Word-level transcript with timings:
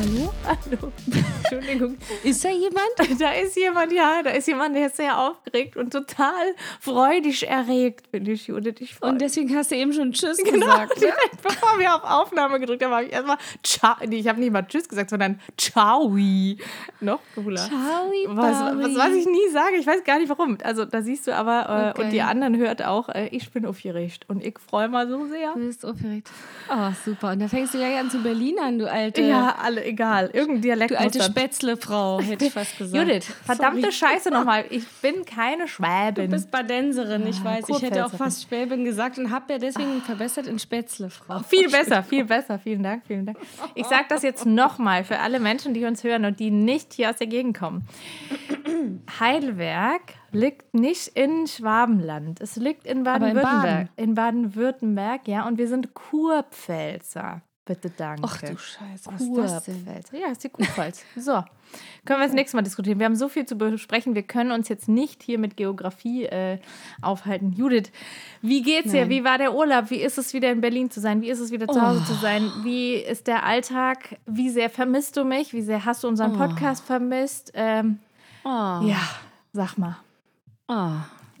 Hallo? 0.00 0.32
Hallo. 0.46 0.92
Entschuldigung. 1.42 1.98
Ist 2.24 2.42
da 2.42 2.48
jemand? 2.48 2.80
Da 3.20 3.32
ist 3.32 3.56
jemand, 3.56 3.92
ja, 3.92 4.22
da 4.22 4.30
ist 4.30 4.46
jemand, 4.48 4.74
der 4.74 4.86
ist 4.86 4.96
sehr 4.96 5.18
aufgeregt 5.18 5.76
und 5.76 5.92
total 5.92 6.54
freudig 6.80 7.46
erregt, 7.46 8.06
finde 8.10 8.32
ich, 8.32 8.46
Judith. 8.46 8.76
Ich 8.78 9.02
Und 9.02 9.20
deswegen 9.20 9.54
hast 9.54 9.70
du 9.72 9.76
eben 9.76 9.92
schon 9.92 10.12
Tschüss 10.12 10.38
Genau, 10.38 10.64
gesagt. 10.66 11.00
Ne? 11.00 11.08
bevor 11.42 11.78
wir 11.78 11.94
auf 11.94 12.04
Aufnahme 12.04 12.60
gedrückt 12.60 12.82
haben, 12.84 12.92
habe 12.94 13.04
ich 13.04 13.12
erstmal 13.12 13.36
Ciao. 13.62 13.96
Nee, 14.06 14.16
ich 14.20 14.28
habe 14.28 14.40
nicht 14.40 14.52
mal 14.52 14.62
Tschüss 14.62 14.88
gesagt, 14.88 15.10
sondern 15.10 15.38
Ciao. 15.58 16.08
Noch 17.00 17.20
cooler. 17.34 17.56
Ciao, 17.60 18.10
Was, 18.28 18.76
was, 18.76 18.96
was 18.96 19.12
ich 19.14 19.26
nie 19.26 19.48
sage, 19.52 19.76
ich 19.78 19.86
weiß 19.86 20.04
gar 20.04 20.18
nicht 20.18 20.30
warum. 20.30 20.56
Also 20.62 20.84
da 20.86 21.02
siehst 21.02 21.26
du 21.26 21.34
aber, 21.36 21.68
äh, 21.68 21.90
Okay. 21.90 22.02
und 22.04 22.10
die 22.12 22.22
anderen 22.22 22.56
hört 22.56 22.84
auch, 22.84 23.08
äh, 23.10 23.26
ich 23.32 23.50
bin 23.50 23.66
aufgeregt 23.66 24.24
und 24.28 24.44
ich 24.44 24.58
freue 24.58 24.88
mal 24.88 25.08
so 25.08 25.26
sehr. 25.26 25.52
Du 25.54 25.60
bist 25.60 25.84
aufgeregt. 25.84 26.30
Oh, 26.70 26.90
super. 27.04 27.32
Und 27.32 27.40
da 27.40 27.48
fängst 27.48 27.74
du 27.74 27.78
gleich 27.78 27.98
an 27.98 28.08
zu 28.10 28.22
Berlinern, 28.22 28.78
du 28.78 28.90
alte, 28.90 29.20
Ja, 29.22 29.56
alle, 29.60 29.89
egal. 29.90 30.30
Irgendein 30.32 30.62
Dialekt 30.62 30.90
du 30.92 30.98
alte 30.98 31.22
Spätzle-Frau, 31.22 32.20
hätte 32.22 32.46
ich 32.46 32.52
fast 32.52 32.78
gesagt. 32.78 32.96
Judith, 32.96 33.24
verdammte 33.44 33.80
Sorry. 33.82 33.92
Scheiße 33.92 34.30
nochmal. 34.30 34.64
Ich 34.70 34.86
bin 35.02 35.24
keine 35.24 35.68
Schwäbin. 35.68 36.26
Du 36.26 36.36
bist 36.36 36.50
Badenserin, 36.50 37.26
ich 37.26 37.42
weiß. 37.42 37.64
Ich 37.68 37.82
hätte 37.82 38.06
auch 38.06 38.12
fast 38.12 38.48
Schwäbin 38.48 38.84
gesagt 38.84 39.18
und 39.18 39.30
habe 39.30 39.52
ja 39.52 39.58
deswegen 39.58 40.00
verbessert 40.02 40.46
in 40.46 40.58
Spätzle-Frau. 40.58 41.40
Viel 41.40 41.68
besser, 41.68 42.02
viel 42.02 42.24
besser. 42.24 42.58
Vielen 42.58 42.82
Dank, 42.82 43.04
vielen 43.06 43.26
Dank. 43.26 43.38
Ich 43.74 43.86
sage 43.86 44.06
das 44.08 44.22
jetzt 44.22 44.46
nochmal 44.46 45.04
für 45.04 45.18
alle 45.18 45.40
Menschen, 45.40 45.74
die 45.74 45.84
uns 45.84 46.04
hören 46.04 46.24
und 46.24 46.40
die 46.40 46.50
nicht 46.50 46.94
hier 46.94 47.10
aus 47.10 47.16
der 47.16 47.26
Gegend 47.26 47.58
kommen. 47.58 47.86
Heidelberg 49.18 50.02
liegt 50.32 50.74
nicht 50.74 51.08
in 51.08 51.46
Schwabenland. 51.46 52.40
Es 52.40 52.56
liegt 52.56 52.86
in 52.86 52.98
in 52.98 53.04
Baden-Württemberg. 53.04 53.88
In 53.96 54.14
Baden-Württemberg, 54.14 55.28
ja. 55.28 55.46
Und 55.46 55.58
wir 55.58 55.68
sind 55.68 55.94
Kurpfälzer. 55.94 57.42
Bitte 57.66 57.90
danke. 57.90 58.22
Ach 58.24 58.38
du 58.40 58.56
Scheiße, 58.56 59.10
was 59.12 59.20
ist 59.20 59.36
das 59.36 59.64
denn? 59.64 59.86
Ja, 60.20 60.28
ist 60.32 60.42
die 60.42 60.48
Kurpfalz. 60.48 61.04
So. 61.16 61.44
Können 62.04 62.20
wir 62.20 62.26
das 62.26 62.32
nächste 62.34 62.56
Mal 62.56 62.62
diskutieren. 62.62 62.98
Wir 62.98 63.06
haben 63.06 63.14
so 63.14 63.28
viel 63.28 63.46
zu 63.46 63.54
besprechen. 63.56 64.14
Wir 64.16 64.22
können 64.24 64.50
uns 64.50 64.68
jetzt 64.68 64.88
nicht 64.88 65.22
hier 65.22 65.38
mit 65.38 65.56
Geografie 65.56 66.24
äh, 66.24 66.58
aufhalten. 67.00 67.52
Judith, 67.52 67.92
wie 68.42 68.62
geht's 68.62 68.90
dir? 68.90 69.02
Nein. 69.02 69.10
Wie 69.10 69.24
war 69.24 69.38
der 69.38 69.54
Urlaub? 69.54 69.90
Wie 69.90 70.00
ist 70.02 70.18
es 70.18 70.32
wieder 70.32 70.50
in 70.50 70.60
Berlin 70.60 70.90
zu 70.90 71.00
sein? 71.00 71.20
Wie 71.20 71.28
ist 71.30 71.38
es 71.38 71.52
wieder 71.52 71.68
zu 71.68 71.80
Hause 71.80 72.04
zu 72.06 72.14
sein? 72.14 72.50
Wie 72.64 72.94
ist 72.94 73.26
der 73.28 73.44
Alltag? 73.44 74.18
Wie 74.26 74.50
sehr 74.50 74.70
vermisst 74.70 75.16
du 75.16 75.24
mich? 75.24 75.52
Wie 75.52 75.62
sehr 75.62 75.84
hast 75.84 76.02
du 76.02 76.08
unseren 76.08 76.32
Podcast 76.36 76.84
vermisst? 76.84 77.52
Ähm, 77.54 77.98
Oh, 78.42 78.48
Ja, 78.48 79.00
sag 79.52 79.76
mal. 79.76 79.96
oh. 80.68 80.92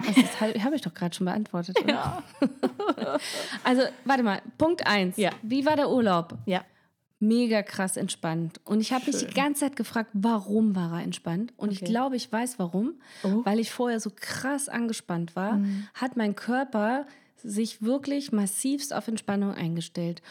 Das 0.06 0.40
halt- 0.40 0.62
habe 0.64 0.74
ich 0.76 0.82
doch 0.82 0.94
gerade 0.94 1.14
schon 1.14 1.26
beantwortet. 1.26 1.76
Oder? 1.82 2.22
Also, 3.64 3.82
warte 4.04 4.22
mal. 4.22 4.40
Punkt 4.58 4.86
1. 4.86 5.16
Ja. 5.16 5.30
Wie 5.42 5.64
war 5.66 5.76
der 5.76 5.90
Urlaub? 5.90 6.34
Ja. 6.46 6.62
mega 7.22 7.62
krass 7.62 7.98
entspannt. 7.98 8.60
Und 8.64 8.80
ich 8.80 8.92
habe 8.94 9.04
mich 9.06 9.18
die 9.18 9.26
ganze 9.34 9.60
Zeit 9.60 9.76
gefragt, 9.76 10.08
warum 10.14 10.74
war 10.74 10.98
er 10.98 11.04
entspannt? 11.04 11.52
Und 11.58 11.70
ich 11.70 11.82
Okay. 11.82 11.90
glaube, 11.90 12.16
ich 12.16 12.32
weiß 12.32 12.58
warum. 12.58 12.94
Oh. 13.22 13.28
Mhm. 13.28 13.44
Weil 13.44 13.58
ich 13.60 13.70
vorher 13.70 14.00
so 14.00 14.10
krass 14.14 14.70
angespannt 14.70 15.36
war, 15.36 15.60
hat 15.92 16.16
mein 16.16 16.34
Körper 16.34 17.04
sich 17.36 17.82
wirklich 17.82 18.32
massivst 18.32 18.94
auf 18.94 19.06
Entspannung 19.06 19.54
eingestellt. 19.54 20.22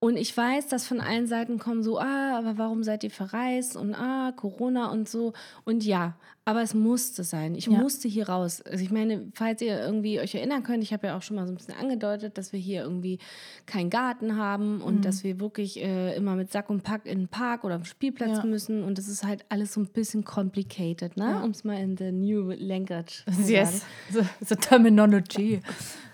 Und 0.00 0.16
ich 0.16 0.36
weiß, 0.36 0.68
dass 0.68 0.86
von 0.86 1.00
allen 1.00 1.26
Seiten 1.26 1.58
kommen 1.58 1.82
so, 1.82 1.98
ah, 1.98 2.38
aber 2.38 2.56
warum 2.56 2.84
seid 2.84 3.02
ihr 3.02 3.10
verreist 3.10 3.74
und 3.76 3.94
ah, 3.96 4.30
Corona 4.30 4.92
und 4.92 5.08
so. 5.08 5.32
Und 5.64 5.84
ja, 5.84 6.14
aber 6.44 6.62
es 6.62 6.72
musste 6.72 7.24
sein. 7.24 7.56
Ich 7.56 7.66
Ja. 7.66 7.80
musste 7.80 8.06
hier 8.06 8.28
raus. 8.28 8.62
Also 8.62 8.84
ich 8.84 8.92
meine, 8.92 9.26
falls 9.34 9.60
ihr 9.60 9.76
irgendwie 9.80 10.20
euch 10.20 10.36
erinnern 10.36 10.62
könnt, 10.62 10.84
ich 10.84 10.92
habe 10.92 11.08
ja 11.08 11.16
auch 11.16 11.22
schon 11.22 11.34
mal 11.34 11.46
so 11.48 11.52
ein 11.52 11.56
bisschen 11.56 11.74
angedeutet, 11.74 12.38
dass 12.38 12.52
wir 12.52 12.60
hier 12.60 12.82
irgendwie 12.82 13.18
keinen 13.66 13.90
Garten 13.90 14.36
haben 14.36 14.80
und 14.82 15.04
dass 15.04 15.24
wir 15.24 15.40
wirklich 15.40 15.82
äh, 15.82 16.14
immer 16.14 16.36
mit 16.36 16.52
Sack 16.52 16.70
und 16.70 16.84
Pack 16.84 17.04
in 17.04 17.18
den 17.18 17.28
Park 17.28 17.64
oder 17.64 17.74
am 17.74 17.84
Spielplatz 17.84 18.38
Ja. 18.38 18.44
müssen. 18.44 18.84
Und 18.84 18.98
das 18.98 19.08
ist 19.08 19.24
halt 19.24 19.44
alles 19.48 19.72
so 19.74 19.80
ein 19.80 19.88
bisschen 19.88 20.22
complicated, 20.24 21.16
ne? 21.16 21.24
Ja. 21.24 21.42
Um 21.42 21.50
es 21.50 21.64
mal 21.64 21.76
in 21.76 21.96
the 21.96 22.12
new 22.12 22.52
language 22.52 23.24
zu 23.26 23.32
sagen. 23.32 23.48
Yes, 23.48 23.82
the, 24.12 24.20
the 24.46 24.54
terminology. 24.54 25.60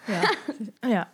Ja. 0.09 0.23
ja. 0.89 1.07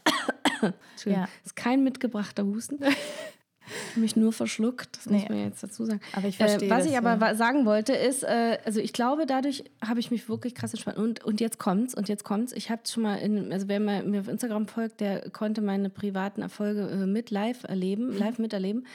Entschuldigung. 0.92 1.24
Ja. 1.24 1.28
Ist 1.44 1.56
kein 1.56 1.82
mitgebrachter 1.84 2.44
Husten. 2.44 2.78
Ich 2.82 2.86
habe 3.92 4.00
mich 4.00 4.16
nur 4.16 4.32
verschluckt, 4.32 4.96
das 4.96 5.06
muss 5.06 5.22
Nee. 5.22 5.28
man 5.28 5.38
jetzt 5.44 5.62
dazu 5.62 5.84
sagen. 5.84 6.00
Aber 6.12 6.26
ich 6.28 6.36
verstehe 6.36 6.68
Äh, 6.68 6.70
was 6.70 6.84
das, 6.84 6.92
ich 6.92 6.98
aber 6.98 7.16
ja. 7.18 7.34
sagen 7.34 7.66
wollte, 7.66 7.92
ist, 7.92 8.24
äh, 8.24 8.58
also 8.64 8.80
ich 8.80 8.92
glaube, 8.92 9.26
dadurch 9.26 9.64
habe 9.84 10.00
ich 10.00 10.10
mich 10.10 10.28
wirklich 10.28 10.54
krass 10.54 10.72
entspannt. 10.74 10.98
Und, 10.98 11.24
und 11.24 11.40
jetzt 11.40 11.58
kommt's, 11.58 11.94
und 11.94 12.08
jetzt 12.08 12.24
kommt's. 12.24 12.52
Ich 12.52 12.70
habe 12.70 12.82
schon 12.86 13.04
mal, 13.04 13.16
in, 13.16 13.52
also 13.52 13.68
wer 13.68 13.78
mir 13.80 14.20
auf 14.20 14.28
Instagram 14.28 14.66
folgt, 14.66 15.00
der 15.00 15.30
konnte 15.30 15.60
meine 15.62 15.88
privaten 15.88 16.42
Erfolge 16.42 16.88
äh, 16.90 17.06
mit 17.06 17.30
live 17.30 17.62
erleben, 17.64 18.12
live 18.12 18.38
miterleben. 18.38 18.86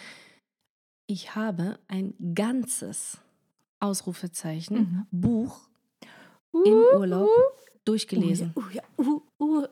Ich 1.07 1.35
habe 1.35 1.77
ein 1.87 2.13
ganzes 2.35 3.17
Ausrufezeichen 3.79 5.07
Buch 5.11 5.69
im 6.51 6.73
Urlaub 6.95 7.29
durchgelesen. 7.85 8.53
Uh, 8.55 8.63
ja, 8.73 8.81
uh, 8.97 9.21
uh. 9.39 9.67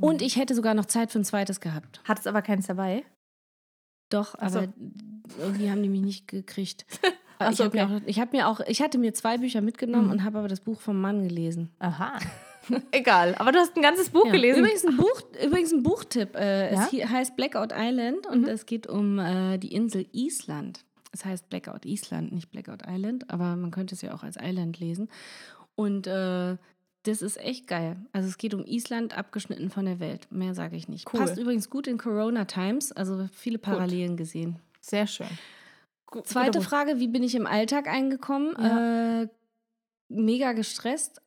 Und 0.00 0.22
ich 0.22 0.36
hätte 0.36 0.54
sogar 0.54 0.74
noch 0.74 0.86
Zeit 0.86 1.10
für 1.12 1.18
ein 1.20 1.24
zweites 1.24 1.60
gehabt. 1.60 2.00
Hat 2.04 2.18
es 2.18 2.26
aber 2.26 2.42
keins 2.42 2.66
dabei? 2.66 3.04
Doch, 4.10 4.34
Ach 4.38 4.50
so. 4.50 4.58
aber 4.60 4.68
irgendwie 5.38 5.70
haben 5.70 5.82
die 5.82 5.88
mich 5.88 6.00
nicht 6.02 6.28
gekriegt. 6.28 6.84
Ach 7.38 7.50
ich 7.50 7.56
so, 7.56 7.64
habe 7.64 7.76
mir, 7.76 7.86
auch- 7.86 8.00
ich 8.06 8.20
hab 8.20 8.32
mir 8.32 8.48
auch, 8.48 8.60
ich 8.60 8.82
hatte 8.82 8.98
mir 8.98 9.14
zwei 9.14 9.38
Bücher 9.38 9.60
mitgenommen 9.60 10.06
Mhm. 10.06 10.12
und 10.12 10.24
habe 10.24 10.38
aber 10.38 10.48
das 10.48 10.60
Buch 10.60 10.80
vom 10.80 11.00
Mann 11.00 11.22
gelesen. 11.26 11.70
Aha. 11.78 12.18
Egal, 12.92 13.34
aber 13.38 13.50
du 13.50 13.58
hast 13.58 13.74
ein 13.76 13.82
ganzes 13.82 14.10
Buch 14.10 14.26
Ja. 14.26 14.32
gelesen. 14.32 14.60
Übrigens 14.60 14.84
ein, 14.86 14.96
Buch, 14.96 15.22
übrigens 15.44 15.72
ein 15.72 15.82
Buchtipp. 15.82 16.36
Äh, 16.36 16.72
Ja? 16.74 16.88
Mhm. 16.92 16.98
Es 17.00 17.08
heißt 17.08 17.36
Blackout 17.36 17.72
Island 17.76 18.26
und 18.28 18.46
es 18.46 18.66
geht 18.66 18.86
um 18.86 19.18
äh, 19.18 19.58
die 19.58 19.74
Insel 19.74 20.06
Island. 20.12 20.84
Es 21.10 21.24
heißt 21.24 21.48
Blackout 21.50 21.84
Island, 21.84 22.32
nicht 22.32 22.50
Blackout 22.50 22.82
Island, 22.88 23.28
aber 23.30 23.56
man 23.56 23.70
könnte 23.70 23.94
es 23.94 24.02
ja 24.02 24.14
auch 24.14 24.22
als 24.22 24.36
Island 24.40 24.78
lesen. 24.78 25.08
Und 25.74 26.06
äh, 26.06 26.56
das 27.04 27.22
ist 27.22 27.36
echt 27.38 27.66
geil. 27.66 27.96
Also 28.12 28.28
es 28.28 28.38
geht 28.38 28.54
um 28.54 28.64
Island, 28.64 29.16
abgeschnitten 29.16 29.70
von 29.70 29.84
der 29.86 29.98
Welt. 30.00 30.26
Mehr 30.30 30.54
sage 30.54 30.76
ich 30.76 30.88
nicht. 30.88 31.12
Cool. 31.12 31.20
Passt 31.20 31.38
übrigens 31.38 31.70
gut 31.70 31.86
in 31.86 31.98
Corona 31.98 32.44
Times, 32.44 32.92
also 32.92 33.28
viele 33.32 33.58
Parallelen 33.58 34.16
gesehen. 34.16 34.58
Sehr 34.80 35.06
schön. 35.06 35.26
Gu- 36.06 36.20
Zweite 36.22 36.60
Frage, 36.60 36.98
wie 36.98 37.08
bin 37.08 37.22
ich 37.22 37.34
im 37.34 37.46
Alltag 37.46 37.88
eingekommen? 37.88 38.54
Ja. 38.58 39.22
Äh, 39.22 39.28
mega 40.08 40.52
gestresst. 40.52 41.21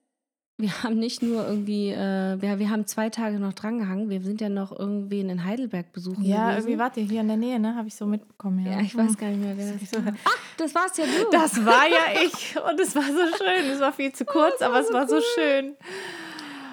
Wir 0.57 0.71
haben 0.83 0.97
nicht 0.97 1.21
nur 1.21 1.45
irgendwie, 1.47 1.89
äh, 1.89 2.41
wir, 2.41 2.59
wir 2.59 2.69
haben 2.69 2.85
zwei 2.87 3.09
Tage 3.09 3.39
noch 3.39 3.53
drangehangen. 3.53 4.09
Wir 4.09 4.21
sind 4.21 4.41
ja 4.41 4.49
noch 4.49 4.77
irgendwen 4.77 5.29
in 5.29 5.43
Heidelberg 5.43 5.91
besuchen. 5.91 6.23
Ja, 6.23 6.51
gewesen. 6.51 6.57
irgendwie 6.57 6.79
wart 6.79 6.97
ihr 6.97 7.03
hier 7.03 7.21
in 7.21 7.27
der 7.27 7.37
Nähe, 7.37 7.59
ne? 7.59 7.75
Habe 7.75 7.87
ich 7.87 7.95
so 7.95 8.05
mitbekommen. 8.05 8.65
Ja, 8.65 8.73
Ja, 8.73 8.81
ich 8.81 8.95
weiß 8.95 9.17
gar 9.17 9.27
nicht 9.27 9.41
mehr, 9.41 9.57
wer 9.57 9.73
das 9.73 9.93
war. 9.93 10.13
Ah, 10.25 10.29
das 10.57 10.75
war's 10.75 10.97
ja 10.97 11.05
du. 11.05 11.29
Das 11.31 11.65
war 11.65 11.87
ja 11.87 12.21
ich 12.25 12.55
und 12.57 12.79
es 12.79 12.95
war 12.95 13.03
so 13.03 13.37
schön. 13.37 13.71
Es 13.71 13.79
war 13.79 13.91
viel 13.91 14.13
zu 14.13 14.25
kurz, 14.25 14.61
aber 14.61 14.79
es 14.79 14.91
war 14.93 15.07
so 15.07 15.19
schön. 15.35 15.75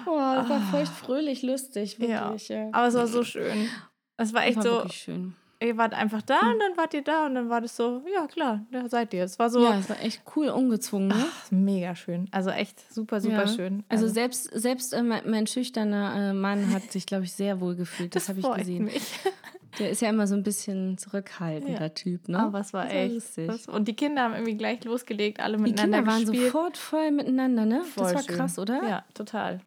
oh, 0.05 0.17
das 0.17 0.49
war 0.49 0.61
feucht, 0.71 0.91
fröhlich, 0.93 1.41
lustig, 1.41 1.97
Ja, 1.99 2.25
wirklich. 2.25 2.49
Ja, 2.49 2.69
aber 2.71 2.87
es 2.87 2.93
war 2.93 3.07
so 3.07 3.23
schön. 3.23 3.69
Es 4.15 4.33
war 4.33 4.45
echt 4.45 4.57
war 4.57 4.63
so, 4.63 4.71
wirklich 4.71 4.95
schön. 4.95 5.35
Ihr 5.63 5.77
wart 5.77 5.93
einfach 5.93 6.21
da 6.21 6.39
und 6.39 6.59
dann 6.59 6.77
wart 6.77 6.93
ihr 6.93 7.03
da 7.03 7.25
und 7.25 7.35
dann 7.35 7.49
war 7.49 7.61
das 7.61 7.75
so, 7.75 8.01
ja 8.13 8.27
klar, 8.27 8.61
da 8.71 8.87
seid 8.89 9.13
ihr. 9.13 9.23
Es 9.23 9.39
war 9.39 9.49
so 9.49 9.63
Ja, 9.63 9.77
es 9.77 9.89
war 9.89 9.99
echt 10.01 10.21
cool, 10.35 10.49
ungezwungen. 10.49 11.07
Ne? 11.09 11.15
ach, 11.17 11.51
mega 11.51 11.95
schön. 11.95 12.27
Also 12.31 12.49
echt 12.49 12.91
super, 12.93 13.21
super 13.21 13.43
Ja. 13.43 13.47
schön. 13.47 13.83
Also 13.89 14.07
selbst, 14.07 14.49
selbst 14.53 14.93
äh, 14.93 15.01
mein, 15.03 15.29
mein 15.29 15.47
schüchterner 15.47 16.31
äh, 16.31 16.33
Mann 16.33 16.73
hat 16.73 16.91
sich, 16.91 17.05
glaube 17.05 17.23
ich, 17.25 17.33
sehr 17.33 17.59
wohl 17.61 17.75
gefühlt. 17.75 18.15
Das, 18.15 18.29
habe 18.29 18.39
ich 18.39 18.51
gesehen. 18.51 18.85
Mich. 18.85 19.19
Der 19.79 19.89
ist 19.89 20.01
ja 20.03 20.09
immer 20.09 20.27
so 20.27 20.35
ein 20.35 20.43
bisschen 20.43 20.99
zurückhaltender 20.99 21.81
Ja. 21.81 21.89
Typ, 21.89 22.27
ne? 22.29 22.37
Aber 22.37 22.59
es 22.59 22.73
war 22.73 22.83
Das 22.85 22.93
echt. 22.93 23.37
Das, 23.49 23.67
und 23.67 23.87
die 23.87 23.95
Kinder 23.95 24.21
haben 24.21 24.33
irgendwie 24.33 24.55
gleich 24.55 24.83
losgelegt, 24.83 25.39
alle 25.39 25.57
Die 25.57 25.63
miteinander 25.63 25.97
Kinder 25.97 26.11
waren 26.11 26.21
gespielt. 26.25 26.51
sofort 26.51 26.77
voll 26.77 27.09
miteinander, 27.11 27.65
ne? 27.65 27.81
Voll 27.83 28.03
das 28.03 28.13
war 28.13 28.21
schön. 28.23 28.35
krass, 28.35 28.59
oder? 28.59 28.87
Ja, 28.87 29.03
total. 29.15 29.61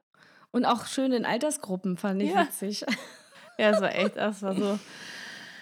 Und 0.52 0.64
auch 0.64 0.86
schön 0.86 1.12
in 1.12 1.24
Altersgruppen, 1.26 1.96
fand 1.96 2.22
ich 2.22 2.30
Ja. 2.32 2.42
witzig. 2.42 2.84
Ja, 3.58 3.70
es 3.70 3.80
war 3.80 3.94
echt, 3.94 4.16
das 4.16 4.42
war 4.42 4.54
so. 4.54 4.78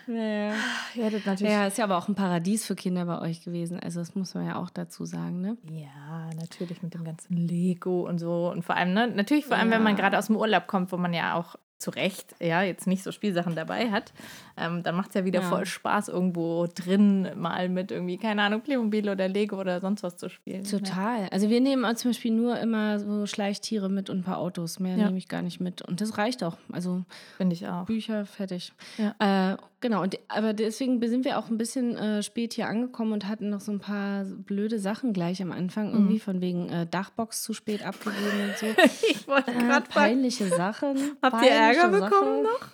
Ja. 0.07 0.53
Hättet 0.95 1.27
natürlich. 1.27 1.53
ja, 1.53 1.67
ist 1.67 1.79
ja 1.79 1.85
aber 1.85 1.97
auch 1.99 2.09
ein 2.09 2.15
Paradies 2.15 2.67
für 2.67 2.75
Kinder 2.75 3.05
bei 3.07 3.21
euch 3.21 3.43
gewesen. 3.45 3.79
Also 3.81 4.01
das 4.01 4.15
muss 4.15 4.35
man 4.35 4.47
ja 4.47 4.57
auch 4.57 4.71
dazu 4.71 5.05
sagen, 5.05 5.41
ne? 5.41 5.57
Ja, 5.71 6.31
natürlich 6.39 6.83
mit 6.83 6.95
dem 6.95 7.05
ganzen 7.05 7.37
Lego 7.37 8.07
und 8.09 8.19
so. 8.19 8.51
Und 8.51 8.65
vor 8.65 8.77
allem, 8.77 8.93
ne, 8.95 9.09
natürlich 9.09 9.47
vor 9.47 9.57
allem, 9.57 9.71
wenn 9.71 9.83
man 9.83 9.97
gerade 9.97 10.19
aus 10.19 10.27
dem 10.27 10.37
Urlaub 10.37 10.67
kommt, 10.67 10.93
wo 10.93 10.97
man 10.97 11.13
ja 11.15 11.35
auch 11.35 11.57
zu 11.77 11.91
Recht 11.91 12.35
ja 12.41 12.63
jetzt 12.63 12.87
nicht 12.87 13.03
so 13.03 13.13
Spielsachen 13.13 13.55
dabei 13.57 13.91
hat, 13.91 14.15
ähm, 14.57 14.83
dann 14.85 14.95
macht 14.95 15.09
es 15.09 15.17
ja 15.17 15.25
wieder 15.27 15.41
Ja. 15.43 15.49
voll 15.49 15.67
Spaß, 15.67 16.09
irgendwo 16.09 16.67
drin 16.73 17.29
mal 17.37 17.69
mit 17.69 17.91
irgendwie, 17.91 18.17
keine 18.17 18.43
Ahnung, 18.43 18.63
Playmobil 18.63 19.07
oder 19.11 19.29
Lego 19.29 19.61
oder 19.61 19.81
sonst 19.83 20.03
was 20.03 20.17
zu 20.17 20.31
spielen. 20.31 20.65
Total. 20.65 21.29
Also 21.31 21.51
wir 21.51 21.61
nehmen 21.61 21.95
zum 21.97 22.11
Beispiel 22.13 22.31
nur 22.33 22.59
immer 22.59 23.01
so 23.01 23.27
Schleichtiere 23.27 23.91
mit 23.91 24.09
und 24.09 24.19
ein 24.19 24.23
paar 24.23 24.39
Autos. 24.39 24.79
Mehr 24.79 24.97
Ja. 24.97 25.07
nehme 25.07 25.19
ich 25.19 25.29
gar 25.29 25.43
nicht 25.43 25.61
mit. 25.61 25.83
Und 25.83 26.01
das 26.01 26.17
reicht 26.17 26.43
auch. 26.43 26.57
Also 26.73 26.99
Ja, 26.99 27.15
Finde 27.37 27.55
ich 27.55 27.67
auch. 27.69 27.85
Bücher, 27.85 28.25
fertig. 28.25 28.73
Ja. 28.97 29.53
Äh, 29.53 29.57
genau, 29.85 30.01
und, 30.03 30.19
aber 30.29 30.55
deswegen 30.55 30.99
sind 31.07 31.27
wir 31.27 31.39
auch 31.39 31.51
ein 31.51 31.59
bisschen 31.59 31.95
äh, 31.97 32.23
spät 32.23 32.55
hier 32.55 32.69
angekommen 32.69 33.13
und 33.13 33.29
hatten 33.29 33.51
noch 33.51 33.61
so 33.61 33.71
ein 33.71 33.81
paar 33.81 34.25
blöde 34.25 34.79
Sachen 34.79 35.13
gleich 35.13 35.43
am 35.43 35.53
Anfang. 35.53 35.89
Mhm. 35.89 35.95
Irgendwie 35.95 36.21
von 36.21 36.41
wegen 36.41 36.71
äh, 36.71 36.87
Dachbox 36.87 37.43
zu 37.43 37.53
spät 37.53 37.85
abgegeben 37.85 38.49
und 38.49 38.59
so. 38.59 38.67
Ich 39.11 39.29
wollte 39.29 39.51
Äh, 39.51 39.55
gerade 39.59 39.87
fragen, 39.91 40.07
peinliche 40.07 40.49
Sachen. 40.49 40.97
habt 41.21 41.45
ihr 41.45 41.51
Ärger 41.51 41.83
peinliche 41.83 42.05
bekommen 42.11 42.43
Sachen. 42.43 42.43
noch? 42.45 42.69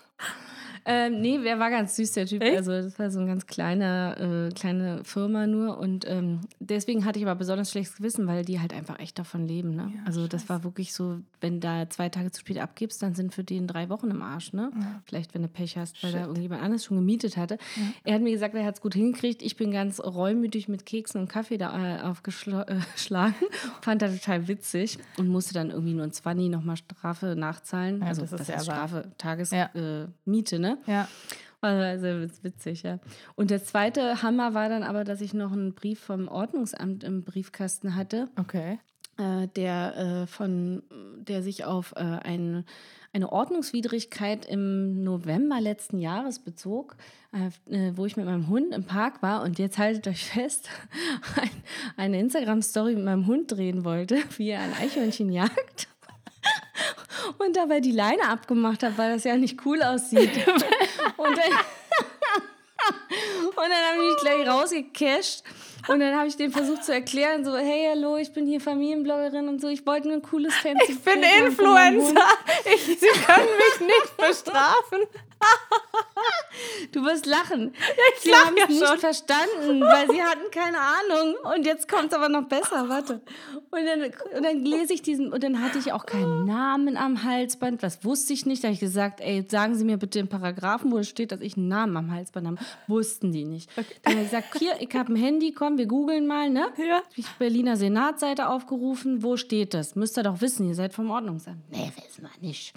Ähm, 0.84 1.20
nee, 1.20 1.38
wer 1.42 1.58
war 1.58 1.70
ganz 1.70 1.96
süß, 1.96 2.12
der 2.12 2.26
Typ. 2.26 2.42
Echt? 2.42 2.56
Also, 2.56 2.72
das 2.72 2.98
war 2.98 3.10
so 3.10 3.18
eine 3.20 3.28
ganz 3.28 3.46
kleine, 3.46 4.48
äh, 4.50 4.54
kleine 4.54 5.04
Firma 5.04 5.46
nur. 5.46 5.78
Und 5.78 6.08
ähm, 6.08 6.40
deswegen 6.58 7.04
hatte 7.04 7.18
ich 7.18 7.26
aber 7.26 7.34
besonders 7.34 7.70
schlechtes 7.70 7.96
Gewissen, 7.96 8.26
weil 8.26 8.44
die 8.44 8.60
halt 8.60 8.72
einfach 8.72 8.98
echt 8.98 9.18
davon 9.18 9.46
leben. 9.46 9.74
Ne? 9.74 9.92
also, 10.06 10.26
das 10.26 10.48
war 10.48 10.64
wirklich 10.64 10.92
so, 10.92 11.18
wenn 11.40 11.60
da 11.60 11.88
zwei 11.90 12.08
Tage 12.08 12.30
zu 12.30 12.40
spät 12.40 12.58
abgibst, 12.58 13.02
dann 13.02 13.14
sind 13.14 13.34
für 13.34 13.44
den 13.44 13.66
drei 13.66 13.88
Wochen 13.88 14.10
im 14.10 14.22
Arsch. 14.22 14.52
Ne? 14.52 14.70
Vielleicht, 15.04 15.34
wenn 15.34 15.42
du 15.42 15.48
Pech 15.48 15.76
hast, 15.76 16.02
weil 16.02 16.12
da 16.12 16.20
irgendjemand 16.22 16.62
anderes 16.62 16.84
schon 16.84 16.96
gemietet 16.96 17.36
hatte. 17.36 17.58
Er 18.04 18.14
hat 18.14 18.22
mir 18.22 18.32
gesagt, 18.32 18.54
er 18.54 18.64
hat 18.64 18.74
es 18.76 18.80
gut 18.80 18.94
hingekriegt. 18.94 19.42
Ich 19.42 19.56
bin 19.56 19.70
ganz 19.70 20.00
reumütig 20.00 20.68
mit 20.68 20.86
Keksen 20.86 21.20
und 21.20 21.28
Kaffee 21.28 21.58
da 21.58 21.98
äh, 21.98 22.02
aufgeschlagen. 22.02 22.66
Fand 23.82 24.02
er 24.02 24.12
total 24.12 24.48
witzig 24.48 24.98
und 25.18 25.28
musste 25.28 25.54
dann 25.54 25.70
irgendwie 25.70 25.94
nur 25.94 26.04
ein 26.04 26.12
20 26.12 26.48
nochmal 26.50 26.76
Strafe 26.76 27.34
nachzahlen. 27.36 28.00
Ja, 28.00 28.06
also, 28.06 28.22
das 28.22 28.32
ist 28.32 28.40
das 28.40 28.48
ja 28.48 28.60
Strafe, 28.60 29.10
Tagesmiete, 29.18 30.56
Ja. 30.56 30.69
Ne? 30.72 30.78
Ja. 30.86 31.08
Witz- 31.62 32.42
witzig, 32.42 32.82
ja. 32.84 33.00
Und 33.36 33.50
der 33.50 33.62
zweite 33.62 34.22
Hammer 34.22 34.54
war 34.54 34.68
dann 34.70 34.82
aber, 34.82 35.04
dass 35.04 35.20
ich 35.20 35.34
noch 35.34 35.52
einen 35.52 35.74
Brief 35.74 36.00
vom 36.00 36.26
Ordnungsamt 36.28 37.04
im 37.04 37.22
Briefkasten 37.22 37.96
hatte, 37.96 38.28
Okay. 38.38 38.78
äh, 39.18 39.46
der 39.56 39.96
äh, 40.22 40.26
von, 40.26 40.82
der 41.18 41.42
sich 41.42 41.64
auf 41.66 41.92
äh, 41.96 42.00
ein, 42.00 42.64
eine 43.12 43.30
Ordnungswidrigkeit 43.30 44.46
im 44.46 45.02
November 45.04 45.60
letzten 45.60 45.98
Jahres 45.98 46.38
bezog, 46.38 46.96
äh, 47.34 47.50
äh, 47.70 47.92
wo 47.94 48.06
ich 48.06 48.16
mit 48.16 48.24
meinem 48.24 48.48
Hund 48.48 48.72
im 48.74 48.84
Park 48.84 49.20
war 49.20 49.42
und 49.42 49.58
jetzt 49.58 49.76
haltet 49.76 50.08
euch 50.08 50.24
fest, 50.24 50.70
ein, 51.36 51.50
eine 51.98 52.20
Instagram-Story 52.20 52.94
mit 52.94 53.04
meinem 53.04 53.26
Hund 53.26 53.52
drehen 53.52 53.84
wollte, 53.84 54.16
wie 54.38 54.48
er 54.48 54.60
ein 54.60 54.72
Eichhörnchen 54.80 55.30
jagt. 55.30 55.88
Und 57.38 57.56
dabei 57.56 57.80
die 57.80 57.92
Leine 57.92 58.28
abgemacht 58.28 58.82
hat, 58.82 58.96
weil 58.98 59.14
das 59.14 59.24
ja 59.24 59.36
nicht 59.36 59.64
cool 59.64 59.82
aussieht. 59.82 60.30
Und 61.16 61.36
dann, 61.36 61.52
und 63.50 63.56
dann 63.56 63.72
habe 63.72 63.96
ich 63.96 64.10
mich 64.10 64.16
gleich 64.22 64.48
rausgecasht. 64.48 65.44
Und 65.88 66.00
dann 66.00 66.16
habe 66.16 66.28
ich 66.28 66.36
dem 66.36 66.52
versucht 66.52 66.84
zu 66.84 66.92
erklären, 66.92 67.44
so, 67.44 67.56
hey, 67.56 67.88
hallo, 67.90 68.16
ich 68.16 68.32
bin 68.32 68.46
hier 68.46 68.60
Familienbloggerin 68.60 69.48
und 69.48 69.60
so. 69.60 69.68
Ich 69.68 69.86
wollte 69.86 70.08
nur 70.08 70.18
ein 70.18 70.22
cooles 70.22 70.54
fancy 70.54 70.92
Ich 70.92 71.00
bin. 71.00 71.22
Influencer. 71.22 72.22
Ich, 72.74 72.82
Sie 72.84 73.06
können 73.26 73.48
mich 73.56 73.80
nicht 73.80 74.16
bestrafen. 74.16 75.00
Du 76.92 77.04
wirst 77.04 77.26
lachen. 77.26 77.72
ich 78.16 78.22
sie 78.22 78.34
haben 78.34 78.56
ja 78.56 78.64
es 78.64 78.70
nicht 78.70 79.00
verstanden, 79.00 79.80
weil 79.80 80.10
sie 80.10 80.22
hatten 80.22 80.50
keine 80.50 80.78
Ahnung. 80.78 81.36
Und 81.54 81.66
jetzt 81.66 81.88
kommt 81.88 82.12
es 82.12 82.14
aber 82.14 82.28
noch 82.28 82.44
besser, 82.44 82.88
warte. 82.88 83.20
Und 83.70 83.86
dann, 83.86 84.02
und 84.36 84.44
dann 84.44 84.64
lese 84.64 84.94
ich 84.94 85.02
diesen, 85.02 85.32
und 85.32 85.42
dann 85.42 85.62
hatte 85.62 85.78
ich 85.78 85.92
auch 85.92 86.06
keinen 86.06 86.44
Namen 86.44 86.96
am 86.96 87.22
Halsband. 87.22 87.82
Das 87.82 88.04
wusste 88.04 88.32
ich 88.32 88.46
nicht. 88.46 88.64
Da 88.64 88.68
habe 88.68 88.74
ich 88.74 88.80
gesagt, 88.80 89.20
ey, 89.20 89.46
sagen 89.48 89.74
Sie 89.74 89.84
mir 89.84 89.96
bitte 89.96 90.18
den 90.18 90.28
Paragraphen, 90.28 90.90
wo 90.90 90.98
es 90.98 91.08
steht, 91.08 91.32
dass 91.32 91.40
ich 91.40 91.56
einen 91.56 91.68
Namen 91.68 91.96
am 91.96 92.12
Halsband 92.12 92.46
habe. 92.46 92.58
Wussten 92.88 93.32
die 93.32 93.44
nicht. 93.44 93.70
Dann 94.02 94.14
habe 94.14 94.24
ich 94.24 94.30
gesagt, 94.30 94.58
hier, 94.58 94.74
ich 94.80 94.94
habe 94.94 95.12
ein 95.12 95.16
Handy, 95.16 95.52
komm, 95.52 95.78
wir 95.78 95.86
googeln 95.86 96.26
mal, 96.26 96.50
ne? 96.50 96.66
Ja. 96.76 97.02
Ich 97.16 97.26
Berliner 97.38 97.76
Senatsseite 97.76 98.48
aufgerufen, 98.48 99.22
wo 99.22 99.36
steht 99.36 99.74
das? 99.74 99.94
Müsst 99.94 100.18
ihr 100.18 100.22
doch 100.22 100.40
wissen, 100.40 100.68
ihr 100.68 100.74
seid 100.74 100.92
vom 100.92 101.10
Ordnungsamt. 101.10 101.70
Nee, 101.70 101.92
wissen 101.96 102.22
wir 102.22 102.48
nicht. 102.48 102.74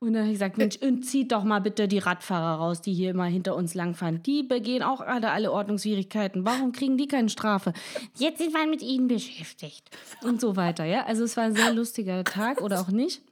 Und 0.00 0.12
dann 0.12 0.22
habe 0.22 0.32
ich 0.32 0.38
gesagt, 0.38 0.58
Mensch, 0.58 0.76
und 0.76 1.04
zieht 1.04 1.32
doch 1.32 1.44
mal 1.44 1.60
bitte 1.60 1.88
die 1.88 1.98
Radfahrer 1.98 2.58
raus, 2.58 2.80
die 2.84 2.94
hier 2.94 3.10
immer 3.10 3.24
hinter 3.26 3.56
uns 3.56 3.74
langfahren. 3.74 4.22
Die 4.22 4.42
begehen 4.42 4.82
auch 4.82 5.00
alle, 5.00 5.30
alle 5.30 5.50
Ordnungswidrigkeiten. 5.52 6.44
Warum 6.44 6.72
kriegen 6.72 6.96
die 6.96 7.08
keine 7.08 7.28
Strafe? 7.28 7.72
Jetzt 8.16 8.38
sind 8.38 8.52
wir 8.54 8.66
mit 8.66 8.82
ihnen 8.82 9.08
beschäftigt. 9.08 9.90
Und 10.22 10.40
so 10.40 10.56
weiter, 10.56 10.84
ja. 10.84 11.04
Also 11.06 11.24
es 11.24 11.36
war 11.36 11.44
ein 11.44 11.54
sehr 11.54 11.72
lustiger 11.72 12.22
Tag 12.24 12.60
oder 12.60 12.80
auch 12.80 12.88
nicht. 12.88 13.22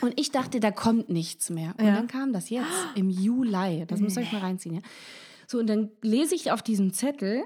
Und 0.00 0.18
ich 0.20 0.30
dachte, 0.30 0.60
da 0.60 0.70
kommt 0.70 1.08
nichts 1.08 1.50
mehr. 1.50 1.74
Und 1.78 1.84
Ja. 1.86 1.94
dann 1.96 2.06
kam 2.06 2.32
das 2.32 2.50
jetzt 2.50 2.66
im 2.94 3.10
Juli. 3.10 3.84
Das 3.88 4.00
müsst 4.00 4.16
ihr 4.16 4.22
euch 4.22 4.32
mal 4.32 4.42
reinziehen, 4.42 4.76
ja. 4.76 4.80
So, 5.50 5.58
und 5.58 5.66
dann 5.66 5.88
lese 6.02 6.34
ich 6.34 6.52
auf 6.52 6.60
diesem 6.60 6.92
Zettel, 6.92 7.42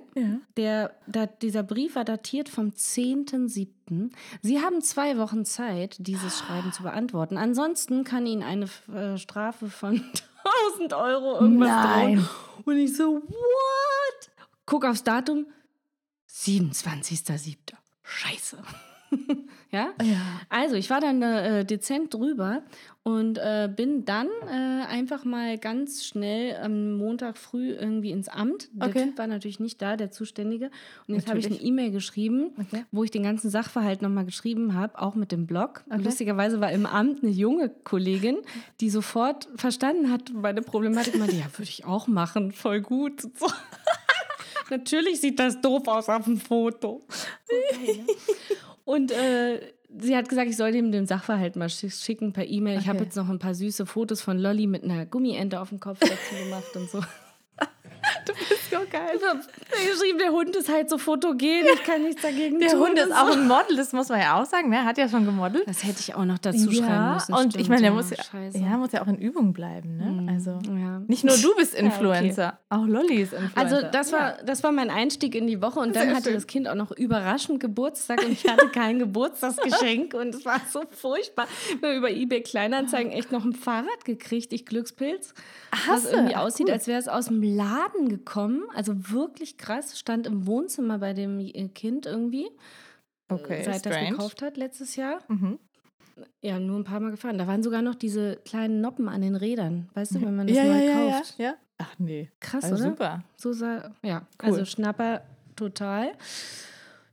der, 0.57 0.93
da, 1.07 1.27
dieser 1.27 1.63
Brief 1.63 1.95
war 1.95 2.05
datiert 2.05 2.49
vom 2.49 2.71
10.07. 2.71 4.11
Sie 4.43 4.61
haben 4.61 4.81
zwei 4.81 5.17
Wochen 5.19 5.45
Zeit, 5.45 5.97
dieses 6.01 6.39
Schreiben 6.39 6.73
zu 6.73 6.83
beantworten. 6.83 7.37
Ansonsten 7.37 8.03
kann 8.05 8.27
Ihnen 8.27 8.43
eine 8.43 8.67
äh, 8.93 9.17
Strafe 9.19 9.69
von 9.71 10.03
1000 10.71 10.93
Euro 10.95 11.41
irgendwas 11.41 11.69
Nein. 11.69 12.17
drohen. 12.17 12.29
Und 12.65 12.77
ich 12.79 12.97
so, 12.97 13.15
what? 13.15 14.31
Guck 14.67 14.85
aufs 14.85 15.03
Datum, 15.03 15.47
27.07. 16.31 17.57
Scheiße. 18.03 18.63
ja? 19.71 19.91
Ja. 20.03 20.41
Also, 20.49 20.77
ich 20.77 20.91
war 20.91 21.01
dann 21.01 21.23
äh, 21.23 21.65
dezent 21.65 22.13
drüber 22.15 22.63
und 23.05 23.39
äh, 23.39 23.69
bin 23.75 24.05
dann 24.05 24.29
äh, 24.47 24.87
einfach 24.87 25.25
mal 25.25 25.59
ganz 25.59 26.05
schnell 26.05 26.57
am 26.63 26.93
Montag 26.95 27.37
früh 27.37 27.71
irgendwie 27.73 28.11
ins 28.13 28.29
Amt. 28.29 28.69
Der 28.73 28.89
Okay. 28.89 29.05
Typ 29.07 29.19
war 29.19 29.27
natürlich 29.27 29.59
nicht 29.59 29.83
da, 29.83 29.97
der 29.97 30.11
Zuständige. 30.13 30.71
Und 31.09 31.17
jetzt 31.17 31.29
habe 31.29 31.39
ich 31.39 31.47
eine. 31.47 31.57
E-Mail 31.57 31.91
geschrieben, 31.91 32.51
Okay. 32.61 32.85
wo 32.93 33.03
ich 33.05 33.11
den 33.11 33.23
ganzen 33.25 33.51
Sachverhalt 33.51 34.03
nochmal 34.03 34.25
geschrieben 34.25 34.75
habe, 34.75 35.01
auch 35.01 35.15
mit 35.15 35.33
dem 35.33 35.47
Blog. 35.47 35.83
Und 35.91 36.05
lustigerweise 36.05 36.61
war 36.61 36.71
im 36.71 36.87
Amt 36.87 37.23
eine 37.23 37.33
junge 37.33 37.69
Kollegin, 37.71 38.39
die 38.81 38.91
sofort 38.91 39.49
verstanden 39.57 40.11
hat, 40.11 40.33
meine 40.33 40.63
Problematik. 40.63 41.19
Meinte, 41.19 41.37
ja, 41.37 41.47
würde 41.53 41.63
ich 41.65 41.85
auch 41.85 42.07
machen, 42.07 42.53
voll 42.53 42.81
gut. 42.81 43.23
So. 43.39 43.47
Natürlich 44.71 45.21
sieht 45.21 45.39
das 45.39 45.61
doof 45.61 45.87
aus 45.87 46.09
auf 46.09 46.25
dem 46.25 46.39
Foto. 46.39 47.03
Und 48.85 49.13
äh, 49.13 49.61
sie 49.99 50.17
hat 50.17 50.29
gesagt, 50.29 50.49
ich 50.51 50.57
soll 50.57 50.73
dem 50.73 50.91
den 50.93 51.07
Sachverhalt 51.07 51.57
mal 51.57 51.69
schi- 51.69 51.91
schicken 51.91 52.33
per 52.33 52.47
E-Mail. 52.47 52.79
Ich 52.79 52.89
habe 52.89 52.99
Okay. 52.99 53.05
jetzt 53.07 53.17
noch 53.17 53.29
ein 53.29 53.39
paar 53.39 53.55
süße 53.55 53.87
Fotos 53.87 54.21
von 54.23 54.39
Lolly 54.39 54.67
mit 54.67 54.83
einer 54.85 55.07
Gummiente 55.07 55.61
auf 55.61 55.69
dem 55.69 55.81
Kopf 55.81 55.99
dazu 56.01 56.35
gemacht 56.45 56.75
und 56.77 56.91
so. 56.91 57.01
Du 58.27 58.33
bist 58.35 58.62
so 58.73 58.87
geil. 58.91 59.11
Ich 59.17 59.25
habe 59.25 59.41
geschrieben, 59.91 60.19
der 60.19 60.33
Hund 60.33 60.57
ist 60.57 60.69
halt 60.69 60.89
so 60.91 60.99
fotogen, 60.99 61.67
ich 61.75 61.83
kann 61.85 62.03
nichts 62.03 62.23
dagegen 62.23 62.59
Der 62.59 62.71
tun. 62.71 62.81
Hund 62.89 62.99
ist 62.99 63.13
auch 63.13 63.31
ein 63.31 63.47
Model, 63.47 63.77
das 63.77 63.93
muss 63.93 64.09
man 64.09 64.21
ja 64.21 64.41
auch 64.41 64.47
sagen. 64.47 64.71
Ne? 64.71 64.77
Er 64.77 64.85
hat 64.85 64.99
ja 64.99 65.09
schon 65.09 65.25
gemodelt. 65.25 65.67
Das 65.67 65.85
hätte 65.85 66.01
ich 66.01 66.15
auch 66.15 66.25
noch 66.25 66.39
dazu 66.39 66.71
schreiben 66.73 67.15
müssen. 67.15 67.33
und 67.35 67.51
stimmt, 67.53 67.57
ich 67.57 67.69
meine, 67.69 67.83
der 67.83 67.91
ja, 67.91 67.97
muss 67.97 68.11
ja, 68.11 68.17
scheiße. 68.23 68.59
ja, 68.59 68.77
muss 68.77 68.93
ja 68.93 69.03
auch 69.03 69.07
in 69.09 69.19
Übung 69.19 69.53
bleiben. 69.53 69.97
Ne? 69.97 70.33
Also 70.33 70.59
Ja. 70.69 71.01
nicht 71.07 71.25
nur 71.25 71.37
du 71.37 71.55
bist 71.57 71.75
okay. 71.77 71.85
Influencer, 71.85 72.59
auch 72.69 72.87
Lolly 72.87 73.23
ist 73.23 73.33
Influencer. 73.33 73.57
Also 73.57 73.87
das 73.93 74.13
war, 74.13 74.39
das 74.45 74.63
war 74.63 74.73
mein 74.73 74.91
Einstieg 74.91 75.35
in 75.35 75.47
die 75.47 75.61
Woche 75.63 75.81
und 75.81 75.95
dann 75.95 76.05
Sehr 76.09 76.15
hatte 76.15 76.25
schön. 76.25 76.35
das 76.35 76.47
Kind 76.47 76.69
auch 76.69 76.75
noch 76.75 76.91
überraschend 76.93 77.61
Geburtstag 77.61 78.25
und 78.25 78.33
ich 78.33 78.45
hatte 78.49 78.69
kein 78.69 78.99
Geburtstagsgeschenk 78.99 80.15
und 80.15 80.35
es 80.35 80.45
war 80.45 80.61
so 80.71 80.83
furchtbar. 80.91 81.47
Ich 81.69 81.77
habe 81.83 81.95
über 81.97 82.11
eBay 82.11 82.43
Kleinanzeigen 82.43 83.13
echt 83.13 83.33
noch 83.33 83.45
ein 83.45 83.53
Fahrrad 83.53 84.05
gekriegt, 84.05 84.53
ich 84.53 84.67
Glückspilz. 84.67 85.35
Hast 85.87 86.05
was 86.07 86.13
irgendwie 86.13 86.37
aussieht, 86.37 86.67
cool. 86.67 86.73
als 86.73 86.87
wäre 86.87 86.99
es 86.99 87.09
aus 87.09 87.27
dem 87.27 87.43
Laden 87.43 88.09
gekommen. 88.09 88.62
Also 88.75 89.11
wirklich 89.11 89.57
krass, 89.59 89.99
stand 89.99 90.27
im 90.27 90.47
Wohnzimmer 90.47 90.99
bei 90.99 91.13
dem 91.15 91.39
äh, 91.41 91.69
Kind 91.69 92.07
irgendwie, 92.07 92.49
okay, 93.29 93.63
seit 93.65 93.85
das 93.87 93.95
strange. 93.95 94.11
gekauft 94.11 94.43
hat 94.43 94.57
letztes 94.57 94.97
Jahr. 94.97 95.21
Mhm. 95.29 95.59
Ja, 96.43 96.59
nur 96.59 96.79
ein 96.79 96.85
paar 96.85 97.01
Mal 97.01 97.11
gefahren. 97.11 97.39
Da 97.39 97.47
waren 97.47 97.63
sogar 97.63 97.81
noch 97.83 97.95
diese 97.95 98.37
kleinen 98.45 98.81
Noppen 98.81 99.09
an 99.09 99.23
den 99.23 99.35
Rädern, 99.35 99.89
weißt 99.95 100.15
du, 100.15 100.21
wenn 100.23 100.37
man 100.37 100.47
das 100.47 100.57
Ja, 100.57 100.65
neu 100.65 100.85
ja, 100.85 101.05
ja, 101.05 101.11
kauft. 101.19 101.39
ja, 101.39 101.45
ja. 101.47 101.55
Ach 101.79 101.95
nee. 101.99 102.31
Krass, 102.39 102.65
Also 102.65 102.77
oder? 102.77 102.85
super. 102.91 103.25
So 103.37 103.53
sah, 103.53 103.93
ja, 104.03 104.27
Cool. 104.43 104.51
also 104.51 104.65
Schnapper 104.67 105.23
total. 105.57 106.13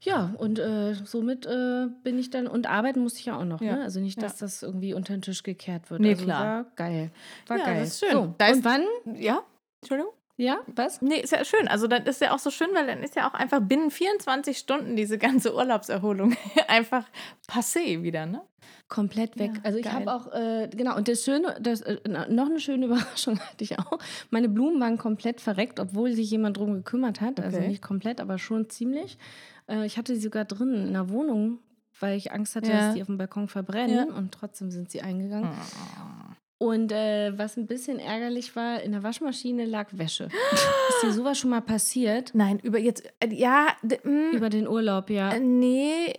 Ja, 0.02 0.34
und 0.38 0.60
äh, 0.60 0.94
somit 1.06 1.46
äh, 1.46 1.88
bin 2.04 2.18
ich 2.20 2.30
dann, 2.30 2.48
und 2.48 2.68
arbeiten 2.68 3.02
musste 3.02 3.20
ich 3.20 3.26
ja 3.26 3.38
auch 3.38 3.44
noch, 3.46 3.62
Ja. 3.62 3.78
ne? 3.78 3.84
Also 3.84 4.00
nicht, 4.00 4.22
dass 4.22 4.40
Ja. 4.40 4.46
das 4.46 4.64
irgendwie 4.64 4.94
unter 4.94 5.14
den 5.14 5.22
Tisch 5.22 5.44
gekehrt 5.44 5.90
wird. 5.92 6.00
Nee, 6.02 6.12
also 6.12 6.24
klar. 6.26 6.44
War 6.46 6.64
geil. 6.76 7.12
War 7.48 7.58
Ja, 7.58 7.66
geil. 7.66 7.80
das 7.82 7.88
ist 7.90 8.00
schön. 8.00 8.12
So, 8.12 8.36
Da 8.38 8.48
ist- 8.48 8.58
und 8.58 8.66
wann? 8.66 8.82
Ja, 9.16 9.44
Entschuldigung? 9.82 10.14
Ja, 10.42 10.60
was? 10.68 11.02
Nee, 11.02 11.20
ist 11.20 11.32
ja 11.34 11.44
schön. 11.44 11.68
Also 11.68 11.88
dann 11.88 12.04
ist 12.04 12.22
ja 12.22 12.34
auch 12.34 12.40
so 12.40 12.50
schön, 12.50 12.70
weil 12.74 12.88
dann 12.88 13.04
ist 13.04 13.16
ja 13.18 13.30
auch 13.30 13.34
einfach 13.34 13.60
binnen 13.60 13.92
24 13.92 14.58
Stunden 14.58 14.96
diese 14.96 15.18
ganze 15.18 15.54
Urlaubserholung 15.54 16.34
einfach 16.70 17.06
passé 17.46 18.02
wieder, 18.04 18.26
ne? 18.26 18.42
Komplett 18.88 19.38
weg. 19.38 19.52
Ja, 19.56 19.62
also 19.64 19.78
ich 19.80 19.92
habe 19.92 20.12
auch, 20.14 20.32
äh, 20.34 20.70
genau, 20.74 20.96
und 20.96 21.10
das 21.10 21.26
Schöne, 21.26 21.58
das, 21.60 21.82
äh, 21.82 21.98
noch 22.30 22.46
eine 22.46 22.60
schöne 22.62 22.86
Überraschung 22.88 23.38
hatte 23.38 23.64
ich 23.66 23.78
auch. 23.80 24.00
Meine 24.30 24.48
Blumen 24.48 24.80
waren 24.80 24.98
komplett 24.98 25.42
verreckt, 25.42 25.80
obwohl 25.82 26.14
sich 26.14 26.32
jemand 26.32 26.56
drum 26.56 26.74
gekümmert 26.74 27.20
hat. 27.20 27.42
Also 27.42 27.58
Okay. 27.58 27.68
nicht 27.68 27.82
komplett, 27.84 28.22
aber 28.22 28.38
schon 28.38 28.70
ziemlich. 28.70 29.18
Äh, 29.68 29.86
ich 29.86 29.98
hatte 29.98 30.16
sie 30.16 30.22
sogar 30.22 30.46
drin 30.46 30.74
in 30.88 30.94
der 30.94 31.10
Wohnung, 31.10 31.60
weil 32.00 32.16
ich 32.18 32.32
Angst 32.32 32.56
hatte, 32.56 32.72
Ja. 32.72 32.78
dass 32.88 32.94
die 32.96 33.02
auf 33.02 33.08
dem 33.08 33.18
Balkon 33.18 33.50
verbrennen 33.50 34.08
Ja. 34.10 34.16
und 34.16 34.32
trotzdem 34.32 34.72
sind 34.72 34.90
sie 34.90 35.02
eingegangen. 35.02 35.50
Und 36.60 36.92
äh, 36.92 37.32
was 37.38 37.56
ein 37.56 37.68
bisschen 37.68 38.00
ärgerlich 38.00 38.54
war, 38.54 38.82
in 38.82 38.92
der 38.92 39.02
Waschmaschine 39.02 39.66
lag 39.66 39.88
Wäsche. 39.94 40.26
Ist 40.90 41.04
dir 41.04 41.14
sowas 41.14 41.40
schon 41.40 41.52
mal 41.52 41.62
passiert? 41.62 42.32
Nein, 42.34 42.60
über 42.60 42.78
jetzt, 42.78 43.04
äh, 43.22 43.34
ja, 43.34 43.68
mm, 43.82 44.36
Über 44.36 44.50
den 44.50 44.68
Urlaub, 44.68 45.10
ja. 45.10 45.32
äh, 45.32 45.40
nee, 45.40 46.14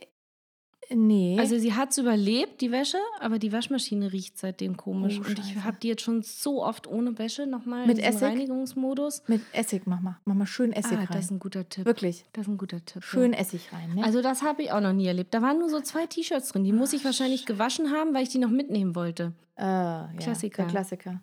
nee. 0.94 1.37
Also 1.38 1.59
sie 1.59 1.75
hat 1.75 1.90
es 1.90 1.99
überlebt, 1.99 2.61
die 2.61 2.70
Wäsche, 2.73 2.99
aber 3.20 3.38
die 3.38 3.52
Waschmaschine 3.52 4.12
riecht 4.12 4.38
seitdem 4.38 4.76
komisch. 4.76 5.20
Oh, 5.23 5.28
und 5.28 5.38
ich 5.38 5.56
habe 5.64 5.76
die 5.82 5.88
jetzt 5.88 6.02
schon 6.02 6.23
so 6.23 6.64
oft 6.64 6.87
ohne 6.87 7.18
Wäsche 7.18 7.47
nochmal 7.47 7.87
Mit 7.87 7.99
Essig? 7.99 8.23
Reinigungsmodus. 8.28 9.23
mit 9.26 9.40
Essig 9.52 9.87
mach 9.87 10.00
mal, 10.00 10.18
mach 10.25 10.35
mal 10.35 10.47
schön 10.47 10.73
Essig 10.73 10.92
ah, 10.99 11.00
rein. 11.00 11.09
das 11.12 11.25
ist 11.26 11.30
ein 11.30 11.38
guter 11.38 11.68
Tipp. 11.68 11.85
Wirklich, 11.85 12.25
Das 12.32 12.47
ist 12.47 12.52
ein 12.52 12.59
guter 12.59 12.85
Tipp. 12.85 13.02
schön 13.04 13.32
Ja. 13.32 13.38
Essig 13.38 13.73
rein, 13.73 13.94
ne? 13.94 14.04
Also 14.04 14.23
das 14.23 14.42
habe 14.42 14.62
ich 14.62 14.73
auch 14.73 14.80
noch 14.80 14.92
nie 14.92 15.06
erlebt. 15.06 15.32
Da 15.35 15.42
waren 15.42 15.59
nur 15.59 15.68
so 15.68 15.80
zwei 15.80 16.06
T-Shirts 16.06 16.49
drin. 16.50 16.64
Die 16.64 16.73
muss 16.73 16.92
ich 16.92 17.04
wahrscheinlich 17.04 17.47
gewaschen 17.47 17.90
haben, 17.92 18.14
weil 18.14 18.23
ich 18.23 18.28
die 18.30 18.38
noch 18.38 18.50
mitnehmen 18.50 18.94
wollte. 18.94 19.32
äh, 19.56 19.62
ja, 19.64 20.11
Klassiker. 20.18 20.62
Der 20.64 20.70
Klassiker. 20.70 21.20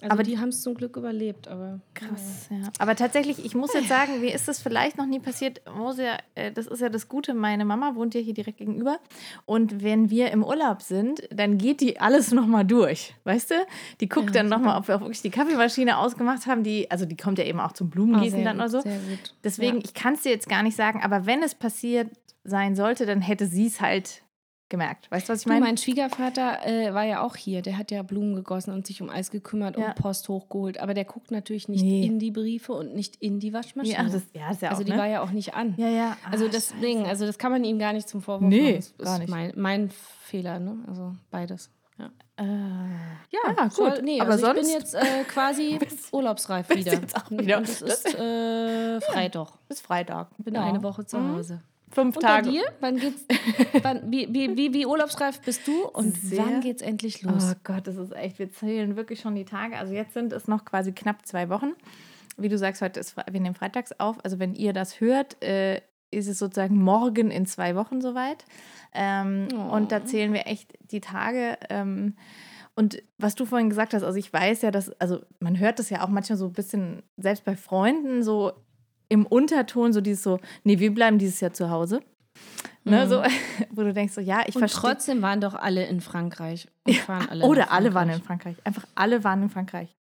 Also 0.00 0.12
Aber 0.12 0.22
die 0.22 0.38
haben 0.38 0.50
es 0.50 0.62
zum 0.62 0.74
Glück 0.74 0.96
überlebt, 0.96 1.48
aber 1.48 1.80
Krass, 1.94 2.46
ja. 2.50 2.68
Aber 2.78 2.94
tatsächlich, 2.94 3.44
ich 3.44 3.56
muss 3.56 3.74
jetzt 3.74 3.88
sagen, 3.88 4.20
mir 4.20 4.32
ist 4.32 4.46
das 4.46 4.60
vielleicht 4.60 4.96
noch 4.96 5.06
nie 5.06 5.18
passiert. 5.18 5.60
Muss 5.76 5.98
ja, 5.98 6.18
äh, 6.36 6.52
das 6.52 6.68
ist 6.68 6.80
ja 6.80 6.88
das 6.88 7.08
Gute, 7.08 7.34
meine 7.34 7.64
Mama 7.64 7.96
wohnt 7.96 8.14
ja 8.14 8.20
hier 8.20 8.32
direkt 8.34 8.58
gegenüber. 8.58 9.00
Und 9.44 9.82
wenn 9.82 10.08
wir 10.08 10.30
im 10.30 10.44
Urlaub 10.44 10.82
sind, 10.82 11.22
dann 11.32 11.58
geht 11.58 11.80
die 11.80 11.98
alles 11.98 12.30
nochmal 12.30 12.64
durch. 12.64 13.14
Weißt 13.24 13.50
du? 13.50 13.54
Die 14.00 14.08
guckt 14.08 14.28
Ja, 14.28 14.42
dann 14.42 14.48
nochmal, 14.48 14.78
ob 14.78 14.86
wir 14.86 14.94
auch 14.96 15.00
wirklich 15.00 15.22
die 15.22 15.30
Kaffeemaschine 15.30 15.98
ausgemacht 15.98 16.46
haben. 16.46 16.62
Die, 16.62 16.88
also 16.90 17.04
die 17.04 17.16
kommt 17.16 17.38
ja 17.38 17.44
eben 17.44 17.58
auch 17.58 17.72
zum 17.72 17.90
Blumengießen 17.90 18.38
sehr 18.38 18.44
dann 18.44 18.58
gut, 18.58 18.60
oder 18.60 18.70
so. 18.70 18.80
Sehr 18.82 18.98
gut. 18.98 19.34
Deswegen, 19.42 19.76
Ja. 19.78 19.82
ich 19.84 19.94
kann 19.94 20.14
es 20.14 20.22
dir 20.22 20.30
jetzt 20.30 20.48
gar 20.48 20.62
nicht 20.62 20.76
sagen, 20.76 21.02
aber 21.02 21.26
wenn 21.26 21.42
es 21.42 21.56
passiert 21.56 22.08
sein 22.44 22.76
sollte, 22.76 23.04
dann 23.04 23.20
hätte 23.20 23.46
sie 23.46 23.66
es 23.66 23.80
halt 23.80 24.22
gemerkt. 24.68 25.10
Weißt 25.10 25.28
du, 25.28 25.32
was 25.32 25.40
ich 25.40 25.46
meine? 25.46 25.64
mein 25.64 25.76
Schwiegervater 25.76 26.66
äh, 26.66 26.92
war 26.92 27.04
ja 27.04 27.22
auch 27.22 27.36
hier. 27.36 27.62
Der 27.62 27.78
hat 27.78 27.90
ja 27.90 28.02
Blumen 28.02 28.34
gegossen 28.34 28.72
und 28.72 28.86
sich 28.86 29.00
um 29.00 29.08
Eis 29.10 29.30
gekümmert 29.30 29.78
Ja. 29.78 29.86
und 29.88 29.94
Post 29.94 30.28
hochgeholt. 30.28 30.78
Aber 30.80 30.92
der 30.94 31.04
guckt 31.04 31.30
natürlich 31.30 31.68
nicht 31.68 31.82
Nee. 31.82 32.04
in 32.04 32.18
die 32.18 32.30
Briefe 32.30 32.72
und 32.72 32.94
nicht 32.94 33.16
in 33.16 33.40
die 33.40 33.52
Waschmaschine. 33.52 33.96
ja, 33.96 34.02
das, 34.04 34.22
ja, 34.34 34.48
das 34.48 34.60
ja 34.60 34.68
also 34.70 34.82
auch, 34.82 34.84
die 34.86 34.92
ne? 34.92 34.98
war 34.98 35.06
ja 35.06 35.22
auch 35.22 35.30
nicht 35.30 35.54
an. 35.54 35.74
ja, 35.78 35.88
ja. 35.88 36.16
Also 36.30 36.46
Ah, 36.46 36.50
deswegen, 36.52 37.06
also 37.06 37.24
das 37.26 37.38
kann 37.38 37.50
man 37.52 37.64
ihm 37.64 37.78
gar 37.78 37.92
nicht 37.92 38.08
zum 38.08 38.20
Vorwurf 38.22 38.48
Nee, 38.48 38.72
machen. 38.78 38.84
Das 38.98 39.04
gar 39.06 39.14
ist 39.14 39.20
nicht. 39.20 39.30
Mein, 39.30 39.52
mein 39.56 39.90
Fehler, 39.90 40.58
ne? 40.58 40.76
Also 40.86 41.12
beides. 41.30 41.70
Ja, 41.98 42.10
Äh, 42.36 42.44
ja, 42.46 43.40
Ah, 43.56 43.62
gut. 43.64 43.72
soll- 43.72 44.02
nee, 44.02 44.20
Aber 44.20 44.30
also 44.32 44.46
ich 44.48 44.52
bin 44.54 44.64
sonst- 44.64 44.74
jetzt 44.74 44.94
äh, 44.94 45.24
quasi 45.26 45.78
urlaubsreif 46.12 46.68
wieder. 46.70 46.92
wieder- 47.30 47.58
Und 47.58 47.68
es 47.68 47.82
ist 47.82 48.14
äh, 48.14 49.00
Freitag. 49.12 49.48
bis 49.66 49.80
Freitag. 49.80 50.28
Bin 50.38 50.54
Ja. 50.54 50.62
eine 50.64 50.82
Woche 50.82 51.04
zu 51.06 51.16
Mhm. 51.18 51.42
Fünf 51.90 52.16
Und 52.16 52.22
bei 52.22 52.28
Tage. 52.28 52.50
dir? 52.50 52.62
Wann 52.80 52.96
geht's? 52.96 53.24
wann, 53.82 54.10
wie, 54.10 54.28
wie, 54.32 54.56
wie, 54.56 54.72
wie 54.74 54.86
urlaubsreif 54.86 55.40
bist 55.40 55.66
du? 55.66 55.86
Und 55.86 56.16
Sehr- 56.16 56.38
wann 56.44 56.60
geht's 56.60 56.82
endlich 56.82 57.22
los? 57.22 57.52
Oh 57.52 57.58
Gott, 57.64 57.86
das 57.86 57.96
ist 57.96 58.14
echt, 58.14 58.38
wir 58.38 58.50
zählen 58.52 58.96
wirklich 58.96 59.20
schon 59.20 59.34
die 59.34 59.44
Tage. 59.44 59.78
Also 59.78 59.94
jetzt 59.94 60.14
sind 60.14 60.32
es 60.32 60.48
noch 60.48 60.64
quasi 60.64 60.92
knapp 60.92 61.24
zwei 61.26 61.48
Wochen. 61.48 61.72
Wie 62.36 62.48
du 62.48 62.58
sagst, 62.58 62.82
heute 62.82 63.00
ist, 63.00 63.16
wir 63.16 63.40
nehmen 63.40 63.54
freitags 63.54 63.92
auf. 63.98 64.16
Also 64.24 64.38
wenn 64.38 64.54
ihr 64.54 64.72
das 64.72 65.00
hört, 65.00 65.42
äh, 65.42 65.80
ist 66.10 66.28
es 66.28 66.38
sozusagen 66.38 66.76
morgen 66.82 67.30
in 67.30 67.46
zwei 67.46 67.74
Wochen 67.74 68.00
soweit. 68.00 68.44
Ähm, 68.94 69.48
Oh. 69.54 69.74
Und 69.76 69.92
da 69.92 70.04
zählen 70.04 70.32
wir 70.32 70.46
echt 70.46 70.72
die 70.90 71.00
Tage. 71.00 71.58
Ähm, 71.68 72.14
und 72.74 73.02
was 73.18 73.34
du 73.34 73.44
vorhin 73.44 73.68
gesagt 73.68 73.92
hast, 73.92 74.04
also 74.04 74.16
ich 74.18 74.32
weiß 74.32 74.62
ja, 74.62 74.70
dass, 74.70 74.90
also 75.00 75.20
man 75.40 75.58
hört 75.58 75.78
das 75.80 75.90
ja 75.90 76.04
auch 76.04 76.08
manchmal 76.08 76.36
so 76.38 76.46
ein 76.46 76.52
bisschen, 76.52 77.02
selbst 77.16 77.44
bei 77.44 77.56
Freunden, 77.56 78.22
so 78.22 78.52
im 79.08 79.26
Unterton, 79.26 79.92
so 79.92 80.00
dieses 80.00 80.22
so, 80.22 80.38
nee, 80.64 80.78
wir 80.78 80.92
bleiben 80.92 81.18
dieses 81.18 81.40
Jahr 81.40 81.52
zu 81.52 81.70
Hause. 81.70 82.00
Ne, 82.84 83.06
so, 83.08 83.22
wo 83.70 83.82
du 83.82 83.92
denkst, 83.92 84.14
so, 84.14 84.20
ja, 84.20 84.42
ich 84.46 84.54
und 84.54 84.60
verstehe. 84.60 84.80
trotzdem 84.80 85.22
waren 85.22 85.40
doch 85.40 85.54
alle 85.54 85.84
in 85.86 86.00
Frankreich. 86.00 86.68
Fahren 87.04 87.28
alle 87.28 87.44
Oder 87.44 87.66
nach 87.66 87.72
alle 87.72 87.94
waren 87.94 88.08
in 88.08 88.22
Frankreich. 88.22 88.56
Frankreich. 88.56 88.66
Einfach 88.66 88.84
alle 88.94 89.24
waren 89.24 89.42
in 89.42 89.50
Frankreich. 89.50 89.94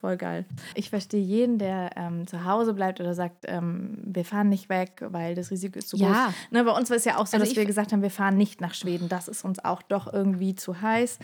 Voll 0.00 0.18
geil. 0.18 0.44
Ich 0.74 0.90
verstehe 0.90 1.22
jeden, 1.22 1.56
der 1.56 1.92
ähm, 1.96 2.26
zu 2.26 2.44
Hause 2.44 2.74
bleibt 2.74 3.00
oder 3.00 3.14
sagt, 3.14 3.44
ähm, 3.46 4.02
wir 4.04 4.26
fahren 4.26 4.50
nicht 4.50 4.68
weg, 4.68 5.02
weil 5.08 5.34
das 5.34 5.50
Risiko 5.50 5.78
ist 5.78 5.88
zu 5.88 5.96
groß. 5.96 6.08
Ja. 6.08 6.34
Ne, 6.50 6.62
bei 6.62 6.72
uns 6.72 6.90
war 6.90 6.98
es 6.98 7.06
ja 7.06 7.14
auch 7.16 7.26
so, 7.26 7.38
Also 7.38 7.46
dass 7.46 7.56
wir 7.56 7.64
gesagt 7.64 7.90
haben, 7.90 8.02
wir 8.02 8.10
fahren 8.10 8.36
nicht 8.36 8.60
nach 8.60 8.74
Schweden. 8.74 9.08
Das 9.08 9.28
ist 9.28 9.46
uns 9.46 9.64
auch 9.64 9.80
doch 9.80 10.12
irgendwie 10.12 10.54
zu 10.56 10.82
heiß. 10.82 11.18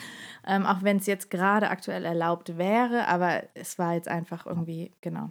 Ähm, 0.47 0.65
auch 0.65 0.83
wenn 0.83 0.97
es 0.97 1.05
jetzt 1.07 1.31
gerade 1.31 1.69
aktuell 1.69 2.07
erlaubt 2.07 2.57
wäre, 2.57 3.07
aber 3.07 3.43
es 3.53 3.79
war 3.79 3.95
jetzt 3.95 4.09
einfach 4.09 4.47
irgendwie, 4.47 4.93
genau. 5.03 5.31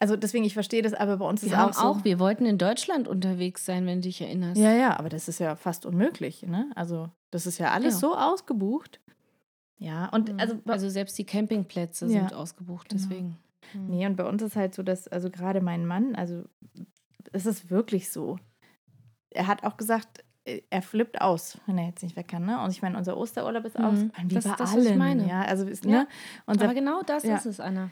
Also 0.00 0.16
deswegen, 0.16 0.44
ich 0.44 0.54
verstehe 0.54 0.82
das, 0.82 0.94
aber 0.94 1.16
bei 1.16 1.24
uns 1.26 1.42
ist 1.42 1.50
Wir 1.50 1.56
haben 1.58 1.70
auch 1.70 1.74
so. 1.74 1.80
auch, 1.82 2.04
wir 2.04 2.18
wollten 2.20 2.46
in 2.46 2.56
Deutschland 2.56 3.08
unterwegs 3.08 3.64
sein, 3.66 3.84
wenn 3.86 3.98
du 3.98 4.02
dich 4.08 4.20
erinnerst. 4.20 4.60
ja, 4.60 4.72
ja, 4.72 4.96
aber 4.98 5.08
das 5.08 5.26
ist 5.28 5.40
ja 5.40 5.56
fast 5.56 5.84
unmöglich. 5.86 6.42
Ne? 6.44 6.70
Also 6.76 7.10
das 7.32 7.46
ist 7.46 7.58
ja 7.58 7.72
alles 7.72 7.94
Ja. 7.94 8.00
so 8.00 8.16
ausgebucht. 8.16 9.00
Ja, 9.78 10.06
und 10.10 10.32
Mhm. 10.32 10.40
also, 10.40 10.58
Also 10.66 10.88
selbst 10.88 11.18
die 11.18 11.24
Campingplätze 11.26 12.06
Ja. 12.06 12.12
sind 12.20 12.34
ausgebucht, 12.34 12.88
Genau. 12.90 13.02
deswegen. 13.02 13.38
Nee, 13.74 14.06
und 14.06 14.16
bei 14.16 14.24
uns 14.24 14.40
ist 14.42 14.56
halt 14.56 14.74
so, 14.74 14.82
dass, 14.82 15.08
also 15.08 15.30
gerade 15.30 15.60
mein 15.60 15.84
Mann, 15.86 16.14
also 16.14 16.44
es 17.32 17.44
ist 17.44 17.68
wirklich 17.70 18.10
so. 18.10 18.38
Er 19.30 19.46
hat 19.46 19.62
auch 19.64 19.76
gesagt, 19.76 20.24
äh, 20.46 20.62
er 20.70 20.80
flippt 20.80 21.20
aus, 21.20 21.58
wenn 21.66 21.76
er 21.76 21.86
jetzt 21.86 22.02
nicht 22.02 22.16
weg 22.16 22.28
kann. 22.28 22.46
Ne? 22.46 22.60
Und 22.62 22.70
ich 22.70 22.80
meine, 22.82 22.96
unser 22.96 23.16
Osterurlaub 23.16 23.64
ist 23.66 23.78
Mhm. 23.78 23.84
ausgefallen, 23.84 24.30
wie 24.30 24.34
Das- 24.36 24.44
bei 24.44 24.50
das, 24.56 24.74
was 24.74 24.82
ich 24.84 24.88
allen. 24.90 24.98
meine. 24.98 25.28
Ja, 25.28 25.42
also 25.42 25.66
ist, 25.66 25.84
Ja. 25.84 25.90
ne? 25.90 26.08
Unser, 26.46 26.64
Aber 26.64 26.74
genau 26.74 27.02
das 27.02 27.24
ja. 27.24 27.36
ist 27.36 27.46
es, 27.46 27.60
Anna. 27.60 27.90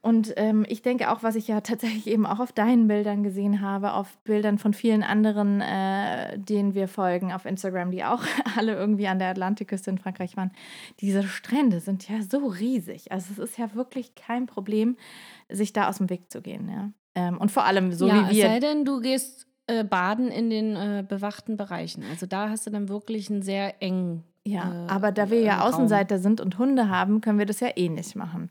Und 0.00 0.32
ähm, 0.36 0.64
ich 0.68 0.82
denke 0.82 1.10
auch, 1.10 1.22
was 1.22 1.34
ich 1.34 1.48
ja 1.48 1.60
tatsächlich 1.62 2.06
eben 2.06 2.26
auch 2.26 2.40
auf 2.40 2.52
deinen 2.52 2.88
Bildern 2.88 3.22
gesehen 3.22 3.60
habe, 3.60 3.92
auf 3.92 4.18
Bildern 4.18 4.58
von 4.58 4.72
vielen 4.72 5.02
anderen, 5.02 5.60
äh, 5.60 6.38
denen 6.38 6.74
wir 6.74 6.88
folgen 6.88 7.32
auf 7.32 7.44
Instagram, 7.44 7.90
die 7.90 8.04
auch 8.04 8.22
alle 8.56 8.74
irgendwie 8.74 9.08
an 9.08 9.18
der 9.18 9.28
Atlantikküste 9.28 9.90
in 9.90 9.98
Frankreich 9.98 10.36
waren. 10.36 10.52
Diese 11.00 11.22
Strände 11.24 11.80
sind 11.80 12.08
ja 12.08 12.22
so 12.22 12.46
riesig. 12.46 13.10
Also 13.10 13.32
es 13.32 13.38
ist 13.50 13.58
ja 13.58 13.74
wirklich 13.74 14.14
kein 14.14 14.46
Problem, 14.46 14.96
sich 15.48 15.72
da 15.72 15.88
aus 15.88 15.98
dem 15.98 16.10
Weg 16.10 16.30
zu 16.30 16.42
gehen. 16.42 16.68
Ja? 16.68 16.90
Ähm, 17.14 17.38
und 17.38 17.50
vor 17.50 17.64
allem 17.64 17.92
so 17.92 18.06
ja, 18.06 18.30
wie 18.30 18.38
es 18.38 18.42
sei 18.42 18.54
wir. 18.54 18.60
denn, 18.60 18.84
du 18.84 19.00
gehst 19.00 19.46
äh, 19.66 19.84
baden 19.84 20.28
in 20.28 20.48
den 20.48 20.76
äh, 20.76 21.04
bewachten 21.06 21.56
Bereichen. 21.56 22.04
Also 22.10 22.26
da 22.26 22.48
hast 22.48 22.66
du 22.66 22.70
dann 22.70 22.88
wirklich 22.88 23.30
einen 23.30 23.42
sehr 23.42 23.82
engen. 23.82 24.24
Ja, 24.46 24.86
äh, 24.86 24.88
aber 24.88 25.12
da 25.12 25.30
wir 25.30 25.40
ja 25.40 25.58
äh. 25.58 25.60
Außenseiter 25.68 26.18
sind 26.18 26.40
und 26.40 26.58
Hunde 26.58 26.88
haben, 26.88 27.20
können 27.20 27.38
wir 27.38 27.46
das 27.46 27.60
ja 27.60 27.68
eh 27.76 27.88
nicht 27.88 28.16
machen. 28.16 28.50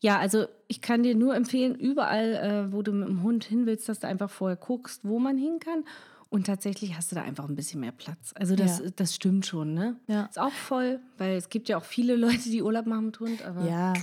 Ja, 0.00 0.18
also 0.18 0.46
ich 0.68 0.80
kann 0.80 1.02
dir 1.02 1.14
nur 1.16 1.34
empfehlen, 1.34 1.74
überall, 1.74 2.34
äh, 2.68 2.72
wo 2.72 2.82
du 2.82 2.92
mit 2.92 3.08
dem 3.08 3.22
Hund 3.22 3.44
hin 3.44 3.66
willst, 3.66 3.88
dass 3.88 3.98
du 4.00 4.06
einfach 4.06 4.30
vorher 4.30 4.56
guckst, 4.56 5.00
wo 5.04 5.18
man 5.18 5.36
hin 5.36 5.58
kann. 5.58 5.84
Und 6.30 6.46
tatsächlich 6.46 6.94
hast 6.94 7.10
du 7.10 7.16
da 7.16 7.22
einfach 7.22 7.48
ein 7.48 7.56
bisschen 7.56 7.80
mehr 7.80 7.90
Platz. 7.90 8.32
Also 8.34 8.54
das, 8.54 8.80
Ja. 8.80 8.90
das 8.94 9.14
stimmt 9.14 9.46
schon, 9.46 9.72
ne? 9.72 9.96
Ja. 10.08 10.26
Ist 10.26 10.38
auch 10.38 10.52
voll, 10.52 11.00
weil 11.16 11.36
es 11.36 11.48
gibt 11.48 11.68
ja 11.70 11.78
auch 11.78 11.84
viele 11.84 12.16
Leute, 12.16 12.50
die 12.50 12.62
Urlaub 12.62 12.86
machen 12.86 13.06
mit 13.06 13.18
Hund, 13.20 13.42
aber 13.42 13.64
Ja, 13.66 13.94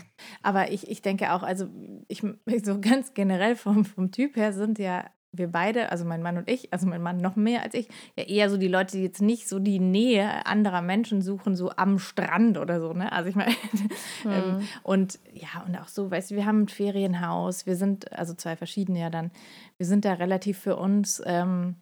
aber 0.41 0.71
ich, 0.71 0.87
ich 0.89 1.01
denke 1.03 1.31
auch, 1.33 1.43
also 1.43 1.67
ich 2.07 2.23
so 2.63 2.81
ganz 2.81 3.13
generell 3.13 3.55
vom, 3.55 3.85
vom 3.85 4.11
Typ 4.11 4.35
her 4.37 4.53
sind 4.53 4.79
ja 4.79 5.05
wir 5.37 5.51
beide, 5.51 5.91
also 5.91 6.05
mein 6.05 6.21
Mann 6.21 6.37
und 6.37 6.49
ich, 6.49 6.71
also 6.73 6.87
mein 6.87 7.01
Mann 7.01 7.17
noch 7.17 7.35
mehr 7.35 7.63
als 7.63 7.73
ich, 7.73 7.87
ja 8.15 8.23
eher 8.23 8.49
so 8.49 8.57
die 8.57 8.67
Leute, 8.67 8.97
die 8.97 9.03
jetzt 9.03 9.21
nicht 9.21 9.47
so 9.47 9.59
die 9.59 9.79
Nähe 9.79 10.45
anderer 10.45 10.81
Menschen 10.81 11.21
suchen, 11.21 11.55
so 11.55 11.71
am 11.75 11.99
Strand 11.99 12.57
oder 12.57 12.79
so, 12.79 12.93
ne? 12.93 13.11
Also 13.11 13.29
ich 13.29 13.35
meine, 13.35 13.55
ähm, 14.25 14.67
und 14.83 15.19
ja, 15.33 15.63
und 15.65 15.75
auch 15.77 15.87
so, 15.87 16.09
weißt 16.11 16.31
du, 16.31 16.35
wir 16.35 16.45
haben 16.45 16.63
ein 16.63 16.67
Ferienhaus, 16.67 17.65
wir 17.65 17.75
sind, 17.75 18.11
also 18.11 18.33
zwei 18.33 18.55
verschiedene 18.55 18.99
ja 18.99 19.09
dann, 19.09 19.31
wir 19.77 19.85
sind 19.85 20.05
da 20.05 20.13
relativ 20.13 20.59
für 20.59 20.75
uns, 20.75 21.21
ähm, 21.25 21.75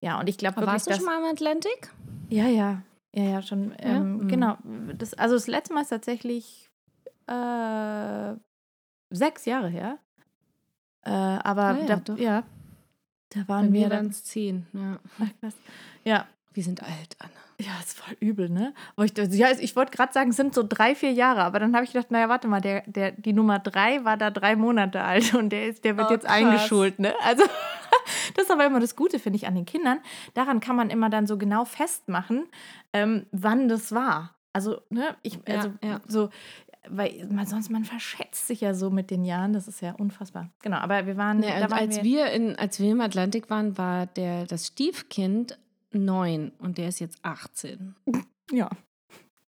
ja, 0.00 0.18
und 0.18 0.28
ich 0.28 0.38
glaube 0.38 0.56
wirklich, 0.56 0.72
warst 0.72 0.90
du 0.90 0.94
schon 0.94 1.04
mal 1.04 1.18
im 1.18 1.30
Atlantik? 1.30 1.90
ja, 2.28 2.46
ja, 2.48 2.82
ja, 3.14 3.24
ja, 3.24 3.42
schon. 3.42 3.72
Ja? 3.72 3.96
Ähm, 3.96 4.16
Mhm. 4.18 4.28
Genau. 4.28 4.56
Das, 4.96 5.14
also 5.14 5.34
das 5.34 5.46
letzte 5.46 5.74
Mal 5.74 5.82
ist 5.82 5.90
tatsächlich 5.90 6.70
äh, 7.26 8.34
sechs 9.10 9.44
Jahre 9.44 9.68
her. 9.68 9.98
Äh, 11.04 11.10
aber 11.10 11.62
Ah 11.62 11.78
ja, 11.86 11.96
da, 11.96 12.14
ja, 12.14 12.42
da 13.34 13.46
waren 13.48 13.72
wir 13.72 13.88
dann. 13.88 14.12
zehn. 14.12 14.66
Ja. 14.72 14.98
Ja, 16.04 16.26
Wir 16.54 16.62
sind 16.62 16.82
alt, 16.82 17.16
Anna. 17.18 17.30
ja, 17.58 17.72
ist 17.80 17.98
voll 17.98 18.16
übel, 18.20 18.48
ne? 18.50 18.74
Aber 18.96 19.04
ich, 19.06 19.12
ja, 19.16 19.48
ich 19.50 19.74
wollte 19.76 19.92
gerade 19.96 20.12
sagen, 20.12 20.30
es 20.30 20.36
sind 20.36 20.54
so 20.54 20.62
drei, 20.68 20.94
vier 20.94 21.12
Jahre, 21.12 21.42
aber 21.44 21.58
dann 21.60 21.74
habe 21.74 21.84
ich 21.84 21.92
gedacht, 21.92 22.10
naja, 22.10 22.28
warte 22.28 22.46
mal, 22.48 22.60
der, 22.60 22.82
der, 22.86 23.12
die 23.12 23.32
Nummer 23.32 23.58
drei 23.58 24.04
war 24.04 24.16
da 24.16 24.30
drei 24.30 24.54
Monate 24.56 25.02
alt 25.02 25.34
und 25.34 25.50
der, 25.50 25.68
ist, 25.68 25.84
der 25.84 25.96
wird 25.96 26.08
Oh, 26.08 26.12
jetzt 26.12 26.26
krass. 26.26 26.34
eingeschult, 26.36 26.98
ne? 26.98 27.14
Also, 27.24 27.44
das 28.34 28.44
ist 28.44 28.50
aber 28.50 28.66
immer 28.66 28.80
das 28.80 28.96
Gute, 28.96 29.18
finde 29.18 29.36
ich, 29.36 29.46
an 29.46 29.54
den 29.54 29.64
Kindern. 29.64 30.00
Daran 30.34 30.60
kann 30.60 30.76
man 30.76 30.90
immer 30.90 31.08
dann 31.08 31.26
so 31.26 31.38
genau 31.38 31.64
festmachen, 31.64 32.44
ähm, 32.92 33.26
wann 33.32 33.68
das 33.68 33.92
war. 33.92 34.34
Also, 34.54 34.82
ne, 34.90 35.16
ich, 35.22 35.34
Ja, 35.48 35.54
also 35.54 35.72
ja. 35.82 36.00
so, 36.06 36.28
weil 36.88 37.26
man 37.30 37.46
sonst, 37.46 37.70
man 37.70 37.84
verschätzt 37.84 38.46
sich 38.46 38.60
ja 38.60 38.74
so 38.74 38.90
mit 38.90 39.10
den 39.10 39.24
Jahren, 39.24 39.52
das 39.52 39.68
ist 39.68 39.80
ja 39.80 39.92
unfassbar. 39.92 40.50
Genau, 40.62 40.78
aber 40.78 41.06
wir 41.06 41.16
waren, 41.16 41.38
Nee, 41.38 41.46
da 41.60 41.70
waren 41.70 41.78
als 41.88 42.02
wir, 42.02 42.30
in, 42.32 42.56
als 42.56 42.80
wir 42.80 42.90
im 42.90 43.00
Atlantik 43.00 43.50
waren, 43.50 43.78
war 43.78 44.06
der, 44.06 44.46
das 44.46 44.66
Stiefkind 44.68 45.58
neun 45.92 46.52
und 46.58 46.78
der 46.78 46.88
ist 46.88 47.00
jetzt 47.00 47.18
18. 47.22 47.94
Ja. 48.50 48.68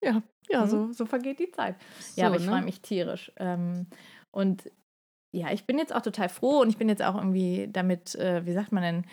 Ja, 0.01 0.21
ja, 0.49 0.61
Mhm. 0.65 0.69
so, 0.69 0.91
so 0.93 1.05
vergeht 1.05 1.39
die 1.39 1.51
Zeit. 1.51 1.75
ja, 2.15 2.25
So, 2.25 2.27
aber 2.27 2.35
ich 2.37 2.45
ne? 2.45 2.51
freue 2.51 2.61
mich 2.61 2.81
tierisch. 2.81 3.31
Ähm, 3.37 3.87
und 4.31 4.71
ja, 5.31 5.51
ich 5.51 5.65
bin 5.65 5.77
jetzt 5.77 5.93
auch 5.93 6.01
total 6.01 6.29
froh 6.29 6.61
und 6.61 6.69
ich 6.69 6.77
bin 6.77 6.87
jetzt 6.87 7.01
auch 7.03 7.15
irgendwie 7.15 7.67
damit, 7.71 8.15
äh, 8.15 8.45
wie 8.45 8.53
sagt 8.53 8.71
man 8.71 8.83
denn, 8.83 9.05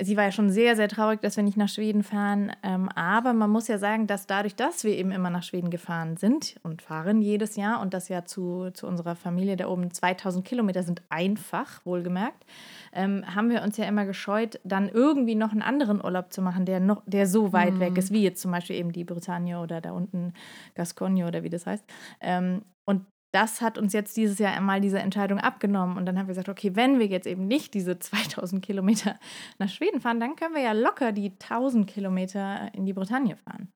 sie 0.00 0.16
war 0.16 0.24
ja 0.24 0.32
schon 0.32 0.50
sehr, 0.50 0.76
sehr 0.76 0.88
traurig, 0.88 1.20
dass 1.20 1.36
wir 1.36 1.44
nicht 1.44 1.56
nach 1.56 1.68
Schweden 1.68 2.02
fahren. 2.02 2.52
Ähm, 2.62 2.88
aber 2.94 3.32
man 3.32 3.50
muss 3.50 3.68
ja 3.68 3.78
sagen, 3.78 4.06
dass 4.06 4.26
dadurch, 4.26 4.54
dass 4.54 4.84
wir 4.84 4.96
eben 4.96 5.10
immer 5.10 5.30
nach 5.30 5.42
Schweden 5.42 5.70
gefahren 5.70 6.16
sind 6.16 6.56
und 6.62 6.82
fahren 6.82 7.22
jedes 7.22 7.56
Jahr 7.56 7.80
und 7.80 7.94
das 7.94 8.08
ja 8.08 8.24
zu, 8.24 8.70
zu 8.72 8.86
unserer 8.86 9.16
Familie 9.16 9.56
da 9.56 9.68
oben 9.68 9.90
2000 9.92 10.44
Kilometer 10.44 10.82
sind 10.82 11.02
einfach, 11.08 11.84
wohlgemerkt, 11.84 12.44
ähm, 12.92 13.24
haben 13.34 13.50
wir 13.50 13.62
uns 13.62 13.76
ja 13.76 13.84
immer 13.86 14.06
gescheut, 14.06 14.60
dann 14.64 14.88
irgendwie 14.88 15.34
noch 15.34 15.52
einen 15.52 15.62
anderen 15.62 16.02
Urlaub 16.04 16.32
zu 16.32 16.42
machen, 16.42 16.64
der, 16.64 16.80
noch, 16.80 17.02
der 17.06 17.26
so 17.26 17.52
weit 17.52 17.74
Mhm. 17.74 17.80
weg 17.80 17.98
ist, 17.98 18.12
wie 18.12 18.22
jetzt 18.22 18.40
zum 18.40 18.50
Beispiel 18.50 18.76
eben 18.76 18.92
die 18.92 19.04
Bretagne 19.04 19.60
oder 19.60 19.80
da 19.80 19.92
unten 19.92 20.32
Gascogne 20.74 21.26
oder 21.26 21.42
wie 21.42 21.50
das 21.50 21.66
heißt. 21.66 21.84
Ähm, 22.20 22.62
und 22.84 23.04
das 23.30 23.60
hat 23.60 23.76
uns 23.76 23.92
jetzt 23.92 24.16
dieses 24.16 24.38
Jahr 24.38 24.54
einmal 24.54 24.80
diese 24.80 24.98
Entscheidung 24.98 25.38
abgenommen. 25.38 25.96
Und 25.98 26.06
dann 26.06 26.18
haben 26.18 26.26
wir 26.26 26.32
gesagt, 26.34 26.48
okay, 26.48 26.74
wenn 26.74 26.98
wir 26.98 27.06
jetzt 27.06 27.26
eben 27.26 27.46
nicht 27.46 27.74
diese 27.74 27.98
2000 27.98 28.64
Kilometer 28.64 29.18
nach 29.58 29.68
Schweden 29.68 30.00
fahren, 30.00 30.18
dann 30.20 30.34
können 30.36 30.54
wir 30.54 30.62
ja 30.62 30.72
locker 30.72 31.12
die 31.12 31.32
1000 31.32 31.86
Kilometer 31.86 32.70
in 32.72 32.86
die 32.86 32.92
Bretagne 32.94 33.36
fahren. 33.36 33.68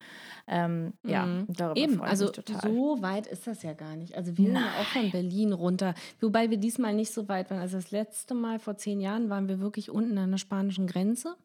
Ähm, 0.49 0.95
Ja, 1.05 1.27
Mhm. 1.27 1.47
darüber 1.49 1.77
Eben, 1.81 2.01
also 2.01 2.33
so 2.63 2.99
weit 3.03 3.27
ist 3.27 3.47
das 3.47 3.63
ja 3.63 3.75
gar 3.75 3.95
nicht. 3.97 4.17
Also 4.17 4.37
wir 4.37 4.47
sind 4.47 4.55
ja 4.57 4.67
auch 4.81 4.87
von 4.87 5.11
Berlin 5.11 5.53
runter, 5.53 5.95
wobei 6.21 6.51
wir 6.51 6.57
diesmal 6.57 6.95
nicht 6.95 7.13
so 7.13 7.29
weit 7.29 7.51
waren. 7.51 7.61
Also 7.61 7.77
das 7.77 7.91
letzte 7.91 8.35
Mal 8.35 8.59
vor 8.59 8.77
zehn 8.77 9.01
Jahren 9.01 9.29
waren 9.31 9.49
wir 9.49 9.61
wirklich 9.61 9.91
unten 9.91 10.17
an 10.19 10.31
der 10.31 10.39
spanischen 10.39 10.87
Grenze. 10.87 11.37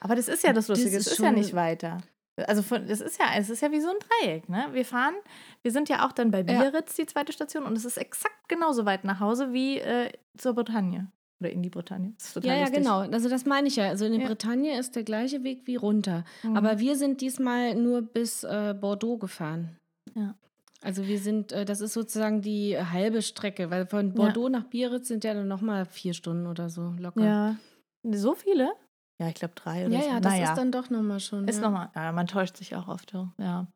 Aber 0.00 0.14
das 0.14 0.28
ist 0.28 0.44
ja 0.44 0.52
das 0.52 0.66
Das 0.68 0.78
Lustige, 0.78 0.96
es 0.96 1.06
ist 1.06 1.14
ist 1.14 1.18
ja 1.18 1.32
nicht 1.32 1.54
weiter. 1.54 1.98
Also 2.46 2.62
von, 2.62 2.86
das 2.86 3.00
ist 3.00 3.18
ja, 3.18 3.26
es 3.38 3.48
ist 3.48 3.62
ja 3.62 3.72
wie 3.72 3.80
so 3.80 3.88
ein 3.88 3.96
Dreieck, 4.22 4.48
ne? 4.48 4.66
Wir 4.72 4.84
fahren, 4.84 5.14
wir 5.62 5.70
sind 5.70 5.88
ja 5.88 6.06
auch 6.06 6.12
dann 6.12 6.30
bei 6.30 6.38
Ja. 6.38 6.44
Biarritz, 6.44 6.94
die 6.94 7.06
zweite 7.06 7.32
Station, 7.32 7.64
und 7.64 7.76
es 7.76 7.84
ist 7.84 7.96
exakt 7.96 8.48
genauso 8.48 8.84
weit 8.84 9.04
nach 9.04 9.20
Hause 9.20 9.52
wie 9.52 9.78
äh, 9.78 10.10
zur 10.36 10.52
Bretagne. 10.54 11.10
Oder 11.40 11.50
in 11.50 11.62
die 11.62 11.68
Bretagne. 11.70 12.12
Das 12.18 12.28
ist 12.28 12.34
total 12.34 12.50
Ja, 12.50 12.56
ja, 12.64 12.68
genau. 12.70 13.00
Also 13.00 13.28
das 13.28 13.44
meine 13.44 13.68
ich 13.68 13.76
ja. 13.76 13.88
Also 13.88 14.06
in 14.06 14.12
der 14.12 14.22
Ja. 14.22 14.26
Bretagne 14.28 14.78
ist 14.78 14.96
der 14.96 15.02
gleiche 15.02 15.44
Weg 15.44 15.66
wie 15.66 15.76
runter. 15.76 16.24
Mhm. 16.42 16.56
Aber 16.56 16.78
wir 16.78 16.96
sind 16.96 17.20
diesmal 17.20 17.74
nur 17.74 18.00
bis 18.02 18.42
äh, 18.44 18.74
Bordeaux 18.78 19.18
gefahren. 19.18 19.76
Ja. 20.14 20.34
Also 20.82 21.06
wir 21.06 21.18
sind, 21.18 21.52
äh, 21.52 21.64
das 21.66 21.80
ist 21.82 21.92
sozusagen 21.92 22.40
die 22.40 22.78
halbe 22.78 23.20
Strecke, 23.20 23.70
weil 23.70 23.86
von 23.86 24.14
Bordeaux 24.14 24.48
nach 24.48 24.64
Biarritz 24.64 25.08
sind 25.08 25.24
ja 25.24 25.34
dann 25.34 25.48
nochmal 25.48 25.84
vier 25.84 26.14
Stunden 26.14 26.46
oder 26.46 26.70
so 26.70 26.94
locker. 26.98 27.24
Ja. 27.24 27.56
So 28.02 28.34
viele? 28.34 28.70
Ja, 29.18 29.28
ich 29.28 29.34
glaube 29.34 29.54
drei 29.54 29.86
oder 29.86 29.94
ja, 29.94 30.02
so. 30.02 30.08
ja 30.08 30.20
das 30.20 30.32
naja. 30.32 30.50
ist 30.50 30.58
dann 30.58 30.72
doch 30.72 30.90
nochmal 30.90 31.20
schon. 31.20 31.48
Ist 31.48 31.56
ja. 31.56 31.62
nochmal, 31.62 31.88
ja, 31.94 32.12
man 32.12 32.26
täuscht 32.26 32.56
sich 32.56 32.76
auch 32.76 32.86
oft. 32.88 33.12
Ja. 33.12 33.32
Ja, 33.38 33.66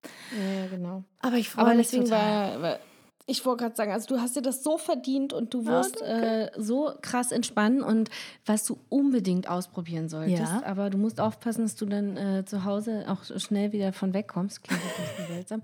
ja, 0.62 0.66
genau. 0.70 1.04
Aber 1.20 1.36
ich 1.36 1.48
freue 1.48 1.76
mich 1.76 1.88
deswegen 1.88 2.04
total. 2.04 2.62
war, 2.62 2.78
ich 3.30 3.46
wollte 3.46 3.62
gerade 3.64 3.76
sagen, 3.76 3.92
also 3.92 4.14
du 4.14 4.20
hast 4.20 4.36
dir 4.36 4.42
das 4.42 4.64
so 4.64 4.76
verdient 4.76 5.32
und 5.32 5.54
du 5.54 5.64
wirst 5.64 6.02
äh, 6.02 6.50
so 6.56 6.92
krass 7.00 7.30
entspannen 7.30 7.80
und 7.80 8.10
was 8.44 8.64
du 8.64 8.78
unbedingt 8.88 9.48
ausprobieren 9.48 10.08
solltest. 10.08 10.52
Ja. 10.52 10.62
Aber 10.64 10.90
du 10.90 10.98
musst 10.98 11.20
aufpassen, 11.20 11.62
dass 11.62 11.76
du 11.76 11.86
dann 11.86 12.16
äh, 12.16 12.44
zu 12.44 12.64
Hause 12.64 13.04
auch 13.08 13.22
schnell 13.38 13.72
wieder 13.72 13.92
von 13.92 14.12
wegkommst. 14.14 14.64
Klingt 14.64 14.82
ein 14.82 15.16
bisschen 15.16 15.26
seltsam. 15.34 15.62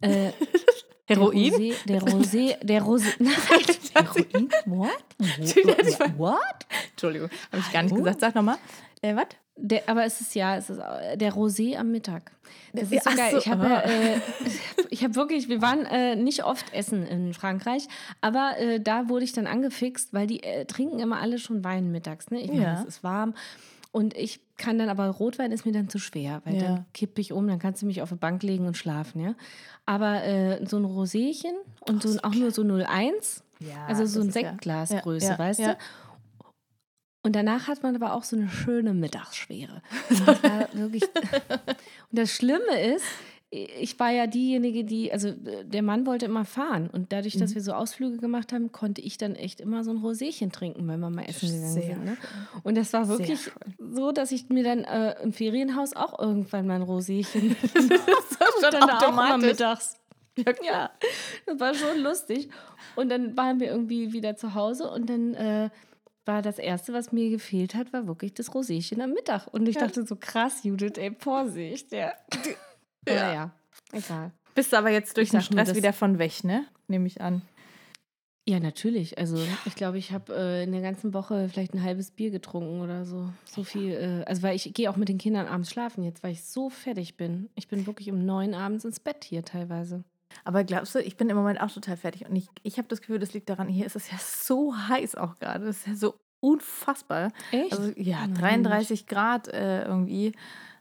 Äh, 0.00 0.32
Heroin? 1.06 1.52
Der 1.88 2.00
Rosé, 2.02 2.54
der 2.64 2.82
Rosé, 2.82 3.16
der 3.18 3.34
nein, 3.98 4.06
Heroin? 4.06 4.48
What? 4.66 6.18
What? 6.18 6.66
Entschuldigung, 6.92 7.28
habe 7.50 7.62
ich 7.66 7.72
gar 7.72 7.82
nicht 7.82 7.94
gesagt. 7.94 8.20
Sag 8.20 8.34
nochmal. 8.34 8.56
Äh, 9.02 9.16
was? 9.16 9.26
Der, 9.56 9.82
aber 9.86 10.04
es 10.04 10.20
ist 10.20 10.34
ja, 10.34 10.56
es 10.56 10.70
ist 10.70 10.78
äh, 10.78 11.16
der 11.18 11.34
Rosé 11.34 11.76
am 11.76 11.90
Mittag. 11.90 12.32
Das 12.72 12.90
ist 12.90 13.04
so 13.04 13.10
Ach 13.10 13.16
geil. 13.16 13.32
so, 13.32 13.38
Ich 13.38 13.48
habe 13.48 13.64
aha. 13.66 13.80
äh, 13.82 14.20
ich 14.90 15.04
habe 15.04 15.14
wirklich, 15.14 15.48
wir 15.48 15.60
waren 15.60 15.84
äh, 15.86 16.16
nicht 16.16 16.44
oft 16.44 16.72
essen 16.72 17.06
in 17.06 17.34
Frankreich, 17.34 17.86
aber 18.22 18.54
äh, 18.58 18.80
da 18.80 19.08
wurde 19.08 19.24
ich 19.24 19.32
dann 19.32 19.46
angefixt, 19.46 20.14
weil 20.14 20.26
die 20.26 20.42
äh, 20.42 20.64
trinken 20.64 21.00
immer 21.00 21.20
alle 21.20 21.38
schon 21.38 21.62
Wein 21.64 21.90
mittags. 21.90 22.30
Ne? 22.30 22.40
Ich 22.40 22.48
meine, 22.50 22.62
Ja. 22.62 22.80
es 22.80 22.86
ist 22.86 23.04
warm. 23.04 23.34
Und 23.92 24.16
ich 24.16 24.40
kann 24.56 24.78
dann 24.78 24.88
aber 24.88 25.06
Rotwein 25.08 25.52
ist 25.52 25.66
mir 25.66 25.72
dann 25.72 25.88
zu 25.90 25.98
schwer, 25.98 26.40
weil 26.44 26.54
Ja. 26.56 26.62
dann 26.62 26.86
kippe 26.94 27.20
ich 27.20 27.32
um, 27.32 27.46
dann 27.46 27.58
kannst 27.58 27.82
du 27.82 27.86
mich 27.86 28.00
auf 28.02 28.08
die 28.08 28.14
Bank 28.14 28.42
legen 28.42 28.66
und 28.66 28.76
schlafen, 28.76 29.20
ja. 29.20 29.34
Aber 29.84 30.24
äh, 30.24 30.64
so 30.66 30.78
ein 30.78 30.84
Roséchen 30.86 31.52
und 31.80 32.02
so, 32.02 32.10
ein- 32.10 32.20
auch 32.20 32.34
nur 32.34 32.50
so 32.52 32.62
01, 32.62 33.44
Ja, 33.60 33.84
also 33.86 34.06
so 34.06 34.20
ein 34.22 34.30
Sektglasgröße, 34.30 35.26
ja, 35.26 35.38
weißt 35.38 35.60
du? 35.60 35.76
Und 37.24 37.36
danach 37.36 37.68
hat 37.68 37.82
man 37.84 37.94
aber 37.94 38.14
auch 38.14 38.24
so 38.24 38.34
eine 38.34 38.48
schöne 38.48 38.94
Mittagsschwere. 38.94 39.80
Und 40.10 40.74
wirklich. 40.74 41.04
Und 41.04 42.18
das 42.18 42.30
Schlimme 42.32 42.80
ist, 42.94 43.04
ich 43.54 44.00
war 44.00 44.10
ja 44.10 44.26
diejenige, 44.26 44.82
die, 44.82 45.12
also 45.12 45.28
äh, 45.28 45.64
der 45.66 45.82
Mann 45.82 46.06
wollte 46.06 46.24
immer 46.24 46.46
fahren. 46.46 46.88
Und 46.90 47.12
dadurch, 47.12 47.34
Mhm. 47.36 47.40
dass 47.40 47.54
wir 47.54 47.60
so 47.60 47.72
Ausflüge 47.74 48.16
gemacht 48.16 48.50
haben, 48.52 48.72
konnte 48.72 49.02
ich 49.02 49.18
dann 49.18 49.34
echt 49.34 49.60
immer 49.60 49.84
so 49.84 49.90
ein 49.90 49.98
Roséchen 49.98 50.50
trinken, 50.52 50.88
wenn 50.88 50.98
wir 51.00 51.10
mal 51.10 51.24
essen 51.24 51.50
gegangen 51.50 51.72
Sehr 51.72 51.82
sind. 51.82 52.04
Ne? 52.04 52.16
Und 52.62 52.78
das 52.78 52.94
war 52.94 53.08
wirklich 53.08 53.50
so, 53.78 54.10
dass 54.10 54.32
ich 54.32 54.48
mir 54.48 54.64
dann 54.64 54.84
äh, 54.84 55.22
im 55.22 55.34
Ferienhaus 55.34 55.94
auch 55.94 56.18
irgendwann 56.18 56.66
mal 56.66 56.76
ein 56.76 56.82
Roséchen 56.82 57.54
schon 57.74 58.70
dann 58.70 58.88
da 58.88 58.98
auch 58.98 59.02
automatisch. 59.02 59.44
mittags. 59.46 59.96
Ja, 60.64 60.90
das 61.44 61.60
war 61.60 61.74
schon 61.74 61.98
lustig. 62.00 62.48
Und 62.96 63.10
dann 63.10 63.36
waren 63.36 63.60
wir 63.60 63.66
irgendwie 63.68 64.14
wieder 64.14 64.34
zu 64.34 64.54
Hause 64.54 64.90
und 64.90 65.10
dann 65.10 65.34
äh, 65.34 65.68
war 66.24 66.40
das 66.40 66.58
Erste, 66.58 66.94
was 66.94 67.12
mir 67.12 67.28
gefehlt 67.28 67.74
hat, 67.74 67.92
war 67.92 68.06
wirklich 68.06 68.32
das 68.32 68.50
Roséchen 68.50 69.02
am 69.02 69.10
Mittag. 69.10 69.48
Und 69.52 69.68
ich 69.68 69.76
dachte 69.76 70.06
so, 70.06 70.16
krass, 70.16 70.62
Judith, 70.64 70.92
ey, 70.96 71.14
Vorsicht. 71.18 71.92
Ja. 71.92 72.12
Ja. 73.08 73.32
ja, 73.34 73.50
egal. 73.92 74.30
Bist 74.54 74.72
du 74.72 74.76
aber 74.78 74.90
jetzt 74.90 75.16
durch 75.16 75.26
Ich 75.26 75.30
den 75.30 75.38
nur, 75.38 75.42
Stress 75.44 75.68
das- 75.68 75.76
wieder 75.76 75.92
von 75.92 76.18
weg, 76.18 76.44
ne? 76.44 76.66
Nehme 76.88 77.06
ich 77.06 77.20
an. 77.20 77.42
Ja, 78.48 78.58
natürlich. 78.58 79.18
Also 79.18 79.38
ich 79.66 79.76
glaube, 79.76 79.98
ich 79.98 80.10
habe 80.10 80.34
äh, 80.34 80.64
in 80.64 80.72
der 80.72 80.80
ganzen 80.80 81.14
Woche 81.14 81.48
vielleicht 81.48 81.74
ein 81.74 81.82
halbes 81.82 82.10
Bier 82.10 82.30
getrunken 82.32 82.80
oder 82.80 83.04
so. 83.04 83.30
So 83.44 83.62
viel. 83.62 83.92
Äh, 83.92 84.24
also 84.28 84.42
weil 84.42 84.56
ich 84.56 84.74
gehe 84.74 84.90
auch 84.90 84.96
mit 84.96 85.08
den 85.08 85.18
Kindern 85.18 85.46
abends 85.46 85.70
schlafen 85.70 86.02
jetzt, 86.02 86.24
weil 86.24 86.32
ich 86.32 86.42
so 86.42 86.68
fertig 86.68 87.16
bin. 87.16 87.50
Ich 87.54 87.68
bin 87.68 87.86
wirklich 87.86 88.10
um 88.10 88.26
neun 88.26 88.54
abends 88.54 88.84
ins 88.84 88.98
Bett 88.98 89.22
hier 89.24 89.44
teilweise. 89.44 90.02
Aber 90.44 90.64
glaubst 90.64 90.94
du, 90.94 90.98
ich 90.98 91.16
bin 91.16 91.30
im 91.30 91.36
Moment 91.36 91.60
auch 91.60 91.70
total 91.70 91.96
fertig 91.96 92.26
und 92.28 92.34
ich, 92.34 92.48
ich 92.64 92.78
habe 92.78 92.88
das 92.88 93.00
Gefühl, 93.00 93.20
das 93.20 93.32
liegt 93.32 93.48
daran, 93.48 93.68
hier 93.68 93.86
ist 93.86 93.94
es 93.94 94.10
ja 94.10 94.18
so 94.18 94.74
heiß 94.76 95.14
auch 95.14 95.38
gerade. 95.38 95.64
Das 95.66 95.76
ist 95.76 95.86
ja 95.86 95.94
so 95.94 96.14
unfassbar. 96.40 97.30
Echt? 97.52 97.72
Also 97.72 97.92
ja, 97.96 98.26
Nein, 98.26 98.34
33 98.34 99.06
Grad 99.06 99.46
äh, 99.48 99.84
irgendwie. 99.84 100.32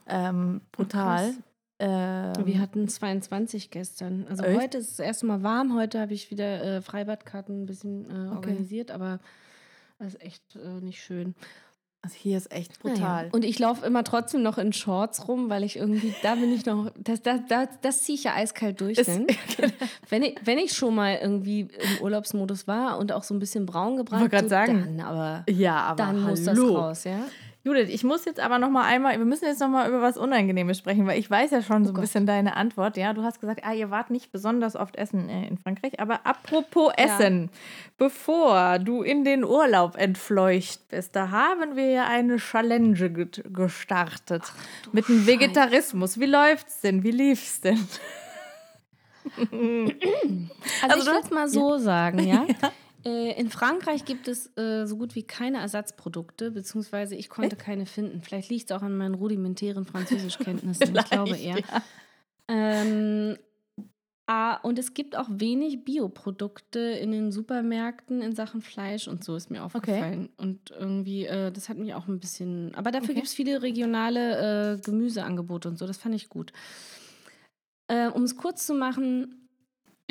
Ähm, 0.08 0.62
brutal. 0.72 1.28
krass. 1.28 1.36
Ähm, 1.82 2.46
Wir 2.46 2.60
hatten 2.60 2.88
22 2.88 3.70
gestern. 3.72 4.26
Also 4.30 4.44
Echt? 4.44 4.62
heute 4.62 4.78
ist 4.78 4.92
es 4.92 5.00
erstmal 5.00 5.42
warm. 5.44 5.76
Heute 5.76 6.00
habe 6.00 6.14
ich 6.14 6.30
wieder 6.32 6.64
äh, 6.64 6.82
Freibadkarten 6.82 7.64
ein 7.64 7.66
bisschen 7.66 8.06
äh, 8.10 8.14
Okay. 8.28 8.36
organisiert, 8.36 8.92
aber 8.92 9.20
das 10.00 10.14
ist 10.16 10.22
echt 10.22 10.56
äh, 10.56 10.82
nicht 10.84 11.02
schön. 11.04 11.36
also 12.04 12.16
hier 12.16 12.38
ist 12.38 12.52
echt 12.52 12.84
Naja. 12.84 12.96
brutal. 12.96 13.30
Und 13.32 13.46
ich 13.46 13.60
laufe 13.60 13.86
immer 13.86 14.04
trotzdem 14.04 14.42
noch 14.42 14.58
in 14.58 14.74
Shorts 14.74 15.28
rum, 15.28 15.50
weil 15.50 15.64
ich 15.64 15.76
irgendwie, 15.78 16.14
da 16.24 16.36
bin 16.36 16.52
ich 16.54 16.66
noch, 16.66 16.92
das, 16.98 17.22
das, 17.22 17.42
das, 17.48 17.68
das 17.82 18.02
ziehe 18.04 18.16
ich 18.18 18.24
ja 18.24 18.34
eiskalt 18.36 18.82
durch. 18.82 18.98
Ist- 18.98 19.08
ne? 19.20 19.28
wenn, 20.10 20.24
ich, 20.24 20.36
wenn 20.44 20.58
ich 20.58 20.74
schon 20.74 20.96
mal 20.96 21.18
irgendwie 21.22 21.62
im 21.62 22.02
Urlaubsmodus 22.04 22.68
war 22.68 22.98
und 22.98 23.12
auch 23.12 23.24
so 23.24 23.34
ein 23.36 23.40
bisschen 23.40 23.66
braun 23.68 23.98
gebrannt, 23.98 24.32
so, 24.40 24.48
sagen. 24.48 24.98
dann 24.98 25.06
aber, 25.08 25.44
ja, 25.52 25.78
aber 25.78 25.98
dann 25.98 26.16
hallo. 26.18 26.30
muss 26.30 26.44
das 26.44 26.60
raus, 26.60 27.04
ja? 27.06 27.20
Judith, 27.64 27.90
ich 27.90 28.04
muss 28.04 28.26
jetzt 28.26 28.40
aber 28.40 28.58
noch 28.58 28.72
mal 28.72 28.86
einmal, 28.86 29.18
wir 29.20 29.26
müssen 29.26 29.46
jetzt 29.46 29.60
noch 29.60 29.70
mal 29.70 29.88
über 29.88 30.02
was 30.02 30.18
Unangenehmes 30.18 30.80
sprechen, 30.80 31.06
weil 31.06 31.20
ich 31.20 31.30
weiß 31.30 31.52
ja 31.52 31.62
schon 31.62 31.84
so 31.86 31.90
ein 31.90 31.92
Oh 31.92 31.94
Gott. 31.98 32.02
bisschen 32.02 32.26
deine 32.26 32.56
Antwort. 32.56 32.98
Ja, 32.98 33.14
du 33.14 33.22
hast 33.24 33.40
gesagt, 33.40 33.62
ah, 33.64 33.72
ihr 33.74 33.92
wart 33.92 34.10
nicht 34.10 34.32
besonders 34.32 34.76
oft 34.76 34.96
essen 34.96 35.30
äh, 35.30 35.48
in 35.48 35.60
Frankreich, 35.60 36.00
aber 36.00 36.26
apropos 36.26 36.92
Essen, 36.98 37.50
bevor 38.00 38.80
du 38.80 39.04
in 39.04 39.24
den 39.24 39.44
Urlaub 39.44 39.96
entfleucht 39.96 40.88
bist, 40.90 41.16
da 41.16 41.30
haben 41.30 41.76
wir 41.76 41.92
ja 41.92 42.08
eine 42.08 42.38
Challenge 42.38 42.96
gestartet 43.54 44.44
mit 44.92 45.08
dem 45.08 45.28
Vegetarismus. 45.28 46.20
Wie 46.20 46.26
läuft's 46.26 46.82
denn? 46.82 47.04
Wie 47.04 47.12
lief's 47.12 47.62
denn? 47.62 47.78
Also, 49.38 49.52
Also 50.82 50.98
ich 50.98 51.06
du- 51.06 51.12
will 51.12 51.22
es 51.24 51.30
mal 51.30 51.48
so 51.48 51.78
sagen, 51.78 52.20
ja. 52.26 52.46
Äh, 52.62 52.72
In 53.04 53.50
Frankreich 53.50 54.06
gibt 54.06 54.28
es 54.28 54.56
äh, 54.58 54.86
so 54.86 54.98
gut 54.98 55.16
wie 55.16 55.24
keine 55.24 55.58
Ersatzprodukte, 55.58 56.52
beziehungsweise 56.52 57.16
ich 57.16 57.30
konnte 57.30 57.56
keine 57.56 57.86
finden. 57.86 58.22
Vielleicht 58.22 58.50
liegt 58.50 58.70
es 58.70 58.78
auch 58.78 58.84
an 58.84 58.96
meinen 58.96 59.16
rudimentären 59.16 59.86
Französischkenntnissen. 59.86 60.96
ich 60.96 61.06
glaube 61.06 61.38
eher. 61.38 61.58
ja. 61.60 61.84
Ähm, 62.48 63.38
ah, 64.28 64.56
und 64.58 64.78
es 64.78 64.94
gibt 64.94 65.18
auch 65.18 65.28
wenig 65.30 65.84
Bioprodukte 65.84 66.80
in 66.80 67.12
den 67.12 67.32
Supermärkten 67.32 68.22
in 68.22 68.36
Sachen 68.36 68.62
Fleisch 68.62 69.08
und 69.08 69.24
so 69.24 69.36
ist 69.36 69.50
mir 69.50 69.64
aufgefallen. 69.64 70.30
Und 70.38 70.72
irgendwie, 70.72 71.26
äh, 71.26 71.52
das 71.52 71.70
hat 71.70 71.78
mich 71.78 71.94
auch 71.94 72.08
ein 72.08 72.20
bisschen. 72.20 72.76
Aber 72.76 72.92
dafür 72.92 73.06
Okay. 73.10 73.16
gibt 73.16 73.28
es 73.28 73.34
viele 73.34 73.62
regionale 73.62 74.76
äh, 74.76 74.82
Gemüseangebote 74.82 75.70
und 75.70 75.80
so. 75.80 75.88
Das 75.88 75.98
fand 75.98 76.14
ich 76.14 76.30
gut. 76.30 76.54
Äh, 77.88 78.10
um 78.10 78.24
es 78.24 78.38
kurz 78.38 78.66
zu 78.66 78.74
machen, 78.74 79.41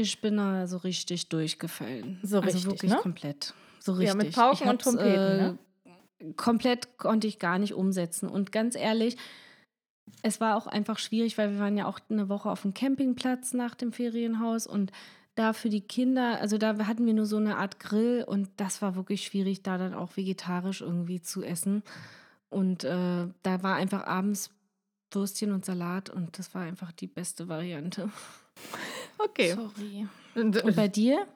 ich 0.00 0.20
bin 0.20 0.36
da 0.36 0.66
so 0.66 0.78
richtig 0.78 1.28
durchgefallen. 1.28 2.18
So 2.22 2.40
also 2.40 2.46
richtig, 2.46 2.66
wirklich 2.66 2.92
ne? 2.92 2.98
komplett. 2.98 3.54
So 3.78 3.92
richtig. 3.92 4.08
Ja, 4.08 4.14
mit 4.14 4.34
Pauken 4.34 4.68
und 4.68 4.82
Trompeten, 4.82 5.36
ne? 5.36 5.58
äh, 6.18 6.32
Komplett 6.34 6.98
konnte 6.98 7.26
ich 7.26 7.38
gar 7.38 7.58
nicht 7.58 7.72
umsetzen. 7.74 8.28
Und 8.28 8.52
ganz 8.52 8.74
ehrlich, 8.74 9.16
es 10.22 10.40
war 10.40 10.56
auch 10.56 10.66
einfach 10.66 10.98
schwierig, 10.98 11.38
weil 11.38 11.52
wir 11.52 11.60
waren 11.60 11.76
ja 11.76 11.86
auch 11.86 11.98
eine 12.10 12.28
Woche 12.28 12.50
auf 12.50 12.62
dem 12.62 12.74
Campingplatz 12.74 13.54
nach 13.54 13.74
dem 13.74 13.92
Ferienhaus 13.92 14.66
und 14.66 14.92
da 15.34 15.52
für 15.52 15.70
die 15.70 15.80
Kinder, 15.80 16.38
also 16.40 16.58
da 16.58 16.76
hatten 16.86 17.06
wir 17.06 17.14
nur 17.14 17.26
so 17.26 17.36
eine 17.36 17.56
Art 17.56 17.80
Grill 17.80 18.24
und 18.26 18.50
das 18.56 18.82
war 18.82 18.96
wirklich 18.96 19.24
schwierig, 19.24 19.62
da 19.62 19.78
dann 19.78 19.94
auch 19.94 20.16
vegetarisch 20.16 20.80
irgendwie 20.82 21.22
zu 21.22 21.42
essen. 21.42 21.82
Und 22.50 22.84
äh, 22.84 23.28
da 23.42 23.62
war 23.62 23.76
einfach 23.76 24.04
abends 24.04 24.50
Würstchen 25.12 25.52
und 25.52 25.64
Salat 25.64 26.10
und 26.10 26.38
das 26.38 26.54
war 26.54 26.62
einfach 26.62 26.92
die 26.92 27.06
beste 27.06 27.48
Variante. 27.48 28.10
Okay. 29.24 29.54
Sorry. 29.54 30.06
Und 30.34 30.76
bei 30.76 30.88
dir? 30.88 31.26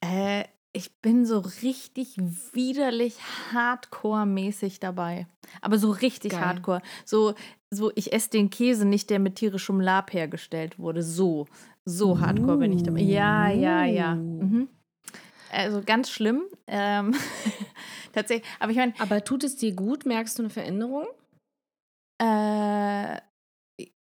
Äh, 0.00 0.44
ich 0.72 0.92
bin 1.00 1.26
so 1.26 1.40
richtig 1.62 2.16
widerlich 2.52 3.16
Hardcore-mäßig 3.52 4.78
dabei. 4.78 5.26
Aber 5.60 5.78
so 5.78 5.90
richtig 5.90 6.32
Geil. 6.32 6.40
Hardcore. 6.40 6.82
So, 7.04 7.34
so, 7.70 7.90
ich 7.96 8.12
esse 8.12 8.30
den 8.30 8.50
Käse 8.50 8.84
nicht, 8.84 9.10
der 9.10 9.18
mit 9.18 9.36
tierischem 9.36 9.80
Lab 9.80 10.12
hergestellt 10.12 10.78
wurde. 10.78 11.02
So, 11.02 11.46
so 11.84 12.20
Hardcore 12.20 12.58
bin 12.58 12.72
ich 12.72 12.82
dabei. 12.84 13.00
Ja, 13.00 13.48
ja, 13.48 13.84
ja. 13.84 14.12
Uh. 14.14 14.16
Mhm. 14.16 14.68
Also 15.50 15.82
ganz 15.84 16.10
schlimm. 16.10 16.42
Ähm, 16.68 17.14
tatsächlich. 18.12 18.48
Aber 18.60 18.70
ich 18.70 18.78
meine, 18.78 18.94
Aber 18.98 19.24
tut 19.24 19.42
es 19.42 19.56
dir 19.56 19.72
gut? 19.72 20.06
Merkst 20.06 20.38
du 20.38 20.44
eine 20.44 20.50
Veränderung? 20.50 21.06
äh, 22.18 23.16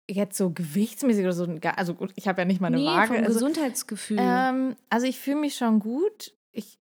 jetzt 0.10 0.38
so 0.38 0.50
gewichtsmäßig 0.52 1.24
oder 1.24 1.34
so, 1.34 1.48
also 1.76 1.94
gut, 1.94 2.12
ich 2.16 2.28
habe 2.28 2.42
ja 2.42 2.46
nicht 2.46 2.62
mal 2.62 2.68
eine 2.68 2.78
nee, 2.78 2.86
Waage. 2.86 3.08
vom 3.08 3.18
Also, 3.18 3.34
Gesundheitsgefühl. 3.34 4.18
ähm, 4.20 4.76
also 4.90 5.06
ich 5.06 5.20
fühle 5.20 5.38
mich 5.38 5.56
schon 5.56 5.80
gut. 5.80 6.34
Ich, 6.52 6.80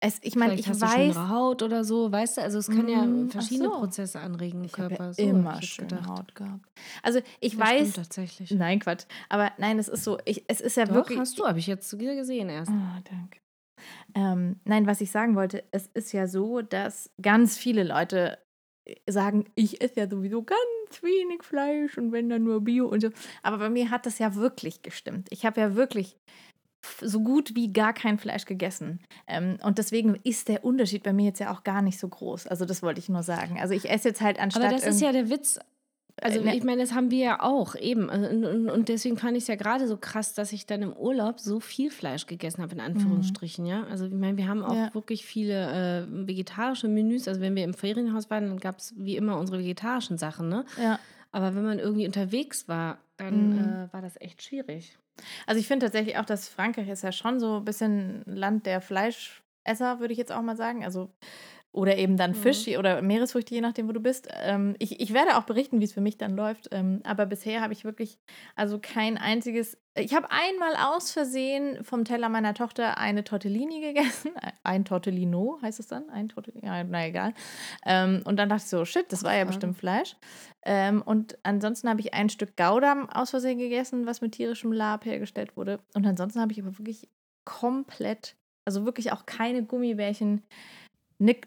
es, 0.00 0.18
ich 0.22 0.36
meine, 0.36 0.54
ich 0.54 0.68
hast 0.68 0.80
du 0.82 0.86
weiß, 0.86 0.92
schönere 1.14 1.28
Haut 1.28 1.62
oder 1.62 1.84
so, 1.84 2.10
weißt 2.10 2.38
du? 2.38 2.42
Also 2.42 2.58
es 2.58 2.68
kann 2.68 2.88
ja 2.88 3.04
Mm, 3.04 3.26
ach 3.28 3.32
verschiedene 3.32 3.68
so. 3.68 3.78
Prozesse 3.78 4.20
anregen 4.20 4.64
im 4.64 4.72
Körper. 4.72 5.06
ja 5.06 5.12
So 5.12 5.22
immer 5.22 5.58
ich 5.60 5.68
schöne 5.70 5.88
gedacht. 5.88 6.08
Haut 6.08 6.34
gehabt. 6.34 6.68
Also 7.02 7.20
ich 7.40 7.54
Ja, 7.54 7.60
weiß, 7.60 7.80
Stimmt 7.90 7.96
tatsächlich. 7.96 8.50
nein 8.52 8.80
Quatsch, 8.80 9.04
aber 9.28 9.52
nein, 9.58 9.78
es 9.78 9.88
ist 9.88 10.04
so, 10.04 10.18
ich, 10.24 10.44
es 10.48 10.60
ist 10.60 10.76
ja 10.76 10.86
Doch, 10.86 10.94
wirklich. 10.94 11.18
hast 11.18 11.38
du, 11.38 11.46
habe 11.46 11.58
ich 11.58 11.66
jetzt 11.66 11.98
wieder 11.98 12.14
gesehen 12.14 12.48
erst. 12.48 12.70
Oh, 12.72 13.02
danke. 13.10 13.38
Ähm, 14.14 14.60
nein, 14.64 14.86
was 14.86 15.00
ich 15.00 15.10
sagen 15.10 15.34
wollte, 15.34 15.64
es 15.72 15.86
ist 15.94 16.12
ja 16.12 16.26
so, 16.26 16.62
dass 16.62 17.10
ganz 17.20 17.56
viele 17.58 17.82
Leute 17.82 18.38
sagen, 19.08 19.44
ich 19.54 19.80
esse 19.80 20.00
ja 20.00 20.08
sowieso 20.08 20.42
ganz 20.42 21.02
wenig 21.02 21.42
Fleisch 21.42 21.98
und 21.98 22.12
wenn 22.12 22.28
dann 22.28 22.44
nur 22.44 22.60
Bio 22.62 22.86
und 22.86 23.00
so. 23.00 23.10
Aber 23.42 23.58
bei 23.58 23.70
mir 23.70 23.90
hat 23.90 24.06
das 24.06 24.18
ja 24.18 24.34
wirklich 24.34 24.82
gestimmt. 24.82 25.28
Ich 25.30 25.46
habe 25.46 25.60
ja 25.60 25.74
wirklich 25.74 26.16
so 27.00 27.20
gut 27.20 27.54
wie 27.54 27.72
gar 27.72 27.92
kein 27.92 28.18
Fleisch 28.18 28.44
gegessen. 28.44 29.00
Ähm, 29.28 29.58
und 29.62 29.78
deswegen 29.78 30.16
ist 30.24 30.48
der 30.48 30.64
Unterschied 30.64 31.04
bei 31.04 31.12
mir 31.12 31.26
jetzt 31.26 31.38
ja 31.38 31.52
auch 31.52 31.62
gar 31.62 31.80
nicht 31.80 31.98
so 31.98 32.08
groß. 32.08 32.48
Also 32.48 32.64
das 32.64 32.82
wollte 32.82 32.98
ich 32.98 33.08
nur 33.08 33.22
sagen. 33.22 33.60
Also 33.60 33.74
ich 33.74 33.88
esse 33.88 34.08
jetzt 34.08 34.20
halt 34.20 34.40
anstatt. 34.40 34.64
Aber 34.64 34.72
das 34.72 34.86
ist 34.86 35.00
ja 35.00 35.12
der 35.12 35.30
Witz. 35.30 35.60
Also 36.22 36.38
Äh, 36.40 36.44
ne- 36.44 36.56
ich 36.56 36.62
meine, 36.64 36.80
das 36.82 36.92
haben 36.94 37.10
wir 37.10 37.18
ja 37.24 37.40
auch 37.42 37.74
eben. 37.74 38.08
Und, 38.08 38.68
und, 38.70 38.88
deswegen 38.88 39.16
fand 39.16 39.36
ich 39.36 39.42
es 39.44 39.48
ja 39.48 39.56
gerade 39.56 39.86
so 39.88 39.96
krass, 39.96 40.34
dass 40.34 40.52
ich 40.52 40.66
dann 40.66 40.82
im 40.82 40.92
Urlaub 40.92 41.40
so 41.40 41.60
viel 41.60 41.90
Fleisch 41.90 42.26
gegessen 42.26 42.62
habe, 42.62 42.74
in 42.74 42.80
Anführungsstrichen, 42.80 43.66
ja. 43.66 43.84
Also 43.90 44.06
ich 44.06 44.12
meine, 44.12 44.36
wir 44.36 44.48
haben 44.48 44.62
auch 44.64 44.72
Mhm. 44.74 44.78
Ja. 44.78 44.94
wirklich 44.94 45.24
viele 45.26 46.06
äh, 46.06 46.26
vegetarische 46.28 46.88
Menüs. 46.88 47.28
Also 47.28 47.40
wenn 47.40 47.54
wir 47.56 47.64
im 47.64 47.74
Ferienhaus 47.74 48.30
waren, 48.30 48.48
dann 48.48 48.58
gab 48.60 48.78
es 48.78 48.94
wie 48.96 49.16
immer 49.16 49.38
unsere 49.38 49.58
vegetarischen 49.58 50.16
Sachen, 50.18 50.48
ne? 50.48 50.64
ja. 50.80 50.98
Aber 51.34 51.54
wenn 51.54 51.64
man 51.64 51.78
irgendwie 51.78 52.04
unterwegs 52.06 52.68
war, 52.68 52.98
dann 53.16 53.50
Mhm. 53.50 53.58
äh, 53.88 53.92
war 53.92 54.02
das 54.02 54.20
echt 54.20 54.42
schwierig. 54.42 54.98
Also 55.46 55.58
ich 55.60 55.66
finde 55.66 55.86
tatsächlich 55.86 56.18
auch, 56.18 56.24
dass 56.26 56.48
Frankreich 56.48 56.88
ist 56.88 57.02
ja 57.02 57.10
schon 57.12 57.40
so 57.40 57.56
ein 57.56 57.64
bisschen 57.64 58.22
Land 58.26 58.66
der 58.66 58.80
Fleischesser, 58.82 59.98
würde 60.00 60.12
ich 60.12 60.18
jetzt 60.18 60.30
auch 60.32 60.42
mal 60.42 60.56
sagen. 60.56 60.84
Also 60.84 61.10
oder 61.72 61.96
eben 61.96 62.18
dann 62.18 62.32
Mhm. 62.32 62.36
Fisch 62.36 62.68
oder 62.68 63.00
Meeresfrüchte, 63.00 63.54
je 63.54 63.62
nachdem, 63.62 63.88
wo 63.88 63.92
du 63.92 64.00
bist. 64.00 64.28
Ähm, 64.42 64.76
ich, 64.78 65.00
ich 65.00 65.14
werde 65.14 65.36
auch 65.38 65.44
berichten, 65.44 65.80
wie 65.80 65.84
es 65.84 65.94
für 65.94 66.02
mich 66.02 66.18
dann 66.18 66.36
läuft. 66.36 66.68
Ähm, 66.70 67.00
aber 67.04 67.24
bisher 67.24 67.62
habe 67.62 67.72
ich 67.72 67.84
wirklich 67.84 68.18
also 68.56 68.78
kein 68.78 69.16
einziges. 69.16 69.78
Ich 69.94 70.14
habe 70.14 70.28
einmal 70.30 70.74
aus 70.76 71.12
Versehen 71.12 71.82
vom 71.82 72.04
Teller 72.04 72.28
meiner 72.28 72.52
Tochter 72.52 72.98
eine 72.98 73.24
Tortellini 73.24 73.80
gegessen. 73.80 74.32
Ein 74.62 74.84
Tortellino 74.84 75.58
heißt 75.62 75.80
es 75.80 75.86
dann? 75.86 76.08
Ein 76.10 76.28
Tortellini? 76.28 76.66
Ja, 76.66 76.84
na 76.84 77.06
egal. 77.06 77.32
Ähm, 77.86 78.22
und 78.24 78.36
dann 78.36 78.50
dachte 78.50 78.64
ich 78.64 78.70
so, 78.70 78.84
shit, 78.84 79.10
das 79.10 79.22
war 79.24 79.34
ja 79.34 79.44
bestimmt 79.44 79.76
Fleisch. 79.78 80.16
Ähm, 80.64 81.02
und 81.02 81.38
ansonsten 81.42 81.88
habe 81.88 82.00
ich 82.00 82.12
ein 82.12 82.28
Stück 82.28 82.56
Gouda 82.56 83.08
aus 83.12 83.30
Versehen 83.30 83.58
gegessen, 83.58 84.06
was 84.06 84.20
mit 84.20 84.32
tierischem 84.32 84.72
Lab 84.72 85.04
hergestellt 85.06 85.56
wurde. 85.56 85.80
Und 85.94 86.06
ansonsten 86.06 86.40
habe 86.40 86.52
ich 86.52 86.60
aber 86.60 86.78
wirklich 86.78 87.08
komplett, 87.44 88.36
also 88.64 88.84
wirklich 88.84 89.12
auch 89.12 89.26
keine 89.26 89.64
Gummibärchen, 89.64 90.42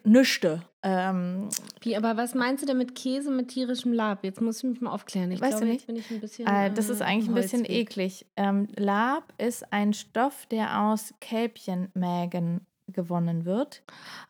nüchte. 0.03 0.61
Ähm, 0.83 1.49
Wie, 1.81 1.95
aber 1.97 2.15
was 2.15 2.35
meinst 2.35 2.63
du 2.63 2.67
denn 2.67 2.77
mit 2.77 2.95
Käse 2.95 3.31
mit 3.31 3.47
tierischem 3.49 3.91
Lab? 3.91 4.23
Jetzt 4.23 4.39
muss 4.41 4.57
ich 4.59 4.63
mich 4.63 4.81
mal 4.81 4.91
aufklären. 4.91 5.31
Ich 5.31 5.41
Weißt 5.41 5.53
du 5.53 5.57
glaube, 5.65 5.71
nicht? 5.71 5.81
jetzt 5.81 5.87
bin 5.87 5.95
ich 5.95 6.11
ein 6.11 6.19
bisschen. 6.21 6.47
äh, 6.47 6.71
das 6.71 6.89
ist 6.89 7.01
äh, 7.01 7.05
eigentlich 7.05 7.27
ein 7.29 7.35
bisschen 7.35 7.65
eklig. 7.65 8.25
Ähm, 8.35 8.67
Lab 8.77 9.33
ist 9.39 9.71
ein 9.73 9.93
Stoff, 9.93 10.45
der 10.47 10.81
aus 10.83 11.13
Kälbchenmägen 11.21 12.65
gewonnen 12.87 13.45
wird. 13.45 13.83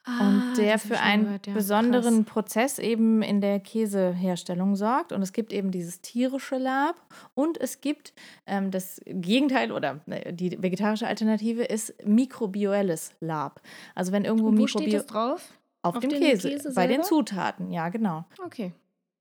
Ah, 0.05 0.27
und 0.27 0.57
der 0.57 0.79
für 0.79 0.99
einen 0.99 1.25
gehört, 1.25 1.47
ja. 1.47 1.53
besonderen 1.53 2.25
Krass. 2.25 2.33
Prozess 2.33 2.79
eben 2.79 3.21
in 3.21 3.41
der 3.41 3.59
Käseherstellung 3.59 4.75
sorgt. 4.75 5.11
Und 5.11 5.21
es 5.21 5.33
gibt 5.33 5.51
eben 5.51 5.71
dieses 5.71 6.01
tierische 6.01 6.57
Lab 6.57 6.95
und 7.33 7.59
es 7.59 7.81
gibt 7.81 8.13
ähm, 8.45 8.71
das 8.71 9.01
Gegenteil 9.05 9.71
oder 9.71 9.99
äh, 10.07 10.33
die 10.33 10.61
vegetarische 10.61 11.07
Alternative 11.07 11.63
ist 11.63 11.93
mikrobielles 12.05 13.13
Lab. 13.19 13.61
Also 13.93 14.11
wenn 14.11 14.25
irgendwo 14.25 14.47
Und 14.47 14.59
wo 14.59 14.67
steht 14.67 14.81
Mikrobio 14.81 14.99
das 14.99 15.07
drauf? 15.07 15.53
auf, 15.85 15.95
Auf 15.95 16.01
dem 16.01 16.09
Käse, 16.09 16.49
Käse 16.49 16.73
bei 16.73 16.87
den? 16.87 17.03
Zutaten, 17.03 17.71
ja 17.71 17.89
genau. 17.89 18.25
Okay. 18.43 18.73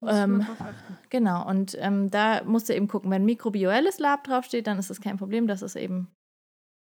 Ähm. 0.06 0.46
Genau, 1.10 1.48
und 1.48 1.76
ähm, 1.80 2.10
da 2.10 2.42
musst 2.44 2.68
du 2.68 2.74
eben 2.74 2.88
gucken, 2.88 3.10
wenn 3.10 3.24
mikrobielles 3.24 3.98
Lab 3.98 4.24
draufsteht, 4.24 4.66
dann 4.66 4.78
ist 4.78 4.90
das 4.90 5.00
kein 5.00 5.16
Problem. 5.16 5.46
Das 5.46 5.62
ist 5.62 5.76
eben, 5.76 6.08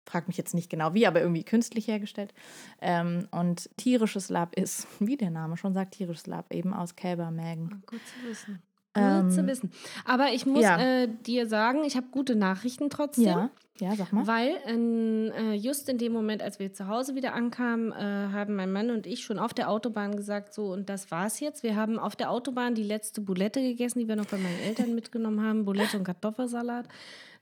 frag 0.05 0.27
mich 0.27 0.37
jetzt 0.37 0.53
nicht 0.53 0.69
genau 0.69 0.93
wie, 0.93 1.07
aber 1.07 1.21
irgendwie 1.21 1.43
künstlich 1.43 1.87
hergestellt. 1.87 2.33
Ähm, 2.81 3.27
und 3.31 3.69
tierisches 3.77 4.29
Lab 4.29 4.55
ist, 4.55 4.87
wie 4.99 5.17
der 5.17 5.31
Name 5.31 5.57
schon 5.57 5.73
sagt, 5.73 5.95
tierisches 5.95 6.27
Lab, 6.27 6.53
eben 6.53 6.73
aus 6.73 6.95
Kälbermägen. 6.95 7.83
Gut 7.85 8.01
zu 8.05 8.29
wissen. 8.29 8.61
Gut 8.93 9.03
Ähm, 9.03 9.31
zu 9.31 9.45
wissen. 9.45 9.71
Aber 10.05 10.31
ich 10.31 10.45
muss 10.45 10.63
ja. 10.63 10.79
äh, 10.79 11.09
dir 11.25 11.47
sagen, 11.47 11.83
ich 11.83 11.97
habe 11.97 12.07
gute 12.11 12.35
Nachrichten 12.35 12.89
trotzdem. 12.89 13.25
Ja, 13.25 13.49
ja, 13.79 13.93
sag 13.95 14.13
mal. 14.13 14.25
Weil 14.25 14.55
äh, 14.67 15.53
just 15.53 15.89
in 15.89 15.97
dem 15.97 16.13
Moment, 16.13 16.41
als 16.41 16.59
wir 16.59 16.71
zu 16.71 16.87
Hause 16.87 17.15
wieder 17.15 17.33
ankamen, 17.33 17.91
äh, 17.91 17.95
haben 18.31 18.55
mein 18.55 18.71
Mann 18.71 18.89
und 18.89 19.05
ich 19.05 19.25
schon 19.25 19.37
auf 19.37 19.53
der 19.53 19.69
Autobahn 19.69 20.15
gesagt, 20.15 20.53
so 20.53 20.71
und 20.71 20.87
das 20.87 21.11
war's 21.11 21.41
jetzt. 21.41 21.61
Wir 21.61 21.75
haben 21.75 21.99
auf 21.99 22.15
der 22.15 22.31
Autobahn 22.31 22.73
die 22.73 22.83
letzte 22.83 23.19
Boulette 23.19 23.61
gegessen, 23.61 23.99
die 23.99 24.07
wir 24.07 24.15
noch 24.15 24.27
bei 24.27 24.37
meinen 24.37 24.59
Eltern 24.59 24.95
mitgenommen 24.95 25.45
haben, 25.45 25.65
Boulette 25.65 25.97
und 25.97 26.05
Kartoffelsalat. 26.05 26.87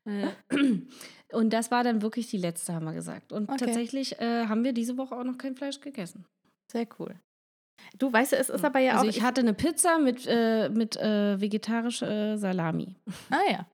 Äh, 0.05 0.27
und 1.33 1.53
das 1.53 1.71
war 1.71 1.83
dann 1.83 2.01
wirklich 2.01 2.27
die 2.27 2.37
letzte, 2.37 2.73
haben 2.73 2.85
wir 2.85 2.93
gesagt. 2.93 3.31
Und 3.31 3.49
Okay. 3.49 3.65
tatsächlich 3.65 4.19
äh, 4.19 4.45
haben 4.47 4.63
wir 4.63 4.73
diese 4.73 4.97
Woche 4.97 5.15
auch 5.15 5.23
noch 5.23 5.37
kein 5.37 5.55
Fleisch 5.55 5.79
gegessen. 5.81 6.25
Sehr 6.71 6.87
cool. 6.99 7.15
Du 7.99 8.11
weißt, 8.11 8.33
es 8.33 8.49
ist 8.49 8.63
aber 8.63 8.79
ja 8.79 8.93
also 8.93 9.05
auch. 9.05 9.09
ich 9.09 9.21
hatte 9.21 9.41
eine 9.41 9.53
Pizza 9.53 9.99
mit, 9.99 10.25
äh, 10.27 10.69
mit 10.69 10.95
äh, 10.97 11.39
vegetarisch 11.39 11.99
Salami. 11.99 12.95
Ah 13.29 13.41
ja. 13.51 13.67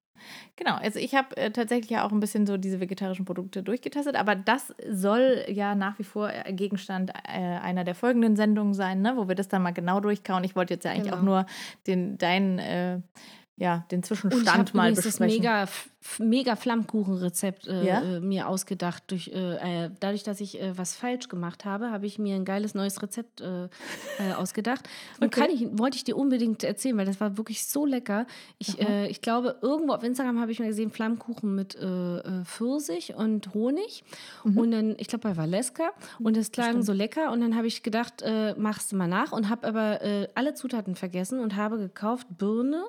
Genau, 0.57 0.75
also 0.75 0.99
ich 0.99 1.15
habe 1.15 1.37
äh, 1.37 1.49
tatsächlich 1.51 1.89
ja 1.89 2.05
auch 2.05 2.11
ein 2.11 2.19
bisschen 2.19 2.45
so 2.45 2.57
diese 2.57 2.81
vegetarischen 2.81 3.23
Produkte 3.23 3.63
durchgetestet, 3.63 4.15
aber 4.17 4.35
das 4.35 4.73
soll 4.89 5.45
ja 5.47 5.75
nach 5.75 5.97
wie 5.97 6.03
vor 6.03 6.29
äh, 6.29 6.51
Gegenstand 6.51 7.11
äh, 7.11 7.39
einer 7.39 7.85
der 7.85 7.95
folgenden 7.95 8.35
Sendungen 8.35 8.73
sein, 8.73 9.01
ne, 9.01 9.13
wo 9.15 9.29
wir 9.29 9.35
das 9.35 9.47
dann 9.47 9.61
mal 9.61 9.71
genau 9.71 10.01
durchkauen. 10.01 10.43
Ich 10.43 10.57
wollte 10.57 10.73
jetzt 10.73 10.83
ja 10.83 10.91
eigentlich 10.91 11.05
Genau. 11.05 11.17
auch 11.17 11.21
nur 11.21 11.45
den, 11.87 12.17
deinen, 12.17 12.59
äh, 12.59 12.99
ja, 13.59 13.85
den 13.91 13.99
Und 13.99 14.11
ich 14.11 14.19
Zwischenstand 14.19 14.47
habe 14.69 14.77
mal 14.77 14.93
das 14.93 15.03
besprechen. 15.03 15.37
mega, 15.43 15.65
mega 16.17 16.55
Flammkuchenrezept 16.55 17.67
äh, 17.67 17.85
Ja? 17.85 18.01
äh, 18.01 18.19
mir 18.21 18.47
ausgedacht. 18.47 19.03
Durch, 19.07 19.27
äh, 19.27 19.85
äh, 19.85 19.91
dadurch, 19.99 20.23
dass 20.23 20.39
ich 20.39 20.59
äh, 20.61 20.77
was 20.77 20.95
falsch 20.95 21.27
gemacht 21.27 21.65
habe, 21.65 21.91
habe 21.91 22.05
ich 22.05 22.17
mir 22.17 22.35
ein 22.35 22.45
geiles 22.45 22.73
neues 22.73 23.01
Rezept 23.01 23.43
ausgedacht. 24.37 24.87
Und 25.19 25.27
Okay. 25.27 25.41
kann 25.41 25.49
ich, 25.51 25.67
wollte 25.77 25.97
ich 25.97 26.03
dir 26.05 26.15
unbedingt 26.17 26.63
erzählen, 26.63 26.97
weil 26.97 27.05
das 27.05 27.19
war 27.19 27.37
wirklich 27.37 27.65
so 27.65 27.85
lecker. 27.85 28.25
Ich, 28.57 28.79
ich 28.79 29.21
glaube, 29.21 29.57
irgendwo 29.61 29.93
auf 29.93 30.03
Instagram 30.03 30.39
habe 30.39 30.51
ich 30.51 30.59
mal 30.59 30.67
gesehen, 30.67 30.89
Flammkuchen 30.89 31.53
mit 31.53 31.77
Pfirsich 32.45 33.13
und 33.15 33.53
Honig. 33.53 34.03
Und 34.43 34.71
dann, 34.71 34.95
ich 34.97 35.07
glaube, 35.07 35.27
bei 35.29 35.37
Valeska. 35.37 35.91
Und 36.19 36.35
das 36.37 36.51
klang 36.51 36.81
so 36.81 36.93
lecker. 36.93 37.31
Und 37.31 37.41
dann 37.41 37.55
habe 37.55 37.67
ich 37.67 37.83
gedacht, 37.83 38.23
machst 38.57 38.91
du 38.91 38.95
mal 38.95 39.07
nach. 39.07 39.31
Und 39.31 39.49
habe 39.49 39.67
aber 39.67 39.99
alle 40.35 40.53
Zutaten 40.53 40.95
vergessen 40.95 41.39
und 41.39 41.55
habe 41.55 41.77
gekauft 41.77 42.27
Birne. 42.37 42.85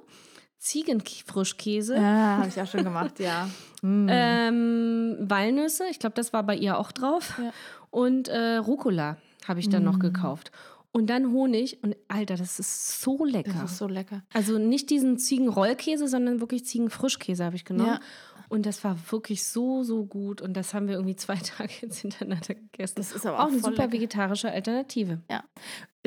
Ziegenfrischkäse, 0.61 1.97
Ja, 1.97 2.37
habe 2.39 2.49
ich 2.49 2.61
auch 2.61 2.67
schon 2.67 2.85
gemacht, 2.85 3.19
ja. 3.19 3.49
Mm. 3.83 4.09
ähm, 4.11 5.17
Walnüsse, 5.21 5.85
ich 5.91 5.99
glaube, 5.99 6.15
das 6.15 6.35
war 6.35 6.43
bei 6.43 6.55
ihr 6.55 6.77
auch 6.77 6.93
drauf. 6.93 7.41
Ja. 7.43 7.51
Und 7.89 8.29
äh, 8.29 8.57
Rucola 8.57 9.17
habe 9.49 9.59
ich 9.59 9.71
dann 9.71 9.85
noch 9.85 9.99
gekauft. 9.99 10.53
Und 10.93 11.09
dann 11.09 11.33
Honig. 11.33 11.83
Und 11.83 11.97
Alter, 12.07 12.37
das 12.37 12.59
ist 12.59 13.01
so 13.01 13.25
lecker. 13.25 13.53
das 13.63 13.73
ist 13.73 13.79
so 13.79 13.87
lecker. 13.87 14.23
also 14.35 14.59
nicht 14.59 14.91
diesen 14.91 15.17
Ziegenrollkäse, 15.17 16.09
sondern 16.09 16.41
wirklich 16.41 16.67
Ziegenfrischkäse 16.67 17.43
habe 17.43 17.57
ich 17.57 17.65
genommen. 17.65 17.89
Ja. 17.89 18.01
Und 18.51 18.67
das 18.67 18.83
war 18.83 18.97
wirklich 19.13 19.47
so, 19.47 19.85
so 19.85 20.05
gut. 20.05 20.43
Und 20.43 20.55
das 20.55 20.75
haben 20.75 20.89
wir 20.89 20.95
irgendwie 20.95 21.15
zwei 21.15 21.37
Tage 21.57 21.73
jetzt 21.83 22.01
hintereinander 22.01 22.55
gegessen. 22.55 22.95
Das 22.97 23.13
ist 23.13 23.25
aber 23.25 23.39
auch 23.39 23.45
auch 23.45 23.49
eine 23.49 23.61
super 23.61 23.71
lecker. 23.71 23.93
vegetarische 23.93 24.51
Alternative. 24.51 25.21
Ja. 25.31 25.45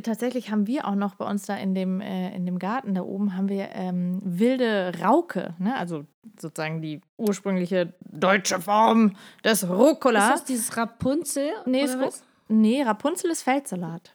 Tatsächlich 0.03 0.51
haben 0.51 0.67
wir 0.67 0.85
auch 0.85 0.95
noch 0.95 1.15
bei 1.15 1.25
uns 1.25 1.45
da 1.45 1.55
in 1.55 1.73
dem, 1.73 2.01
äh, 2.01 2.35
in 2.35 2.45
dem 2.45 2.59
Garten 2.59 2.95
da 2.95 3.01
oben 3.01 3.37
haben 3.37 3.47
wir 3.47 3.69
ähm, 3.73 4.19
wilde 4.23 4.91
Rauke, 5.01 5.55
ne? 5.57 5.77
also 5.77 6.05
sozusagen 6.37 6.81
die 6.81 6.99
ursprüngliche 7.17 7.93
deutsche 8.01 8.59
Form 8.59 9.15
des 9.45 9.69
Rucola. 9.69 10.27
Ist 10.27 10.33
das 10.33 10.45
dieses 10.45 10.75
Rapunzel? 10.75 11.51
nee, 11.65 11.83
oder 11.83 12.07
was? 12.07 12.23
Nee, 12.49 12.83
Rapunzel 12.83 13.31
ist 13.31 13.43
Feldsalat. 13.43 14.13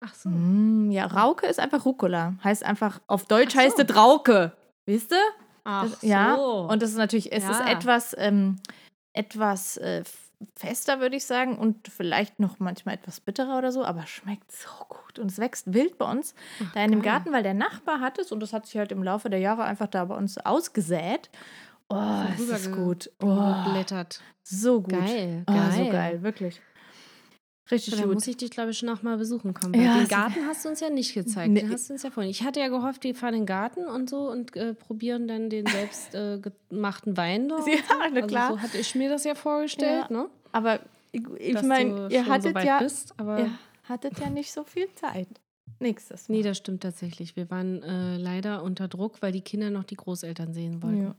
Ach 0.00 0.14
so. 0.14 0.30
Mm, 0.30 0.90
ja, 0.92 1.06
Rauke 1.06 1.46
ist 1.46 1.60
einfach 1.60 1.84
Rucola. 1.84 2.34
Heißt 2.42 2.64
einfach, 2.64 3.00
auf 3.06 3.26
Deutsch 3.26 3.54
so. 3.54 3.60
heißt 3.60 3.78
es 3.78 3.94
Rauke. 3.94 4.52
Wisst 4.86 5.12
ihr? 5.12 5.45
Ach 5.66 5.90
Das- 5.90 6.02
Ja. 6.02 6.36
so. 6.36 6.68
Und 6.70 6.80
das 6.82 6.90
ist 6.90 6.96
natürlich, 6.96 7.32
es 7.32 7.42
ist 7.44 7.60
Ja. 7.60 7.68
etwas, 7.70 8.14
ähm, 8.18 8.56
etwas 9.12 9.76
äh, 9.78 10.04
fester, 10.54 11.00
würde 11.00 11.16
ich 11.16 11.24
sagen, 11.24 11.56
und 11.58 11.88
vielleicht 11.88 12.38
noch 12.40 12.58
manchmal 12.58 12.94
etwas 12.96 13.20
bitterer 13.20 13.56
oder 13.58 13.72
so, 13.72 13.84
aber 13.84 14.06
schmeckt 14.06 14.52
so 14.52 14.68
gut. 14.88 15.18
Und 15.18 15.30
es 15.30 15.38
wächst 15.38 15.72
wild 15.72 15.96
bei 15.98 16.10
uns 16.10 16.34
da 16.74 16.84
in 16.84 16.90
dem 16.90 17.00
geil. 17.02 17.12
Garten, 17.14 17.32
weil 17.32 17.42
der 17.42 17.54
Nachbar 17.54 18.00
hat 18.00 18.18
es 18.18 18.30
und 18.32 18.40
das 18.40 18.52
hat 18.52 18.66
sich 18.66 18.76
halt 18.76 18.92
im 18.92 19.02
Laufe 19.02 19.30
der 19.30 19.40
Jahre 19.40 19.64
einfach 19.64 19.86
da 19.86 20.04
bei 20.04 20.14
uns 20.14 20.36
ausgesät. 20.38 21.30
Oh, 21.88 22.22
es 22.34 22.48
ist 22.48 22.72
gut. 22.72 23.10
Oh, 23.22 23.54
Blättert. 23.70 24.20
so 24.42 24.82
gut. 24.82 24.90
Geil, 24.90 25.44
Oh, 25.48 25.52
so 25.70 25.82
geil. 25.84 25.90
geil, 25.92 26.22
wirklich. 26.22 26.60
Richtig 27.70 27.96
Da 27.96 28.04
gut. 28.04 28.14
muss 28.14 28.26
ich 28.26 28.36
dich, 28.36 28.50
glaube 28.50 28.70
ich, 28.70 28.82
noch 28.82 29.02
mal 29.02 29.16
besuchen 29.16 29.52
kommen. 29.52 29.74
Ja, 29.74 29.98
den 29.98 30.08
Garten 30.08 30.46
hast 30.46 30.64
du 30.64 30.68
uns 30.68 30.80
ja 30.80 30.88
nicht 30.88 31.14
gezeigt. 31.14 31.52
Nee. 31.52 31.62
Den 31.62 31.72
hast 31.72 31.88
du 31.88 31.94
uns 31.94 32.02
ja 32.04 32.10
vorhin. 32.10 32.30
Ich 32.30 32.42
hatte 32.44 32.60
ja 32.60 32.68
gehofft, 32.68 33.02
die 33.02 33.12
fahren 33.12 33.34
in 33.34 33.40
den 33.40 33.46
Garten 33.46 33.86
und 33.86 34.08
so 34.08 34.30
und 34.30 34.54
äh, 34.54 34.74
probieren 34.74 35.26
dann 35.26 35.50
den 35.50 35.66
selbst 35.66 36.14
äh, 36.14 36.38
gemachten 36.38 37.16
Wein 37.16 37.48
dort. 37.48 37.66
Ja, 37.66 37.74
na 37.88 38.04
also 38.04 38.26
klar. 38.26 38.52
So 38.52 38.60
hatte 38.60 38.78
ich 38.78 38.94
mir 38.94 39.08
das 39.08 39.24
ja 39.24 39.34
vorgestellt, 39.34 40.10
ne? 40.10 40.28
Aber 40.52 40.80
ich, 41.10 41.22
ich 41.38 41.62
meine, 41.62 42.08
ihr 42.10 42.24
schon 42.24 42.32
hattet 42.32 42.56
so 42.56 42.66
ja, 42.66 42.78
bist, 42.78 43.14
aber 43.16 43.40
ihr 43.40 43.50
hattet 43.84 44.18
ja 44.20 44.30
nicht 44.30 44.52
so 44.52 44.62
viel 44.62 44.86
Zeit. 44.94 45.28
Nächstes 45.78 46.28
Mal. 46.28 46.36
nee, 46.36 46.42
das 46.42 46.56
stimmt 46.56 46.82
tatsächlich. 46.82 47.36
Wir 47.36 47.50
waren 47.50 47.82
äh, 47.82 48.16
leider 48.16 48.62
unter 48.62 48.88
Druck, 48.88 49.20
weil 49.20 49.32
die 49.32 49.42
Kinder 49.42 49.70
noch 49.70 49.84
die 49.84 49.96
Großeltern 49.96 50.54
sehen 50.54 50.82
wollten. 50.82 51.02
Ja. 51.02 51.14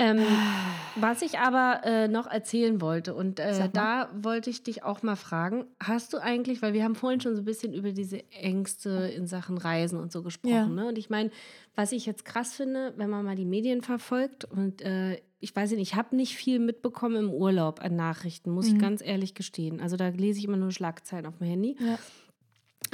Ähm, 0.00 0.18
was 0.96 1.22
ich 1.22 1.38
aber 1.38 1.82
äh, 1.84 2.08
noch 2.08 2.26
erzählen 2.26 2.80
wollte, 2.80 3.14
und 3.14 3.38
äh, 3.38 3.68
da 3.72 4.08
wollte 4.14 4.50
ich 4.50 4.62
dich 4.62 4.82
auch 4.82 5.02
mal 5.02 5.14
fragen, 5.16 5.66
hast 5.82 6.12
du 6.12 6.18
eigentlich, 6.18 6.62
weil 6.62 6.72
wir 6.72 6.82
haben 6.84 6.94
vorhin 6.96 7.20
schon 7.20 7.36
so 7.36 7.42
ein 7.42 7.44
bisschen 7.44 7.72
über 7.74 7.92
diese 7.92 8.28
Ängste 8.32 8.90
in 9.14 9.26
Sachen 9.26 9.58
Reisen 9.58 10.00
und 10.00 10.10
so 10.10 10.22
gesprochen, 10.22 10.52
Ja. 10.54 10.66
ne? 10.66 10.88
Und 10.88 10.98
ich 10.98 11.10
meine, 11.10 11.30
was 11.76 11.92
ich 11.92 12.06
jetzt 12.06 12.24
krass 12.24 12.54
finde, 12.54 12.92
wenn 12.96 13.08
man 13.10 13.24
mal 13.24 13.36
die 13.36 13.44
Medien 13.44 13.82
verfolgt 13.82 14.44
und 14.44 14.82
äh, 14.82 15.20
ich 15.42 15.54
weiß 15.56 15.70
nicht, 15.70 15.80
ich 15.80 15.94
habe 15.94 16.16
nicht 16.16 16.34
viel 16.36 16.58
mitbekommen 16.58 17.16
im 17.16 17.30
Urlaub 17.30 17.80
an 17.82 17.96
Nachrichten, 17.96 18.50
muss 18.50 18.66
ich 18.66 18.74
Mhm. 18.74 18.78
ganz 18.80 19.02
ehrlich 19.02 19.34
gestehen. 19.34 19.80
Also 19.80 19.96
da 19.96 20.08
lese 20.08 20.38
ich 20.38 20.44
immer 20.44 20.56
nur 20.58 20.70
Schlagzeilen 20.72 21.24
auf 21.26 21.38
dem 21.38 21.46
Handy. 21.46 21.76
Ja. 21.80 21.98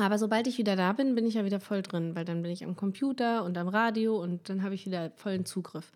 Aber 0.04 0.18
sobald 0.18 0.46
ich 0.46 0.58
wieder 0.58 0.76
da 0.76 0.92
bin, 0.92 1.14
bin 1.14 1.26
ich 1.26 1.34
ja 1.34 1.44
wieder 1.44 1.58
voll 1.60 1.82
drin, 1.82 2.14
weil 2.14 2.24
dann 2.24 2.42
bin 2.42 2.52
ich 2.52 2.62
am 2.64 2.76
Computer 2.76 3.44
und 3.44 3.56
am 3.56 3.68
Radio 3.68 4.20
und 4.22 4.48
dann 4.48 4.62
habe 4.62 4.74
ich 4.74 4.84
wieder 4.86 5.10
vollen 5.16 5.46
Zugriff. 5.46 5.90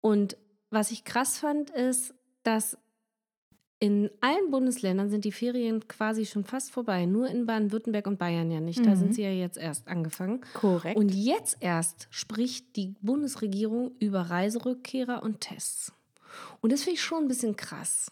Und 0.00 0.36
was 0.70 0.90
ich 0.90 1.04
krass 1.04 1.38
fand, 1.38 1.70
ist, 1.70 2.14
dass 2.42 2.76
in 3.80 4.10
allen 4.20 4.50
Bundesländern 4.50 5.08
sind 5.08 5.24
die 5.24 5.30
Ferien 5.30 5.86
quasi 5.86 6.26
schon 6.26 6.42
fast 6.44 6.72
vorbei. 6.72 7.06
Nur 7.06 7.28
in 7.28 7.46
Baden-Württemberg 7.46 8.08
und 8.08 8.18
Bayern 8.18 8.50
ja 8.50 8.58
nicht. 8.60 8.84
Da 8.84 8.90
Mhm. 8.90 8.96
sind 8.96 9.14
sie 9.14 9.22
ja 9.22 9.30
jetzt 9.30 9.56
erst 9.56 9.86
angefangen. 9.86 10.40
Korrekt. 10.54 10.96
Und 10.98 11.10
jetzt 11.14 11.58
erst 11.60 12.08
spricht 12.10 12.74
die 12.74 12.96
Bundesregierung 13.02 13.92
über 14.00 14.22
Reiserückkehrer 14.22 15.22
und 15.22 15.40
Tests. 15.40 15.92
Und 16.60 16.72
das 16.72 16.82
finde 16.82 16.94
ich 16.96 17.02
schon 17.02 17.24
ein 17.24 17.28
bisschen 17.28 17.54
krass. 17.56 18.10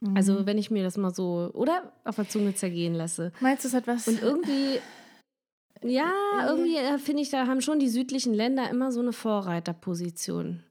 Mhm. 0.00 0.16
Also, 0.16 0.46
wenn 0.46 0.58
ich 0.58 0.72
mir 0.72 0.82
das 0.82 0.96
mal 0.96 1.14
so, 1.14 1.48
oder 1.54 1.92
auf 2.02 2.16
der 2.16 2.28
Zunge 2.28 2.54
zergehen 2.56 2.94
lasse. 2.94 3.32
Meinst 3.40 3.62
du, 3.62 3.68
es 3.68 3.74
hat 3.74 3.86
was? 3.86 4.08
Und 4.08 4.20
irgendwie, 4.20 4.80
ja, 5.84 6.12
irgendwie 6.48 6.76
äh, 6.76 6.98
finde 6.98 7.22
ich, 7.22 7.30
da 7.30 7.46
haben 7.46 7.60
schon 7.60 7.78
die 7.78 7.88
südlichen 7.88 8.34
Länder 8.34 8.68
immer 8.70 8.92
so 8.92 9.00
eine 9.00 9.12
Vorreiterposition. 9.12 10.62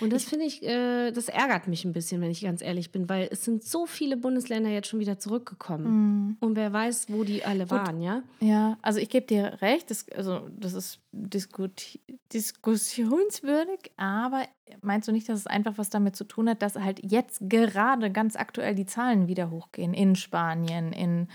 Und 0.00 0.12
das 0.12 0.24
finde 0.24 0.46
ich, 0.46 0.62
äh, 0.62 1.12
das 1.12 1.28
ärgert 1.28 1.68
mich 1.68 1.84
ein 1.84 1.92
bisschen, 1.92 2.20
wenn 2.20 2.30
ich 2.30 2.42
ganz 2.42 2.62
ehrlich 2.62 2.90
bin, 2.90 3.08
weil 3.08 3.28
es 3.30 3.44
sind 3.44 3.64
so 3.64 3.86
viele 3.86 4.16
Bundesländer 4.16 4.70
jetzt 4.70 4.88
schon 4.88 5.00
wieder 5.00 5.18
zurückgekommen. 5.18 5.86
Mhm. 5.86 6.36
Und 6.40 6.56
wer 6.56 6.72
weiß, 6.72 7.06
wo 7.08 7.24
die 7.24 7.44
alle 7.44 7.70
waren, 7.70 8.00
ja? 8.00 8.22
Ja, 8.40 8.78
also 8.82 8.98
ich 8.98 9.08
gebe 9.08 9.26
dir 9.26 9.58
recht, 9.60 9.90
das, 9.90 10.06
also 10.10 10.48
das 10.58 10.74
ist 10.74 11.00
diskuti 11.12 12.00
diskussionswürdig, 12.32 13.92
aber 13.96 14.42
meinst 14.82 15.08
du 15.08 15.12
nicht, 15.12 15.28
dass 15.28 15.38
es 15.38 15.46
einfach 15.46 15.74
was 15.76 15.90
damit 15.90 16.16
zu 16.16 16.24
tun 16.24 16.48
hat, 16.48 16.62
dass 16.62 16.76
halt 16.76 17.00
jetzt 17.02 17.38
gerade 17.48 18.10
ganz 18.10 18.36
aktuell 18.36 18.74
die 18.74 18.86
Zahlen 18.86 19.28
wieder 19.28 19.50
hochgehen 19.50 19.94
in 19.94 20.16
Spanien, 20.16 20.92
in, 20.92 21.28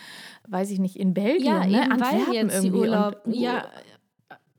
weiß 0.48 0.72
ich 0.72 0.80
nicht, 0.80 0.98
in 0.98 1.14
Belgien, 1.14 1.46
Ja, 1.46 1.66
ne? 1.66 1.74
weil 1.74 1.92
Antwerpen 1.92 2.34
jetzt 2.34 2.54
irgendwie 2.56 2.68
und- 2.70 2.80
Urlaub, 2.90 3.22
ja, 3.26 3.66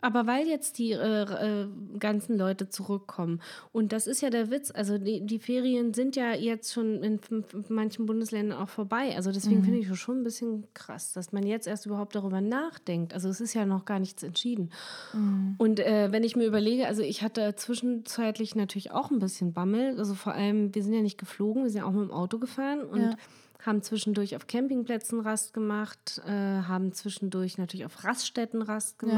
aber 0.01 0.27
weil 0.27 0.47
jetzt 0.47 0.79
die 0.79 0.93
äh, 0.93 1.23
äh, 1.63 1.69
ganzen 1.99 2.37
Leute 2.39 2.69
zurückkommen. 2.69 3.41
Und 3.73 3.93
das 3.93 4.07
ist 4.07 4.21
ja 4.21 4.31
der 4.31 4.51
Witz. 4.51 4.71
Also 4.75 4.99
die, 4.99 5.21
die 5.27 5.39
Ferien 5.39 5.93
sind 5.95 6.17
ja 6.17 6.33
jetzt 6.35 6.73
schon 6.73 7.03
in 7.03 7.21
manchen 7.69 8.07
Bundesländern 8.07 8.59
auch 8.59 8.69
vorbei. 8.69 9.15
Also 9.17 9.31
deswegen 9.33 9.61
Mhm. 9.61 9.65
finde 9.65 9.79
ich 9.81 9.91
es 9.91 9.99
schon 9.99 10.21
ein 10.21 10.25
bisschen 10.25 10.65
krass, 10.75 11.13
dass 11.13 11.33
man 11.33 11.45
jetzt 11.47 11.67
erst 11.67 11.87
überhaupt 11.87 12.15
darüber 12.15 12.41
nachdenkt. 12.41 13.13
Also 13.15 13.29
es 13.29 13.41
ist 13.41 13.55
ja 13.55 13.67
noch 13.67 13.85
gar 13.85 13.99
nichts 13.99 14.23
entschieden. 14.23 14.71
Mhm. 15.13 15.55
Und 15.59 15.81
äh, 15.81 16.09
wenn 16.13 16.25
ich 16.25 16.37
mir 16.37 16.47
überlege, 16.47 16.87
also 16.87 17.03
ich 17.03 17.23
hatte 17.23 17.55
zwischenzeitlich 17.57 18.55
natürlich 18.55 18.91
auch 18.93 19.11
ein 19.11 19.19
bisschen 19.19 19.53
Bammel. 19.53 19.99
Also 19.99 20.15
vor 20.15 20.33
allem, 20.35 20.75
wir 20.75 20.83
sind 20.83 20.95
ja 20.95 21.03
nicht 21.03 21.19
geflogen, 21.19 21.63
wir 21.65 21.71
sind 21.71 21.81
ja 21.83 21.87
auch 21.87 21.93
mit 21.93 22.03
dem 22.09 22.11
Auto 22.13 22.39
gefahren 22.39 22.83
und 22.83 23.01
Ja. 23.03 23.17
haben 23.67 23.83
zwischendurch 23.83 24.37
auf 24.37 24.47
Campingplätzen 24.47 25.21
Rast 25.21 25.53
gemacht, 25.53 26.23
äh, 26.27 26.31
haben 26.31 26.93
zwischendurch 26.93 27.59
natürlich 27.59 27.85
auf 27.85 28.05
Raststätten 28.05 28.63
Rast 28.63 29.03
Ja. 29.03 29.09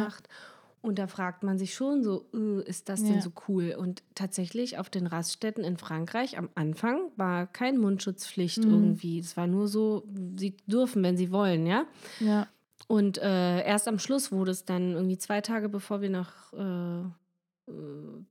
Und 0.82 0.98
da 0.98 1.06
fragt 1.06 1.44
man 1.44 1.58
sich 1.58 1.74
schon 1.74 2.02
so, 2.02 2.28
äh, 2.34 2.62
ist 2.68 2.88
das 2.88 3.02
denn 3.04 3.14
Ja. 3.16 3.20
so 3.22 3.30
cool? 3.48 3.74
Und 3.78 4.02
tatsächlich 4.16 4.78
auf 4.78 4.90
den 4.90 5.06
Raststätten 5.06 5.62
in 5.64 5.76
Frankreich 5.76 6.36
am 6.36 6.48
Anfang 6.56 7.12
war 7.16 7.46
kein 7.46 7.78
Mundschutzpflicht 7.78 8.64
Mhm. 8.64 8.70
irgendwie. 8.70 9.18
Es 9.20 9.36
war 9.36 9.46
nur 9.46 9.68
so, 9.68 10.02
sie 10.36 10.56
dürfen, 10.66 11.02
wenn 11.04 11.16
sie 11.16 11.30
wollen, 11.30 11.66
ja. 11.66 11.84
Ja. 12.18 12.48
Und 12.88 13.18
äh, 13.18 13.64
erst 13.64 13.86
am 13.86 14.00
Schluss 14.00 14.32
wurde 14.32 14.50
es 14.50 14.64
dann 14.64 14.92
irgendwie 14.92 15.18
zwei 15.18 15.40
Tage 15.40 15.68
bevor 15.68 16.00
wir 16.00 16.10
nach 16.10 16.52
äh, 16.52 17.02
äh, 17.70 18.24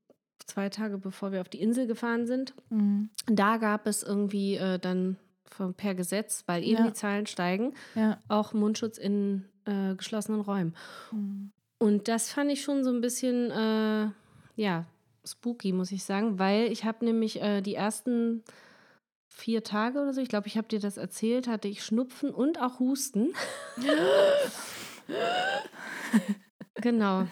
zwei 0.45 0.67
Tage 0.69 0.97
bevor 0.97 1.31
wir 1.31 1.39
auf 1.39 1.47
die 1.49 1.61
Insel 1.61 1.87
gefahren 1.87 2.27
sind, 2.27 2.53
Mhm. 2.69 3.09
da 3.27 3.55
gab 3.57 3.87
es 3.87 4.03
irgendwie 4.03 4.55
äh, 4.55 4.77
dann 4.77 5.15
von, 5.45 5.73
per 5.73 5.95
Gesetz, 5.95 6.43
weil 6.47 6.63
eben 6.63 6.79
Ja. 6.83 6.87
die 6.87 6.93
Zahlen 6.93 7.27
steigen, 7.27 7.73
Ja. 7.95 8.19
auch 8.27 8.51
Mundschutz 8.53 8.97
in 8.97 9.45
äh, 9.65 9.95
geschlossenen 9.95 10.41
Räumen. 10.41 10.75
Mhm. 11.13 11.51
Und 11.81 12.07
das 12.07 12.31
fand 12.31 12.51
ich 12.51 12.61
schon 12.61 12.83
so 12.83 12.91
ein 12.91 13.01
bisschen, 13.01 13.49
äh, 13.49 14.11
ja, 14.55 14.85
spooky, 15.25 15.73
muss 15.73 15.91
ich 15.91 16.03
sagen, 16.03 16.37
weil 16.37 16.71
ich 16.71 16.85
habe 16.85 17.03
nämlich 17.03 17.41
äh, 17.41 17.61
die 17.61 17.73
ersten 17.73 18.43
vier 19.25 19.63
Tage 19.63 19.99
oder 19.99 20.13
so, 20.13 20.21
ich 20.21 20.29
glaube, 20.29 20.45
ich 20.45 20.57
habe 20.57 20.67
dir 20.67 20.79
das 20.79 20.97
erzählt, 20.97 21.47
hatte 21.47 21.67
ich 21.67 21.83
Schnupfen 21.83 22.29
und 22.29 22.61
auch 22.61 22.77
Husten. 22.77 23.33
genau. 26.75 27.25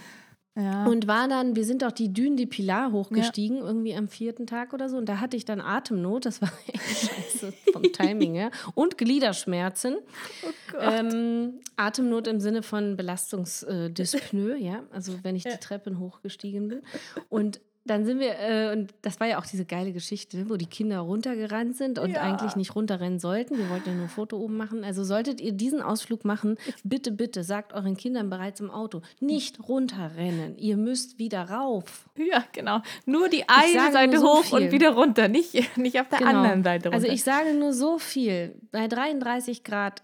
Ja. 0.56 0.86
Und 0.86 1.08
war 1.08 1.28
dann, 1.28 1.56
wir 1.56 1.64
sind 1.64 1.84
auch 1.84 1.92
die 1.92 2.12
Dünen 2.12 2.36
die 2.36 2.46
Pilar 2.46 2.92
hochgestiegen, 2.92 3.60
irgendwie 3.60 3.96
am 3.96 4.08
vierten 4.08 4.46
Tag 4.46 4.74
oder 4.74 4.90
so. 4.90 4.98
Und 4.98 5.08
da 5.08 5.20
hatte 5.20 5.38
ich 5.38 5.46
dann 5.46 5.62
Atemnot, 5.62 6.26
das 6.26 6.42
war 6.42 6.52
echt 6.68 7.10
scheiße 7.10 7.54
vom 7.72 7.84
Timing 7.84 8.34
her. 8.34 8.52
Und 8.76 8.98
Gliederschmerzen. 8.98 9.98
oh 10.44 10.78
Ähm, 10.80 11.60
Atemnot 11.78 12.28
im 12.28 12.40
Sinne 12.40 12.64
von 12.64 12.98
Belastungsdyspnoe, 12.98 14.58
ja. 14.58 14.84
Also 14.92 15.24
wenn 15.24 15.36
ich 15.36 15.44
die 15.44 15.58
Treppen 15.58 16.00
hochgestiegen 16.00 16.68
bin. 16.68 16.82
Und 17.30 17.62
dann 17.90 18.06
sind 18.06 18.20
wir, 18.20 18.38
äh, 18.40 18.72
und 18.74 18.94
das 19.02 19.20
war 19.20 19.28
ja 19.28 19.40
auch 19.40 19.46
diese 19.46 19.66
geile 19.66 19.92
Geschichte, 19.94 20.50
wo 20.50 20.56
die 20.58 20.66
Kinder 20.68 21.00
runtergerannt 21.00 21.76
sind 21.76 22.00
und 22.00 22.12
Ja. 22.12 22.22
eigentlich 22.22 22.56
nicht 22.56 22.76
runterrennen 22.76 23.20
sollten. 23.20 23.58
Wir 23.58 23.70
wollten 23.70 23.90
ja 23.90 23.96
nur 23.96 24.06
ein 24.06 24.10
Foto 24.10 24.38
oben 24.38 24.58
machen. 24.58 24.84
Also 24.84 25.04
solltet 25.04 25.42
ihr 25.42 25.52
diesen 25.52 25.82
Ausflug 25.82 26.26
machen, 26.26 26.58
bitte, 26.84 27.12
bitte 27.12 27.44
sagt 27.44 27.74
euren 27.74 27.98
Kindern 27.98 28.30
bereits 28.30 28.60
im 28.60 28.70
Auto, 28.72 29.02
nicht 29.20 29.60
runterrennen. 29.68 30.58
Ihr 30.58 30.78
müsst 30.78 31.20
wieder 31.20 31.50
rauf. 31.50 32.10
ja, 32.16 32.44
genau. 32.54 32.82
Nur 33.06 33.30
die 33.30 33.44
eine 33.50 33.92
Seite 33.92 34.20
so 34.20 34.28
hoch 34.40 34.44
viel. 34.46 34.58
und 34.68 34.72
wieder 34.72 34.92
runter, 34.92 35.28
nicht, 35.28 35.78
nicht 35.78 36.00
auf 36.00 36.10
der 36.10 36.20
Genau. 36.20 36.32
anderen 36.32 36.64
Seite 36.64 36.90
runter. 36.90 36.96
Also 37.04 37.08
ich 37.14 37.24
sage 37.24 37.54
nur 37.54 37.74
so 37.74 37.98
viel. 37.98 38.56
Bei 38.72 38.88
33 38.88 39.64
Grad 39.64 40.04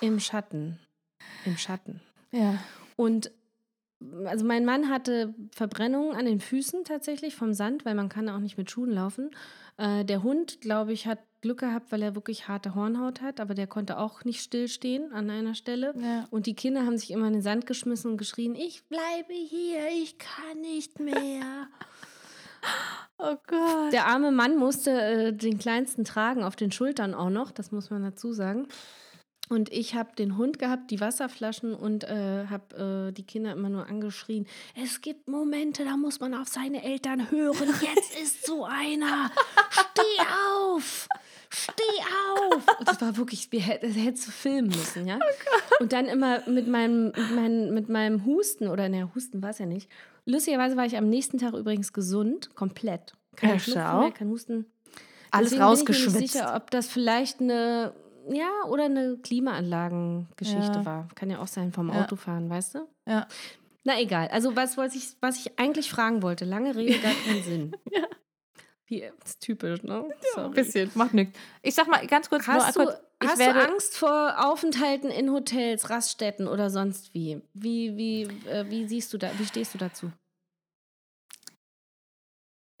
im 0.00 0.20
Schatten. 0.20 0.78
Im 1.44 1.56
Schatten. 1.56 2.00
ja. 2.32 2.58
Und 2.96 3.30
also 4.26 4.44
mein 4.44 4.64
Mann 4.64 4.88
hatte 4.88 5.34
Verbrennungen 5.50 6.16
an 6.16 6.24
den 6.24 6.40
Füßen 6.40 6.84
tatsächlich 6.84 7.34
vom 7.34 7.52
Sand, 7.52 7.84
weil 7.84 7.94
man 7.94 8.08
kann 8.08 8.28
auch 8.28 8.38
nicht 8.38 8.58
mit 8.58 8.70
Schuhen 8.70 8.90
laufen. 8.90 9.30
Äh, 9.76 10.04
der 10.04 10.22
Hund, 10.22 10.60
glaube 10.60 10.92
ich, 10.92 11.06
hat 11.06 11.18
Glück 11.40 11.60
gehabt, 11.60 11.92
weil 11.92 12.02
er 12.02 12.14
wirklich 12.14 12.48
harte 12.48 12.74
Hornhaut 12.74 13.20
hat, 13.20 13.38
aber 13.38 13.54
der 13.54 13.66
konnte 13.66 13.98
auch 13.98 14.24
nicht 14.24 14.40
stillstehen 14.40 15.12
an 15.12 15.28
einer 15.28 15.54
Stelle. 15.54 15.94
Ja. 15.96 16.26
Und 16.30 16.46
die 16.46 16.54
Kinder 16.54 16.86
haben 16.86 16.96
sich 16.96 17.10
immer 17.10 17.26
in 17.26 17.34
den 17.34 17.42
Sand 17.42 17.66
geschmissen 17.66 18.12
und 18.12 18.16
geschrien, 18.16 18.54
ich 18.54 18.84
bleibe 18.88 19.34
hier, 19.34 19.88
ich 20.02 20.16
kann 20.18 20.60
nicht 20.60 21.00
mehr. 21.00 21.68
Oh 23.18 23.36
Gott. 23.46 23.92
Der 23.92 24.06
arme 24.06 24.32
Mann 24.32 24.56
musste 24.56 24.90
äh, 24.90 25.32
den 25.32 25.58
kleinsten 25.58 26.04
tragen, 26.04 26.42
auf 26.42 26.56
den 26.56 26.72
Schultern 26.72 27.14
auch 27.14 27.28
noch, 27.28 27.52
das 27.52 27.70
muss 27.70 27.90
man 27.90 28.02
dazu 28.02 28.32
sagen. 28.32 28.66
Und 29.50 29.70
ich 29.70 29.94
habe 29.94 30.14
den 30.16 30.38
Hund 30.38 30.58
gehabt, 30.58 30.90
die 30.90 31.00
Wasserflaschen 31.00 31.74
und 31.74 32.04
äh, 32.04 32.46
habe 32.48 33.08
äh, 33.08 33.12
die 33.12 33.24
Kinder 33.24 33.52
immer 33.52 33.68
nur 33.68 33.86
angeschrien. 33.86 34.46
Es 34.82 35.02
gibt 35.02 35.28
Momente, 35.28 35.84
da 35.84 35.98
muss 35.98 36.18
man 36.18 36.32
auf 36.34 36.48
seine 36.48 36.82
Eltern 36.82 37.30
hören. 37.30 37.68
Jetzt 37.82 38.18
ist 38.22 38.46
so 38.46 38.64
einer. 38.64 39.30
Steh 39.70 40.22
auf! 40.56 41.08
steh 41.50 41.82
auf! 42.36 42.66
Und 42.80 42.88
das 42.88 43.00
war 43.00 43.16
wirklich, 43.16 43.52
wir 43.52 43.60
hätt- 43.60 43.82
das 43.84 43.94
hättest 43.94 44.26
du 44.26 44.30
filmen 44.32 44.68
müssen, 44.68 45.06
ja? 45.06 45.20
und 45.78 45.92
dann 45.92 46.06
immer 46.06 46.40
mit 46.48 46.66
meinem, 46.66 47.12
mit, 47.14 47.30
meinem, 47.34 47.74
mit 47.74 47.88
meinem 47.88 48.24
Husten, 48.24 48.66
oder 48.66 48.88
ne, 48.88 49.14
Husten 49.14 49.40
war 49.42 49.50
es 49.50 49.58
ja 49.58 49.66
nicht. 49.66 49.88
Lustigerweise 50.26 50.76
war 50.76 50.84
ich 50.86 50.96
am 50.96 51.08
nächsten 51.08 51.38
Tag 51.38 51.52
übrigens 51.54 51.92
gesund, 51.92 52.54
komplett. 52.56 53.12
Kein 53.36 53.50
Ja, 53.50 53.58
Schnupfen 53.60 53.82
schau. 53.82 54.00
mehr, 54.00 54.10
kein 54.12 54.28
Husten. 54.30 54.66
Alles 55.30 55.50
Deswegen 55.50 55.50
bin 55.50 55.52
ich 55.52 55.58
mir 55.58 55.64
rausgeschwitzt. 55.64 56.20
nicht 56.20 56.32
sicher, 56.32 56.56
ob 56.56 56.70
das 56.72 56.88
vielleicht 56.88 57.40
eine, 57.40 57.92
ja, 58.30 58.50
oder 58.68 58.84
eine 58.84 59.16
Klimaanlagengeschichte 59.18 60.78
Ja. 60.80 60.84
war. 60.84 61.08
Kann 61.14 61.30
ja 61.30 61.40
auch 61.40 61.46
sein 61.46 61.72
vom 61.72 61.88
Ja. 61.90 62.02
Autofahren, 62.02 62.48
weißt 62.48 62.74
du? 62.76 62.88
Ja. 63.08 63.26
Na 63.84 64.00
egal. 64.00 64.28
Also 64.28 64.56
was, 64.56 64.76
was, 64.76 64.94
ich, 64.94 65.16
was 65.20 65.38
ich 65.44 65.58
eigentlich 65.58 65.90
fragen 65.90 66.22
wollte, 66.22 66.44
lange 66.44 66.74
Rede, 66.74 66.98
gar 67.00 67.12
keinen 67.12 67.42
Sinn. 67.44 67.76
Ja. 67.90 68.06
Wie, 68.86 69.00
das 69.20 69.30
ist 69.30 69.40
typisch, 69.40 69.82
ne? 69.82 70.08
Ein 70.36 70.50
bisschen, 70.50 70.90
macht 70.94 71.14
nichts. 71.14 71.38
Ich 71.62 71.74
sag 71.74 71.88
mal 71.88 72.06
ganz 72.06 72.28
kurz, 72.28 72.46
Hast, 72.46 72.76
nur 72.76 72.86
du, 72.86 72.92
ich 73.22 73.28
hast 73.30 73.38
werde, 73.38 73.60
du 73.60 73.68
Angst 73.72 73.96
vor 73.96 74.34
Aufenthalten 74.46 75.10
in 75.10 75.30
Hotels, 75.30 75.88
Raststätten 75.88 76.46
oder 76.46 76.68
sonst 76.68 77.14
wie? 77.14 77.40
Wie, 77.54 77.96
wie, 77.96 78.22
äh, 78.48 78.68
wie 78.68 78.86
siehst 78.86 79.10
du 79.14 79.18
da, 79.18 79.30
wie 79.38 79.46
stehst 79.46 79.72
du 79.72 79.78
dazu? 79.78 80.12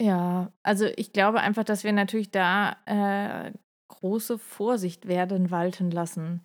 Ja, 0.02 0.52
also 0.62 0.86
ich 0.96 1.12
glaube 1.12 1.40
einfach, 1.40 1.64
dass 1.64 1.84
wir 1.84 1.92
natürlich 1.92 2.30
da 2.30 2.76
äh, 2.84 3.52
große 3.88 4.38
Vorsicht 4.38 5.06
werden 5.08 5.50
walten 5.50 5.90
lassen. 5.90 6.42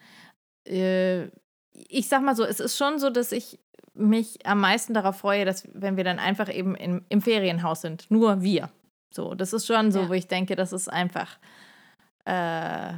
Äh, 0.67 1.27
ich 1.73 2.07
sag 2.09 2.21
mal 2.21 2.35
so, 2.35 2.43
es 2.43 2.59
ist 2.59 2.77
schon 2.77 2.99
so, 2.99 3.09
dass 3.09 3.31
ich 3.31 3.59
mich 3.93 4.45
am 4.45 4.59
meisten 4.61 4.93
darauf 4.93 5.17
freue, 5.17 5.45
dass 5.45 5.67
wenn 5.73 5.97
wir 5.97 6.03
dann 6.03 6.19
einfach 6.19 6.53
eben 6.53 6.75
im, 6.75 7.05
im 7.09 7.21
Ferienhaus 7.21 7.81
sind, 7.81 8.09
nur 8.09 8.41
wir. 8.41 8.69
So, 9.13 9.33
das 9.33 9.53
ist 9.53 9.65
schon 9.65 9.91
so, 9.91 10.01
Ja. 10.01 10.09
wo 10.09 10.13
ich 10.13 10.27
denke, 10.27 10.55
das 10.55 10.71
ist 10.71 10.87
einfach, 10.87 11.37
äh, 12.25 12.93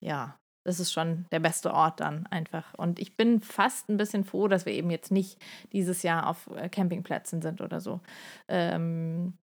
ja, 0.00 0.38
das 0.66 0.80
ist 0.80 0.92
schon 0.92 1.26
der 1.30 1.40
beste 1.40 1.74
Ort 1.74 2.00
dann 2.00 2.26
einfach. 2.28 2.72
Und 2.74 2.98
ich 2.98 3.16
bin 3.16 3.42
fast 3.42 3.88
ein 3.90 3.98
bisschen 3.98 4.24
froh, 4.24 4.48
dass 4.48 4.64
wir 4.64 4.72
eben 4.72 4.90
jetzt 4.90 5.12
nicht 5.12 5.38
dieses 5.72 6.02
Jahr 6.02 6.26
auf 6.28 6.48
äh, 6.56 6.68
Campingplätzen 6.70 7.42
sind 7.42 7.60
oder 7.60 7.80
so. 7.80 8.00
Ähm, 8.48 9.34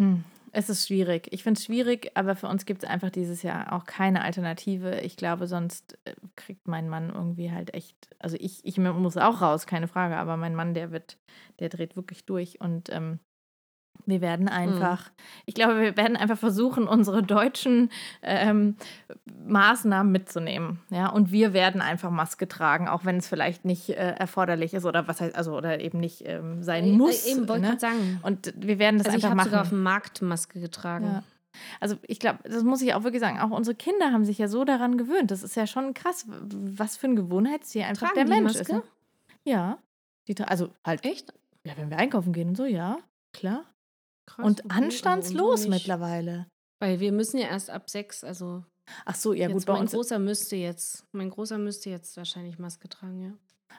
hm, 0.00 0.24
es 0.52 0.68
ist 0.68 0.88
schwierig. 0.88 1.28
Ich 1.30 1.42
finde 1.42 1.58
es 1.58 1.64
schwierig, 1.64 2.10
aber 2.14 2.36
für 2.36 2.48
uns 2.48 2.66
gibt 2.66 2.82
es 2.82 2.88
einfach 2.88 3.10
dieses 3.10 3.42
Jahr 3.42 3.72
auch 3.72 3.84
keine 3.84 4.22
Alternative. 4.22 5.00
Ich 5.00 5.16
glaube, 5.16 5.46
sonst 5.46 5.98
äh, 6.04 6.14
kriegt 6.36 6.66
mein 6.66 6.88
Mann 6.88 7.10
irgendwie 7.10 7.50
halt 7.52 7.74
echt, 7.74 7.96
also 8.18 8.36
ich, 8.38 8.64
ich 8.64 8.78
muss 8.78 9.16
auch 9.16 9.40
raus, 9.42 9.66
keine 9.66 9.88
Frage, 9.88 10.16
aber 10.16 10.36
mein 10.36 10.54
Mann, 10.54 10.74
der 10.74 10.90
wird, 10.90 11.18
der 11.58 11.68
dreht 11.68 11.96
wirklich 11.96 12.26
durch 12.26 12.60
und 12.60 12.90
ähm, 12.90 13.20
wir 14.06 14.20
werden 14.20 14.48
einfach, 14.48 15.10
ich 15.46 15.54
glaube, 15.54 15.80
wir 15.80 15.96
werden 15.96 16.16
einfach 16.16 16.38
versuchen, 16.38 16.88
unsere 16.88 17.22
deutschen 17.22 17.90
ähm, 18.22 18.76
Maßnahmen 19.46 20.10
mitzunehmen. 20.10 20.80
Ja, 20.90 21.08
und 21.08 21.32
wir 21.32 21.52
werden 21.52 21.80
einfach 21.80 22.10
Maske 22.10 22.48
tragen, 22.48 22.88
auch 22.88 23.04
wenn 23.04 23.16
es 23.16 23.28
vielleicht 23.28 23.64
nicht 23.64 23.90
äh, 23.90 24.14
erforderlich 24.18 24.74
ist 24.74 24.84
oder 24.84 25.08
was 25.08 25.20
heißt, 25.20 25.34
also 25.34 25.56
oder 25.56 25.80
eben 25.80 25.98
nicht 25.98 26.22
ähm, 26.26 26.62
sein 26.62 26.92
muss. 26.92 27.26
Äh, 27.26 27.32
eben, 27.32 27.48
wollte 27.48 27.62
ne? 27.62 27.68
gerade 27.68 27.80
sagen. 27.80 28.20
Und 28.22 28.52
wir 28.56 28.78
werden 28.78 28.98
das 28.98 29.06
Also 29.06 29.18
ich 29.18 29.24
einfach 29.24 29.30
habe 29.30 29.36
machen. 29.36 29.50
sogar 29.50 29.62
auf 29.62 29.68
dem 29.70 29.82
Markt 29.82 30.22
Maske 30.22 30.60
getragen. 30.60 31.06
Ja. 31.06 31.22
Also 31.80 31.96
ich 32.06 32.18
glaube, 32.18 32.38
das 32.44 32.62
muss 32.62 32.82
ich 32.82 32.94
auch 32.94 33.02
wirklich 33.02 33.20
sagen, 33.20 33.38
auch 33.40 33.50
unsere 33.50 33.74
Kinder 33.74 34.12
haben 34.12 34.24
sich 34.24 34.38
ja 34.38 34.48
so 34.48 34.64
daran 34.64 34.98
gewöhnt. 34.98 35.30
Das 35.30 35.42
ist 35.42 35.56
ja 35.56 35.66
schon 35.66 35.94
krass, 35.94 36.26
was 36.28 36.96
für 36.96 37.08
ein 37.08 37.16
Gewohnheitstier 37.16 37.86
einfach 37.86 38.08
Tragen 38.08 38.14
der 38.14 38.24
die 38.24 38.30
Mensch 38.42 38.58
Maske? 38.58 38.60
ist. 38.60 38.72
Ne? 38.72 38.82
Ja. 39.44 39.78
Die, 40.28 40.38
also 40.42 40.70
halt, 40.84 41.04
Echt? 41.04 41.32
ja, 41.64 41.72
wenn 41.76 41.90
wir 41.90 41.98
einkaufen 41.98 42.32
gehen 42.32 42.50
und 42.50 42.56
so, 42.56 42.64
ja, 42.64 42.98
klar. 43.32 43.64
Krass, 44.30 44.46
und 44.46 44.64
also 44.64 44.80
anstandslos 44.82 45.68
mittlerweile. 45.68 46.46
Weil 46.80 47.00
wir 47.00 47.12
müssen 47.12 47.38
ja 47.38 47.48
erst 47.48 47.70
ab 47.70 47.90
sechs, 47.90 48.24
also 48.24 48.64
Ach 49.04 49.14
so, 49.14 49.32
ja 49.32 49.48
gut, 49.48 49.66
bei 49.66 49.74
mein 49.74 49.82
uns. 49.82 49.92
großer 49.92 50.18
müsste 50.18 50.56
jetzt, 50.56 51.04
mein 51.12 51.30
großer 51.30 51.58
müsste 51.58 51.90
jetzt 51.90 52.16
wahrscheinlich 52.16 52.58
Maske 52.58 52.88
tragen, 52.88 53.22
ja. 53.22 53.32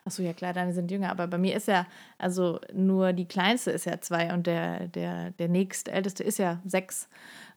Ach 0.06 0.12
so, 0.12 0.24
ja 0.24 0.34
klar, 0.34 0.54
deine 0.54 0.74
sind 0.74 0.90
jünger, 0.90 1.12
aber 1.12 1.28
bei 1.28 1.38
mir 1.38 1.56
ist 1.56 1.68
ja, 1.68 1.86
also 2.18 2.60
nur 2.74 3.14
die 3.14 3.28
kleinste 3.28 3.72
ist 3.72 3.86
ja 3.86 4.00
zwei 4.00 4.34
und 4.34 4.48
der, 4.48 4.88
der, 4.88 5.32
der 5.32 5.50
nächstälteste 5.50 6.24
ist 6.24 6.40
ja 6.40 6.62
sechs. 6.66 7.08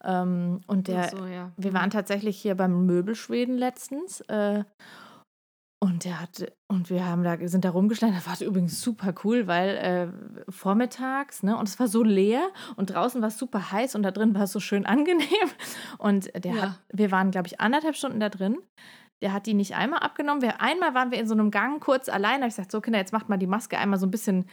Ähm, 0.03 0.61
und 0.67 0.89
der, 0.89 1.09
so, 1.09 1.27
ja. 1.27 1.53
Wir 1.57 1.73
waren 1.73 1.91
tatsächlich 1.91 2.37
hier 2.41 2.55
beim 2.55 2.87
Möbelschweden 2.87 3.57
letztens. 3.57 4.21
Äh, 4.23 4.65
und 5.85 6.05
der 6.07 6.19
hat, 6.19 6.51
und 6.67 6.89
wir 6.89 7.05
haben 7.05 7.23
da, 7.25 7.37
sind 7.47 7.63
da 7.65 7.71
rumgeschlagen. 7.71 8.15
Das 8.15 8.27
war 8.27 8.47
übrigens 8.47 8.81
super 8.81 9.13
cool, 9.23 9.47
weil 9.47 9.69
äh, 9.77 10.51
vormittags, 10.51 11.43
ne, 11.43 11.57
und 11.59 11.69
es 11.69 11.79
war 11.79 11.89
so 11.89 12.03
leer 12.03 12.43
und 12.77 12.87
draußen 12.87 13.21
war 13.21 13.29
es 13.29 13.37
super 13.39 13.71
heiß 13.71 13.95
und 13.95 14.03
da 14.03 14.11
drin 14.11 14.35
war 14.35 14.45
es 14.45 14.53
so 14.53 14.61
schön 14.61 14.87
angenehm. 14.95 15.27
Und 15.99 16.31
der 16.43 16.55
Ja. 16.55 16.63
hat, 16.63 16.81
wir 16.91 17.11
waren, 17.11 17.31
glaube 17.31 17.49
ich, 17.49 17.61
anderthalb 17.61 17.97
Stunden 17.97 18.19
da 18.19 18.31
drin. 18.31 18.57
Der 19.21 19.33
hat 19.35 19.45
die 19.47 19.53
nicht 19.55 19.75
einmal 19.77 20.01
abgenommen. 20.01 20.41
Wir, 20.43 20.61
einmal 20.63 20.95
waren 20.95 21.11
wir 21.11 21.19
in 21.19 21.27
so 21.29 21.35
einem 21.35 21.51
Gang 21.51 21.83
kurz 21.83 22.09
allein. 22.09 22.37
Da 22.37 22.45
habe 22.45 22.49
ich 22.49 22.55
gesagt, 22.57 22.73
so 22.73 22.81
Kinder, 22.81 22.99
jetzt 22.99 23.13
macht 23.13 23.29
mal 23.29 23.37
die 23.37 23.47
Maske 23.47 23.77
einmal 23.79 23.99
so 23.99 24.07
ein 24.07 24.11
bisschen, 24.11 24.47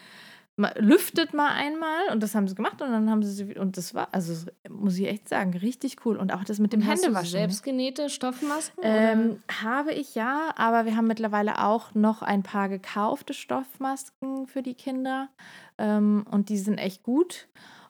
lüftet 0.78 1.34
mal 1.34 1.50
einmal. 1.54 2.10
Und 2.12 2.22
das 2.22 2.36
haben 2.36 2.48
sie 2.48 2.56
gemacht 2.56 2.82
und 2.82 2.92
dann 2.92 3.10
haben 3.10 3.24
sie 3.24 3.32
sie, 3.32 3.56
und 3.58 3.78
das 3.78 3.94
war, 3.94 4.10
also 4.12 4.50
muss 4.70 4.98
ich 4.98 5.08
echt 5.08 5.30
sagen, 5.30 5.54
richtig 5.56 6.06
cool. 6.06 6.18
Und 6.18 6.34
auch 6.34 6.44
das 6.44 6.60
mit 6.60 6.74
dem 6.74 6.82
Und 6.82 6.88
hast 6.88 7.02
du 7.04 7.08
Händewaschen. 7.08 7.32
ne? 7.34 7.40
selbstgenähte 7.40 8.10
Stoffmasken? 8.10 8.84
Ähm, 8.86 9.44
habe 9.64 9.92
ich 9.94 10.14
ja, 10.16 10.52
aber 10.56 10.86
wir 10.86 10.96
haben 10.96 11.08
mittlerweile 11.08 11.64
auch 11.66 11.94
noch 11.96 12.22
ein 12.22 12.44
paar 12.44 12.70
gekaufte 12.70 13.34
Stoffmasken 13.34 14.48
für 14.48 14.62
die 14.62 14.76
Kinder. 14.76 15.30
Ähm, 15.78 16.26
und 16.30 16.50
die 16.50 16.58
sind 16.58 16.78
echt 16.78 17.04
gut. 17.04 17.48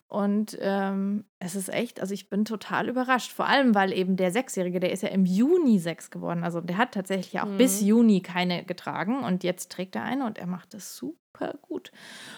Und 0.07 0.57
ähm, 0.59 1.23
es 1.39 1.55
ist 1.55 1.69
echt, 1.69 2.01
also 2.01 2.13
ich 2.13 2.29
bin 2.29 2.43
total 2.43 2.89
überrascht. 2.89 3.31
Vor 3.31 3.45
allem, 3.47 3.73
weil 3.75 3.93
eben 3.93 4.17
der 4.17 4.31
Sechsjährige, 4.31 4.81
der 4.81 4.91
ist 4.91 5.03
ja 5.03 5.09
im 5.09 5.23
Juni 5.25 5.79
sechs 5.79 6.11
geworden. 6.11 6.43
Also 6.43 6.59
der 6.59 6.77
hat 6.77 6.93
tatsächlich 6.93 7.39
auch 7.39 7.45
Mhm. 7.45 7.57
bis 7.57 7.79
Juni 7.81 8.19
keine 8.21 8.65
getragen. 8.65 9.23
Und 9.23 9.45
jetzt 9.45 9.71
trägt 9.71 9.95
er 9.95 10.03
eine 10.03 10.25
und 10.25 10.37
er 10.37 10.47
macht 10.47 10.73
das 10.73 10.97
super 10.97 11.17
gut. 11.61 11.91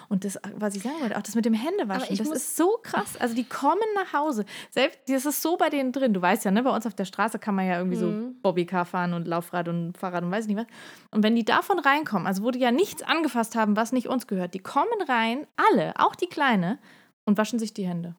Und 0.10 0.26
das, 0.26 0.40
was 0.56 0.76
ich 0.76 0.84
sagen 0.84 0.96
wollte, 1.02 1.18
auch 1.18 1.22
das 1.22 1.36
mit 1.36 1.46
dem 1.46 1.54
Händewaschen, 1.54 2.18
das 2.18 2.30
ist 2.30 2.56
so 2.58 2.78
krass. 2.84 3.18
Also 3.20 3.36
die 3.36 3.44
kommen 3.44 3.82
nach 3.96 4.14
Hause. 4.14 4.46
Selbst, 4.72 5.00
das 5.08 5.26
ist 5.26 5.42
so 5.42 5.58
bei 5.58 5.70
denen 5.70 5.92
drin. 5.92 6.14
Du 6.14 6.22
weißt 6.22 6.46
ja, 6.46 6.52
ne, 6.52 6.64
bei 6.64 6.70
uns 6.76 6.86
auf 6.86 6.94
der 6.94 7.06
Straße 7.06 7.40
kann 7.40 7.56
man 7.56 7.68
ja 7.68 7.78
irgendwie 7.78 7.98
so 7.98 8.08
Mhm. 8.08 8.42
Bobbycar 8.42 8.86
fahren 8.86 9.14
und 9.14 9.28
Laufrad 9.28 9.68
und 9.68 9.98
Fahrrad 9.98 10.24
und 10.24 10.32
weiß 10.32 10.48
nicht 10.48 10.58
was. 10.58 10.68
Und 11.12 11.24
wenn 11.24 11.36
die 11.36 11.46
davon 11.46 11.80
reinkommen, 11.80 12.28
also 12.28 12.44
wo 12.44 12.52
die 12.52 12.60
ja 12.60 12.72
nichts 12.72 13.04
angefasst 13.04 13.56
haben, 13.56 13.76
was 13.76 13.92
nicht 13.92 14.08
uns 14.08 14.28
gehört, 14.28 14.54
die 14.54 14.60
kommen 14.60 15.02
rein, 15.08 15.48
alle, 15.72 15.94
auch 15.98 16.16
die 16.16 16.28
Kleine, 16.28 16.80
und 17.26 17.38
waschen 17.38 17.58
sich 17.60 17.74
die 17.74 17.88
Hände. 17.88 18.16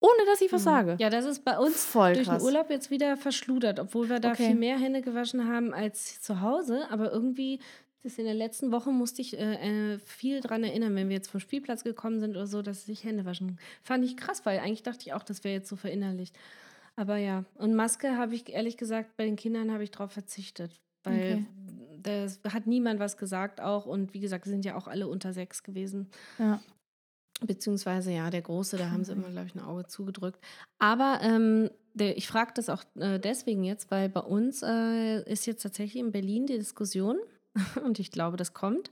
Ohne 0.00 0.26
dass 0.26 0.40
ich 0.40 0.52
was 0.52 0.62
sage. 0.62 0.96
Ja, 1.00 1.10
das 1.10 1.24
ist 1.24 1.44
bei 1.44 1.58
uns 1.58 1.84
Voll 1.84 2.12
durch 2.14 2.26
krass. 2.28 2.38
den 2.42 2.46
Urlaub 2.46 2.70
jetzt 2.70 2.90
wieder 2.90 3.16
verschludert, 3.16 3.80
obwohl 3.80 4.08
wir 4.08 4.20
da 4.20 4.30
Okay. 4.30 4.46
viel 4.48 4.54
mehr 4.54 4.78
Hände 4.78 5.02
gewaschen 5.02 5.48
haben 5.52 5.74
als 5.74 6.20
zu 6.20 6.40
Hause. 6.40 6.86
Aber 6.90 7.10
irgendwie, 7.12 7.58
das 8.02 8.18
in 8.18 8.24
der 8.24 8.34
letzten 8.34 8.70
Woche 8.70 8.90
musste 8.90 9.22
ich 9.22 9.36
äh, 9.38 9.94
äh, 9.94 9.98
viel 9.98 10.40
dran 10.40 10.62
erinnern, 10.64 10.94
wenn 10.94 11.08
wir 11.08 11.16
jetzt 11.16 11.30
vom 11.30 11.40
Spielplatz 11.40 11.82
gekommen 11.84 12.20
sind 12.20 12.30
oder 12.30 12.46
so, 12.46 12.62
dass 12.62 12.86
sich 12.86 13.04
Hände 13.04 13.24
waschen. 13.24 13.58
Fand 13.82 14.04
ich 14.04 14.16
krass, 14.16 14.46
weil 14.46 14.60
eigentlich 14.60 14.84
dachte 14.84 15.00
ich 15.06 15.12
auch, 15.12 15.22
das 15.22 15.42
wäre 15.44 15.54
jetzt 15.54 15.68
so 15.68 15.76
verinnerlicht. 15.76 16.36
Aber 16.96 17.16
ja, 17.16 17.44
und 17.54 17.74
Maske 17.74 18.16
habe 18.16 18.34
ich 18.34 18.48
ehrlich 18.48 18.76
gesagt, 18.76 19.16
bei 19.16 19.24
den 19.24 19.36
Kindern 19.36 19.72
habe 19.72 19.84
ich 19.84 19.90
drauf 19.90 20.12
verzichtet. 20.12 20.80
Weil 21.04 21.16
Okay. 21.16 21.46
das 22.02 22.40
hat 22.52 22.66
niemand 22.66 22.98
was 23.00 23.16
gesagt 23.16 23.60
auch. 23.60 23.86
Und 23.86 24.14
wie 24.14 24.20
gesagt, 24.20 24.44
sind 24.46 24.64
ja 24.64 24.76
auch 24.76 24.88
alle 24.88 25.06
unter 25.08 25.32
sechs 25.32 25.62
gewesen. 25.62 26.08
Ja. 26.38 26.60
Beziehungsweise, 27.40 28.10
ja, 28.10 28.30
der 28.30 28.42
Große, 28.42 28.76
da 28.78 28.90
haben 28.90 29.04
sie 29.04 29.12
immer, 29.12 29.30
glaube 29.30 29.46
ich, 29.46 29.54
ein 29.54 29.60
Auge 29.60 29.86
zugedrückt. 29.86 30.40
Aber 30.80 31.20
ähm, 31.22 31.70
der, 31.94 32.16
ich 32.16 32.26
frage 32.26 32.52
das 32.54 32.68
auch 32.68 32.82
äh, 32.96 33.20
deswegen 33.20 33.62
jetzt, 33.62 33.92
weil 33.92 34.08
bei 34.08 34.20
uns 34.20 34.62
äh, 34.64 35.22
ist 35.22 35.46
jetzt 35.46 35.62
tatsächlich 35.62 36.02
in 36.02 36.10
Berlin 36.10 36.46
die 36.46 36.58
Diskussion, 36.58 37.16
und 37.84 37.98
ich 37.98 38.10
glaube, 38.10 38.36
das 38.36 38.54
kommt, 38.54 38.90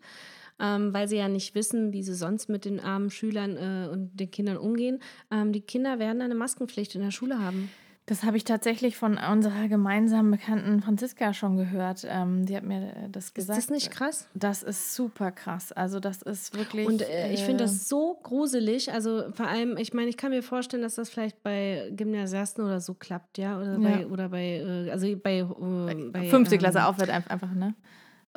ähm, 0.60 0.92
weil 0.94 1.08
sie 1.08 1.16
ja 1.16 1.28
nicht 1.28 1.54
wissen, 1.54 1.92
wie 1.92 2.02
sie 2.02 2.14
sonst 2.14 2.48
mit 2.48 2.64
den 2.64 2.80
armen 2.80 3.10
Schülern 3.10 3.56
äh, 3.56 3.88
und 3.90 4.18
den 4.18 4.30
Kindern 4.30 4.56
umgehen. 4.56 5.00
Ähm, 5.30 5.52
die 5.52 5.60
Kinder 5.60 5.98
werden 5.98 6.22
eine 6.22 6.34
Maskenpflicht 6.34 6.94
in 6.94 7.02
der 7.02 7.10
Schule 7.10 7.38
haben. 7.40 7.70
Das 8.08 8.22
habe 8.22 8.36
ich 8.36 8.44
tatsächlich 8.44 8.96
von 8.96 9.18
unserer 9.18 9.66
gemeinsamen 9.66 10.30
Bekannten 10.30 10.80
Franziska 10.80 11.34
schon 11.34 11.56
gehört. 11.56 12.06
Ähm, 12.08 12.46
die 12.46 12.56
hat 12.56 12.62
mir 12.62 12.90
äh, 12.92 13.08
das 13.10 13.26
Ist 13.26 13.34
gesagt. 13.34 13.58
das 13.58 13.68
nicht 13.68 13.90
krass? 13.90 14.28
Das 14.32 14.62
ist 14.62 14.94
super 14.94 15.32
krass. 15.32 15.72
Also 15.72 15.98
das 15.98 16.22
ist 16.22 16.56
wirklich. 16.56 16.86
Und 16.86 17.02
äh, 17.02 17.32
ich 17.32 17.40
finde 17.40 17.64
äh, 17.64 17.66
das 17.66 17.88
so 17.88 18.16
gruselig. 18.22 18.92
Also 18.92 19.24
vor 19.32 19.48
allem, 19.48 19.76
ich 19.76 19.92
meine, 19.92 20.08
ich 20.08 20.16
kann 20.16 20.30
mir 20.30 20.44
vorstellen, 20.44 20.84
dass 20.84 20.94
das 20.94 21.10
vielleicht 21.10 21.42
bei 21.42 21.90
Gymnasiasten 21.96 22.64
oder 22.64 22.80
so 22.80 22.94
klappt, 22.94 23.38
ja, 23.38 23.58
oder 23.58 23.72
Ja. 23.72 23.78
bei 23.80 24.06
oder 24.06 24.28
bei 24.28 24.58
äh, 24.58 24.90
also 24.92 25.08
bei, 25.16 25.38
äh, 25.40 26.10
bei 26.12 26.28
fünfte 26.28 26.58
Klasse 26.58 26.78
ähm, 26.78 26.84
aufwärts 26.84 27.28
einfach, 27.28 27.52
ne? 27.52 27.74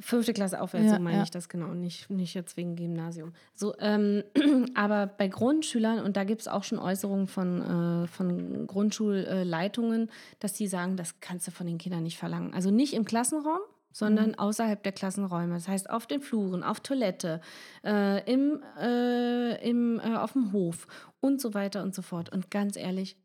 Fünfte 0.02 0.34
Klasse 0.34 0.62
aufwärts, 0.62 0.88
Ja, 0.88 0.96
so 0.96 1.02
meine 1.02 1.18
ja. 1.18 1.24
ich 1.24 1.32
das 1.32 1.50
genau, 1.50 1.74
nicht, 1.74 2.10
nicht 2.10 2.34
jetzt 2.34 2.58
wegen 2.58 2.76
Gymnasium. 2.76 3.34
So, 3.54 3.76
ähm, 3.80 4.24
aber 4.76 5.08
bei 5.08 5.28
Grundschülern, 5.28 6.00
und 6.04 6.16
da 6.16 6.24
gibt 6.24 6.42
es 6.42 6.48
auch 6.48 6.64
schon 6.64 6.80
Äußerungen 6.80 7.28
von, 7.28 8.04
äh, 8.04 8.08
von 8.08 8.68
Grundschulleitungen, 8.68 10.10
dass 10.40 10.54
die 10.54 10.68
sagen, 10.68 10.96
das 10.96 11.20
kannst 11.20 11.48
du 11.48 11.52
von 11.52 11.68
den 11.68 11.78
Kindern 11.78 12.04
nicht 12.04 12.18
verlangen. 12.18 12.54
Also 12.54 12.72
nicht 12.72 12.94
im 12.94 13.06
Klassenraum, 13.06 13.60
sondern 13.92 14.36
außerhalb 14.36 14.82
der 14.82 14.92
Klassenräume. 14.92 15.56
Das 15.56 15.68
heißt 15.68 15.90
auf 15.90 16.08
den 16.08 16.22
Fluren, 16.22 16.64
auf 16.64 16.80
Toilette, 16.80 17.42
äh, 17.84 18.24
im, 18.32 18.62
äh, 18.80 19.70
im, 19.70 20.00
äh, 20.00 20.16
auf 20.16 20.34
dem 20.34 20.54
Hof 20.54 20.88
und 21.20 21.42
so 21.42 21.54
weiter 21.54 21.84
und 21.84 21.94
so 21.94 22.02
fort. 22.02 22.32
Und 22.32 22.52
ganz 22.52 22.78
ehrlich, 22.78 23.18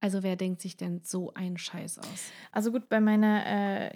Also 0.00 0.22
wer 0.22 0.36
denkt 0.36 0.60
sich 0.60 0.76
denn 0.76 1.00
so 1.02 1.34
einen 1.34 1.58
Scheiß 1.58 1.98
aus? 1.98 2.32
Also 2.52 2.70
gut, 2.70 2.88
bei 2.88 3.00
meiner 3.00 3.44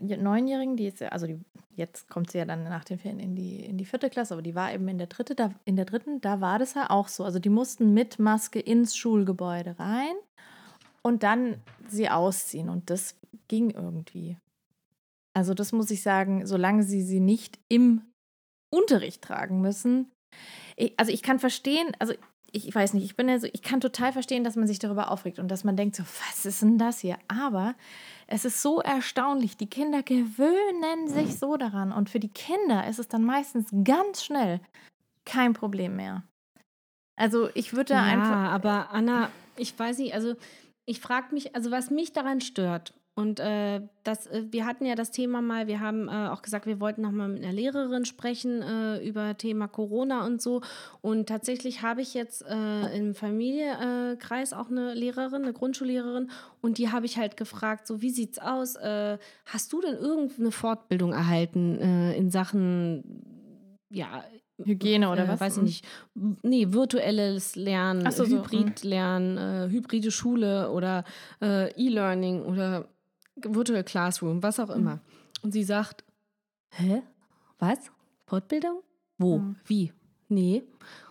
äh, 0.00 0.16
Neunjährigen, 0.16 0.76
die 0.76 0.86
ist 0.86 1.00
ja, 1.00 1.08
also 1.10 1.28
die, 1.28 1.40
jetzt 1.76 2.08
kommt 2.08 2.32
sie 2.32 2.38
ja 2.38 2.44
dann 2.44 2.64
nach 2.64 2.84
den 2.84 2.98
Ferien 2.98 3.20
in 3.20 3.36
die, 3.36 3.64
in 3.64 3.78
die 3.78 3.84
vierte 3.84 4.10
Klasse, 4.10 4.34
aber 4.34 4.42
die 4.42 4.56
war 4.56 4.72
eben 4.72 4.88
in 4.88 4.98
der 4.98 5.06
dritte, 5.06 5.36
da, 5.36 5.54
in 5.64 5.76
der 5.76 5.84
dritten, 5.84 6.20
da 6.20 6.40
war 6.40 6.58
das 6.58 6.74
ja 6.74 6.90
auch 6.90 7.06
so. 7.06 7.24
Also 7.24 7.38
die 7.38 7.50
mussten 7.50 7.94
mit 7.94 8.18
Maske 8.18 8.58
ins 8.58 8.96
Schulgebäude 8.96 9.78
rein 9.78 10.14
und 11.02 11.22
dann 11.22 11.62
sie 11.86 12.08
ausziehen. 12.08 12.68
Und 12.68 12.90
das 12.90 13.16
ging 13.46 13.70
irgendwie. 13.70 14.36
Also 15.34 15.54
das 15.54 15.70
muss 15.70 15.90
ich 15.90 16.02
sagen, 16.02 16.46
solange 16.46 16.82
sie 16.82 17.02
sie 17.02 17.20
nicht 17.20 17.60
im 17.68 18.02
Unterricht 18.70 19.22
tragen 19.22 19.60
müssen. 19.60 20.10
Ich, 20.76 20.98
also 20.98 21.12
ich 21.12 21.22
kann 21.22 21.38
verstehen, 21.38 21.92
also 21.98 22.14
ich 22.52 22.74
weiß 22.74 22.94
nicht, 22.94 23.04
ich 23.04 23.16
bin 23.16 23.28
ja 23.28 23.38
so, 23.38 23.48
ich 23.52 23.62
kann 23.62 23.80
total 23.80 24.12
verstehen, 24.12 24.44
dass 24.44 24.56
man 24.56 24.66
sich 24.66 24.78
darüber 24.78 25.10
aufregt 25.10 25.38
und 25.38 25.48
dass 25.48 25.64
man 25.64 25.76
denkt, 25.76 25.96
so, 25.96 26.02
was 26.02 26.44
ist 26.44 26.62
denn 26.62 26.78
das 26.78 27.00
hier? 27.00 27.16
Aber 27.26 27.74
es 28.26 28.44
ist 28.44 28.60
so 28.60 28.80
erstaunlich, 28.80 29.56
die 29.56 29.68
Kinder 29.68 30.02
gewöhnen 30.02 31.08
sich 31.08 31.38
so 31.38 31.56
daran 31.56 31.92
und 31.92 32.10
für 32.10 32.20
die 32.20 32.28
Kinder 32.28 32.86
ist 32.86 32.98
es 32.98 33.08
dann 33.08 33.24
meistens 33.24 33.68
ganz 33.84 34.22
schnell 34.22 34.60
kein 35.24 35.54
Problem 35.54 35.96
mehr. 35.96 36.24
Also 37.16 37.48
ich 37.54 37.74
würde 37.74 37.94
ja, 37.94 38.02
einfach. 38.02 38.52
Aber 38.52 38.90
Anna, 38.90 39.30
ich 39.56 39.78
weiß 39.78 39.98
nicht, 39.98 40.14
also 40.14 40.34
ich 40.84 41.00
frage 41.00 41.32
mich, 41.34 41.54
also 41.54 41.70
was 41.70 41.90
mich 41.90 42.12
daran 42.12 42.40
stört, 42.40 42.94
und 43.14 43.40
äh, 43.40 43.82
das, 44.04 44.26
äh, 44.26 44.44
wir 44.50 44.64
hatten 44.64 44.86
ja 44.86 44.94
das 44.94 45.10
Thema 45.10 45.42
mal, 45.42 45.66
wir 45.66 45.80
haben 45.80 46.08
äh, 46.08 46.28
auch 46.28 46.40
gesagt, 46.40 46.64
wir 46.64 46.80
wollten 46.80 47.02
nochmal 47.02 47.28
mit 47.28 47.44
einer 47.44 47.52
Lehrerin 47.52 48.06
sprechen 48.06 48.62
äh, 48.62 49.06
über 49.06 49.36
Thema 49.36 49.68
Corona 49.68 50.24
und 50.24 50.40
so. 50.40 50.62
Und 51.02 51.28
tatsächlich 51.28 51.82
habe 51.82 52.00
ich 52.00 52.14
jetzt 52.14 52.42
äh, 52.42 52.96
im 52.96 53.14
Familienkreis 53.14 54.54
auch 54.54 54.70
eine 54.70 54.94
Lehrerin, 54.94 55.42
eine 55.42 55.52
Grundschullehrerin, 55.52 56.30
und 56.62 56.78
die 56.78 56.90
habe 56.90 57.04
ich 57.04 57.18
halt 57.18 57.36
gefragt, 57.36 57.86
so 57.86 58.00
wie 58.00 58.10
sieht's 58.10 58.38
aus? 58.38 58.76
Hast 59.46 59.72
du 59.72 59.80
denn 59.80 59.96
irgendeine 59.96 60.52
Fortbildung 60.52 61.12
erhalten 61.12 61.76
in 62.12 62.30
Sachen 62.30 63.02
ja, 63.90 64.22
Hygiene 64.64 65.10
oder 65.10 65.24
äh, 65.24 65.28
was? 65.28 65.40
Weiß 65.40 65.56
ich 65.58 65.62
nicht. 65.62 65.84
Nee, 66.42 66.66
virtuelles 66.70 67.56
Lernen, 67.56 68.10
so, 68.10 68.24
Hybrid-Lernen, 68.24 69.36
so, 69.36 69.42
äh, 69.42 69.70
hybride 69.70 70.10
Schule 70.10 70.70
oder 70.70 71.04
äh, 71.40 71.72
E-Learning 71.72 72.42
oder 72.42 72.88
Virtual 73.48 73.84
Classroom, 73.84 74.42
was 74.42 74.60
auch 74.60 74.70
immer. 74.70 74.96
Mhm. 74.96 75.00
Und 75.42 75.52
sie 75.52 75.64
sagt, 75.64 76.04
hä? 76.70 77.02
Was? 77.58 77.78
Fortbildung? 78.26 78.80
Wo? 79.18 79.38
Mhm. 79.38 79.56
Wie? 79.66 79.92
Nee. 80.28 80.64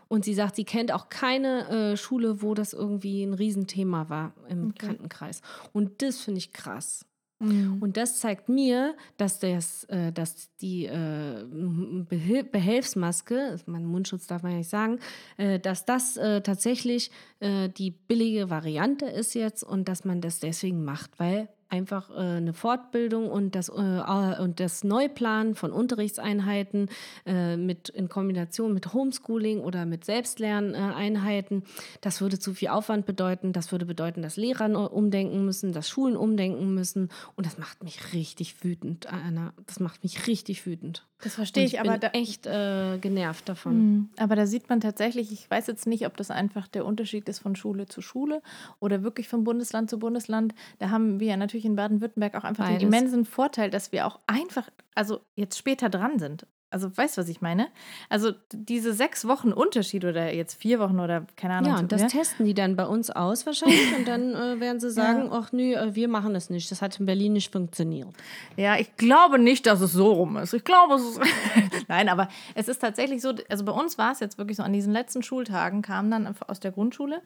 Und 0.08 0.26
sie 0.26 0.34
sagt, 0.34 0.58
sie 0.58 0.66
kennt 0.66 0.92
auch 0.92 1.08
keine 1.08 1.70
äh, 1.70 1.98
Schule, 1.98 2.42
wo 2.42 2.54
das 2.54 2.74
irgendwie 2.74 3.24
ein 3.24 3.34
Riesenthema 3.34 4.10
war 4.10 4.34
im 4.50 4.70
okay. 4.70 4.88
Krankenkreis. 4.88 5.42
Und 5.72 6.02
das 6.02 6.20
finde 6.20 6.40
ich 6.40 6.52
krass. 6.52 7.06
Mhm. 7.42 7.78
Und 7.82 7.98
das 7.98 8.20
zeigt 8.20 8.50
mir, 8.50 8.96
dass, 9.18 9.40
das, 9.40 9.86
äh, 9.86 10.12
dass 10.12 10.56
die 10.58 10.86
äh, 10.86 11.46
Behelfsmaske, 12.52 13.58
mein 13.66 13.86
Mundschutz 13.86 14.28
darf 14.28 14.44
man 14.44 14.52
ja 14.52 14.58
nicht 14.60 14.70
sagen, 14.70 15.00
äh, 15.38 15.60
dass 15.60 15.86
das 15.86 16.18
äh, 16.18 16.42
tatsächlich 16.42 17.10
äh, 17.40 17.70
die 17.70 17.92
billige 17.92 18.50
Variante 18.50 19.06
ist 19.06 19.34
jetzt 19.34 19.64
und 19.64 19.88
dass 19.88 20.06
man 20.06 20.22
das 20.22 20.40
deswegen 20.40 20.84
macht, 20.84 21.20
weil 21.20 21.50
einfach 21.72 22.10
äh, 22.10 22.14
eine 22.14 22.54
Fortbildung 22.54 23.30
und 23.30 23.56
das, 23.56 23.70
äh, 23.70 24.42
und 24.42 24.60
das 24.60 24.84
Neuplanen 24.84 25.56
von 25.56 25.72
Unterrichtseinheiten 25.72 26.90
äh, 27.26 27.58
mit, 27.58 27.90
in 27.90 28.10
Kombination 28.10 28.74
mit 28.74 28.94
Homeschooling 28.94 29.60
oder 29.60 29.86
mit 29.86 30.06
Selbstlerneinheiten, 30.06 31.64
das 32.02 32.22
würde 32.22 32.40
zu 32.40 32.54
viel 32.54 32.70
Aufwand 32.70 33.06
bedeuten. 33.06 33.54
Das 33.54 33.72
würde 33.72 33.86
bedeuten, 33.86 34.22
dass 34.22 34.38
Lehrer 34.38 34.92
umdenken 34.92 35.46
müssen, 35.46 35.72
dass 35.72 35.90
Schulen 35.90 36.16
umdenken 36.16 36.74
müssen. 36.74 37.10
Und 37.36 37.46
das 37.46 37.58
macht 37.58 37.84
mich 37.84 38.14
richtig 38.14 38.64
wütend, 38.64 39.08
Anna. 39.08 39.54
Das 39.66 39.80
macht 39.80 40.04
mich 40.04 40.28
richtig 40.28 40.66
wütend. 40.66 41.08
Das 41.22 41.36
verstehe 41.36 41.66
ich, 41.66 41.74
ich, 41.76 41.80
aber 41.80 41.98
bin 41.98 42.10
echt 42.14 42.48
äh, 42.48 42.98
genervt 43.00 43.48
davon. 43.48 43.78
Mhm. 43.78 44.10
Aber 44.18 44.36
da 44.36 44.46
sieht 44.48 44.70
man 44.70 44.82
tatsächlich, 44.82 45.32
ich 45.32 45.50
weiß 45.50 45.68
jetzt 45.68 45.88
nicht, 45.88 46.06
ob 46.06 46.18
das 46.18 46.32
einfach 46.32 46.68
der 46.68 46.86
Unterschied 46.86 47.30
ist 47.30 47.40
von 47.40 47.56
Schule 47.56 47.86
zu 47.86 48.02
Schule 48.02 48.42
oder 48.80 49.04
wirklich 49.04 49.28
von 49.28 49.44
Bundesland 49.44 49.90
zu 49.90 50.00
Bundesland. 50.00 50.54
Da 50.80 50.90
haben 50.90 51.20
wir 51.20 51.28
ja 51.28 51.38
natürlich 51.38 51.66
in 51.66 51.76
Baden-Württemberg 51.76 52.36
auch 52.36 52.44
einfach 52.44 52.66
Beides. 52.66 52.80
den 52.80 52.88
immensen 52.88 53.26
Vorteil, 53.26 53.70
dass 53.70 53.92
wir 53.92 54.08
auch 54.08 54.20
einfach, 54.28 54.70
also 54.96 55.22
jetzt 55.36 55.58
später 55.58 55.90
dran 55.90 56.20
sind. 56.20 56.48
Also 56.72 56.96
weißt 56.96 57.18
du, 57.18 57.22
was 57.22 57.30
ich 57.30 57.42
meine? 57.42 57.68
Also 58.10 58.32
diese 58.52 58.94
sechs 58.94 59.28
Wochen 59.28 59.52
Unterschied 59.52 60.06
oder 60.06 60.34
jetzt 60.34 60.56
vier 60.56 60.80
Wochen 60.80 61.00
oder 61.00 61.26
keine 61.36 61.56
Ahnung. 61.56 61.72
Ja, 61.72 61.80
und 61.80 61.92
das 61.92 62.02
mehr. 62.02 62.10
testen 62.10 62.46
die 62.46 62.54
dann 62.54 62.76
bei 62.76 62.86
uns 62.86 63.10
aus 63.10 63.46
wahrscheinlich 63.46 63.96
und 63.98 64.08
dann 64.08 64.34
äh, 64.36 64.60
werden 64.60 64.80
sie 64.80 64.90
sagen, 64.90 65.26
ja. 65.26 65.32
ach 65.32 65.52
nö, 65.52 65.74
äh, 65.74 65.94
wir 65.94 66.08
machen 66.08 66.34
das 66.34 66.50
nicht. 66.50 66.72
Das 66.72 66.82
hat 66.82 67.00
in 67.00 67.06
Berlin 67.06 67.34
nicht 67.34 67.52
funktioniert. 67.52 68.08
Ja, 68.56 68.78
ich 68.78 68.96
glaube 68.98 69.38
nicht, 69.38 69.68
dass 69.68 69.82
es 69.82 69.92
so 69.92 70.14
rum 70.14 70.38
ist. 70.38 70.54
Ich 70.54 70.64
glaube, 70.64 70.96
es 70.96 71.04
ist 71.04 71.22
Nein, 71.88 72.10
aber 72.10 72.30
es 72.56 72.68
ist 72.68 72.80
tatsächlich 72.80 73.22
so, 73.22 73.34
also 73.50 73.66
bei 73.66 73.72
uns 73.72 73.98
war 73.98 74.12
es 74.14 74.20
jetzt 74.20 74.38
wirklich 74.38 74.58
so, 74.58 74.64
an 74.64 74.74
diesen 74.74 74.94
letzten 74.94 75.24
Schultagen 75.24 75.82
kam 75.82 76.10
dann 76.10 76.34
aus 76.48 76.60
der 76.60 76.72
Grundschule 76.72 77.22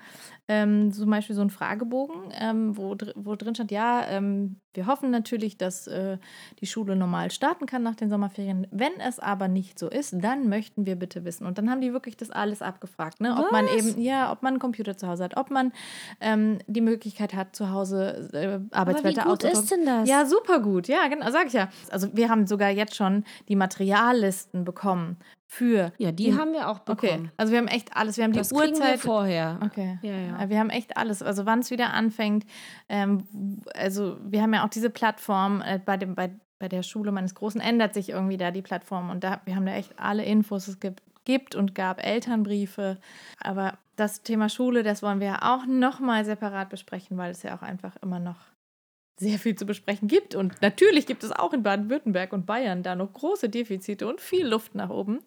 ähm, 0.48 0.92
zum 0.92 1.10
Beispiel 1.10 1.36
so 1.36 1.42
ein 1.42 1.50
Fragebogen, 1.50 2.34
ähm, 2.40 2.78
wo, 2.78 2.96
wo 3.16 3.36
drin 3.36 3.56
stand, 3.56 3.72
ja, 3.72 4.06
ähm, 4.08 4.60
wir 4.76 4.88
hoffen 4.88 5.12
natürlich, 5.12 5.58
dass 5.58 5.88
äh, 5.88 6.18
die 6.60 6.68
Schule 6.68 6.96
normal 6.96 7.32
starten 7.32 7.66
kann 7.66 7.84
nach 7.84 7.96
den 7.96 8.10
Sommerferien. 8.10 8.68
Wenn 8.72 8.94
es 9.00 9.20
aber 9.20 9.48
nicht 9.48 9.80
so 9.80 9.90
ist, 9.90 10.14
dann 10.18 10.50
möchten 10.50 10.86
wir 10.86 10.96
bitte 10.96 11.26
wissen. 11.26 11.46
Und 11.46 11.58
dann 11.58 11.70
haben 11.70 11.82
die 11.82 11.94
wirklich 11.94 12.18
das 12.18 12.32
alles 12.32 12.62
abgefragt, 12.62 13.22
ne? 13.22 13.36
Ob 13.38 13.52
man 13.52 13.68
eben, 13.68 14.02
ja, 14.02 14.32
ob 14.32 14.44
man 14.44 14.54
einen 14.54 14.60
Computer 14.60 14.98
zu 14.98 15.08
Hause 15.08 15.24
hat, 15.24 15.38
ob 15.38 15.52
man 15.52 15.72
ähm, 16.22 16.60
die 16.68 16.82
Möglichkeit 16.82 17.34
hat, 17.34 17.56
zu 17.56 17.72
Hause 17.72 18.30
äh, 18.34 18.76
Arbeitswerte 18.76 19.22
Aber 19.22 19.40
wie 19.40 19.44
gut 19.44 19.44
ist 19.44 19.72
denn 19.72 19.86
das? 19.86 20.08
Ja, 20.10 20.26
super 20.26 20.60
gut. 20.60 20.88
Ja, 20.88 21.08
genau, 21.08 21.30
sag 21.32 21.48
ich 21.48 21.54
ja. 21.54 21.70
Also 21.90 22.10
wir 22.14 22.30
haben 22.30 22.48
sogar 22.48 22.70
jetzt 22.70 22.96
schon 22.96 23.24
die 23.48 23.56
Materiallisten 23.56 24.66
bekommen 24.66 25.18
für. 25.56 25.94
Ja, 25.98 26.12
die, 26.12 26.26
die, 26.26 26.38
haben 26.38 26.52
wir 26.52 26.70
auch 26.70 26.80
bekommen. 26.80 27.26
Okay, 27.26 27.30
also 27.38 27.52
wir 27.52 27.60
haben 27.60 27.68
echt 27.68 27.96
alles. 27.96 28.18
Wir 28.18 28.26
haben 28.26 28.34
das 28.34 28.50
die 28.50 28.56
Uhrzeit 28.56 29.00
vorher. 29.00 29.60
Okay, 29.64 29.98
ja, 30.02 30.16
ja. 30.16 30.50
Wir 30.50 30.60
haben 30.60 30.70
echt 30.70 30.98
alles. 30.98 31.24
Also 31.24 31.46
wann 31.46 31.60
es 31.60 31.72
wieder 31.72 31.94
anfängt. 31.94 32.46
Ähm, 32.90 33.26
also 33.74 34.18
wir 34.24 34.42
haben 34.42 34.54
ja 34.54 34.66
auch 34.66 34.70
diese 34.70 34.90
Plattform 34.90 35.62
äh, 35.66 35.80
bei 35.84 35.98
dem 35.98 36.16
bei 36.16 36.32
bei 36.58 36.70
der 36.70 36.84
Schule 36.84 37.12
meines 37.12 37.36
Großen 37.36 37.60
ändert 37.60 37.94
sich 37.94 38.10
irgendwie 38.10 38.38
da 38.38 38.52
die 38.52 38.62
Plattform 38.62 39.10
und 39.10 39.24
da 39.24 39.42
wir 39.46 39.56
haben 39.56 39.66
da 39.66 39.74
echt 39.74 40.00
alle 40.00 40.24
Infos. 40.24 40.68
Es 40.68 40.80
gibt 40.80 41.02
gibt 41.26 41.56
und 41.56 41.76
gab 41.76 42.06
Elternbriefe. 42.06 42.98
Aber 43.42 43.78
das 43.96 44.22
Thema 44.22 44.48
Schule, 44.48 44.84
das 44.84 45.02
wollen 45.02 45.20
wir 45.20 45.44
auch 45.44 45.66
nochmal 45.66 46.24
separat 46.24 46.70
besprechen, 46.70 47.18
weil 47.18 47.32
es 47.32 47.44
ja 47.44 47.58
auch 47.58 47.62
einfach 47.62 47.96
immer 48.02 48.20
noch 48.20 48.38
sehr 49.20 49.40
viel 49.40 49.56
zu 49.56 49.66
besprechen 49.66 50.08
gibt. 50.08 50.36
Und 50.36 50.62
natürlich 50.62 51.06
gibt 51.06 51.24
es 51.24 51.32
auch 51.32 51.54
in 51.54 51.64
Baden-Württemberg 51.64 52.34
und 52.34 52.46
Bayern 52.46 52.84
da 52.84 52.96
noch 52.96 53.14
große 53.14 53.50
Defizite 53.50 54.08
und 54.08 54.22
viel 54.22 54.48
Luft 54.48 54.76
nach 54.76 54.90
oben. 54.90 55.20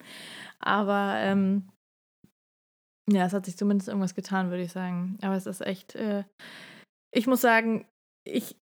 Aber 0.60 1.14
ähm, 1.18 1.68
ja, 3.10 3.24
es 3.24 3.32
hat 3.32 3.46
sich 3.46 3.56
zumindest 3.56 3.88
irgendwas 3.88 4.14
getan, 4.14 4.50
würde 4.50 4.64
ich 4.64 4.72
sagen. 4.72 5.18
Aber 5.22 5.36
es 5.36 5.46
ist 5.46 5.62
echt, 5.62 5.94
äh, 5.94 6.24
ich 7.14 7.26
muss 7.26 7.40
sagen, 7.40 7.86
ich 8.26 8.56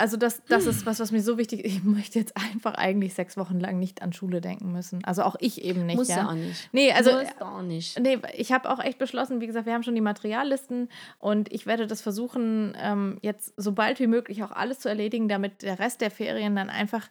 also 0.00 0.16
das, 0.16 0.42
das 0.46 0.66
ist 0.66 0.86
was, 0.86 0.98
was 0.98 1.12
mir 1.12 1.20
so 1.20 1.38
wichtig 1.38 1.64
ist. 1.64 1.76
Ich 1.76 1.84
möchte 1.84 2.18
jetzt 2.18 2.36
einfach 2.36 2.74
eigentlich 2.74 3.14
sechs 3.14 3.36
Wochen 3.36 3.60
lang 3.60 3.78
nicht 3.78 4.02
an 4.02 4.12
Schule 4.12 4.40
denken 4.40 4.72
müssen. 4.72 5.04
Also 5.04 5.22
auch 5.22 5.36
ich 5.38 5.62
eben 5.62 5.86
nicht. 5.86 5.96
Muss 5.96 6.08
ja, 6.08 6.28
auch 6.28 6.34
nicht. 6.34 6.68
Nee, 6.72 6.92
also 6.92 7.12
Muss 7.12 7.28
auch 7.40 7.62
nicht. 7.62 7.98
Nee, 8.00 8.18
ich 8.36 8.52
habe 8.52 8.70
auch 8.70 8.80
echt 8.80 8.98
beschlossen, 8.98 9.40
wie 9.40 9.46
gesagt, 9.46 9.66
wir 9.66 9.74
haben 9.74 9.82
schon 9.82 9.94
die 9.94 10.00
Materiallisten 10.00 10.88
und 11.18 11.52
ich 11.52 11.66
werde 11.66 11.86
das 11.86 12.00
versuchen, 12.00 12.76
ähm, 12.80 13.18
jetzt 13.22 13.52
so 13.56 13.72
bald 13.72 14.00
wie 14.00 14.06
möglich 14.06 14.42
auch 14.42 14.52
alles 14.52 14.80
zu 14.80 14.88
erledigen, 14.88 15.28
damit 15.28 15.62
der 15.62 15.78
Rest 15.78 16.00
der 16.00 16.10
Ferien 16.10 16.56
dann 16.56 16.70
einfach 16.70 17.08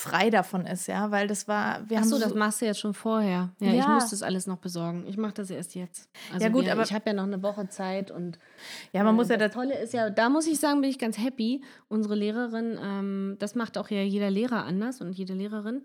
frei 0.00 0.30
davon 0.30 0.66
ist, 0.66 0.86
ja, 0.88 1.10
weil 1.10 1.28
das 1.28 1.46
war, 1.46 1.88
wir 1.88 2.00
Ach 2.00 2.04
so, 2.04 2.18
das 2.18 2.34
machst 2.34 2.60
du 2.60 2.66
jetzt 2.66 2.80
schon 2.80 2.94
vorher. 2.94 3.50
Ja, 3.60 3.72
ja. 3.72 3.80
ich 3.80 3.88
muss 3.88 4.10
das 4.10 4.22
alles 4.22 4.46
noch 4.46 4.58
besorgen. 4.58 5.04
Ich 5.06 5.16
mache 5.16 5.34
das 5.34 5.50
erst 5.50 5.74
jetzt. 5.74 6.08
Also 6.32 6.44
ja 6.44 6.50
gut, 6.50 6.64
wir, 6.64 6.72
aber 6.72 6.82
ich 6.82 6.92
habe 6.92 7.04
ja 7.06 7.12
noch 7.12 7.24
eine 7.24 7.42
Woche 7.42 7.68
Zeit 7.68 8.10
und 8.10 8.38
ja, 8.92 9.04
man 9.04 9.14
äh, 9.14 9.16
muss 9.16 9.28
ja 9.28 9.36
das 9.36 9.52
Tolle 9.52 9.78
ist 9.78 9.92
ja, 9.92 10.10
da 10.10 10.28
muss 10.28 10.46
ich 10.46 10.58
sagen, 10.58 10.80
bin 10.80 10.90
ich 10.90 10.98
ganz 10.98 11.18
happy. 11.18 11.62
Unsere 11.88 12.14
Lehrerin, 12.14 12.78
ähm, 12.82 13.36
das 13.38 13.54
macht 13.54 13.78
auch 13.78 13.90
ja 13.90 14.02
jeder 14.02 14.30
Lehrer 14.30 14.64
anders 14.64 15.00
und 15.00 15.12
jede 15.12 15.34
Lehrerin. 15.34 15.82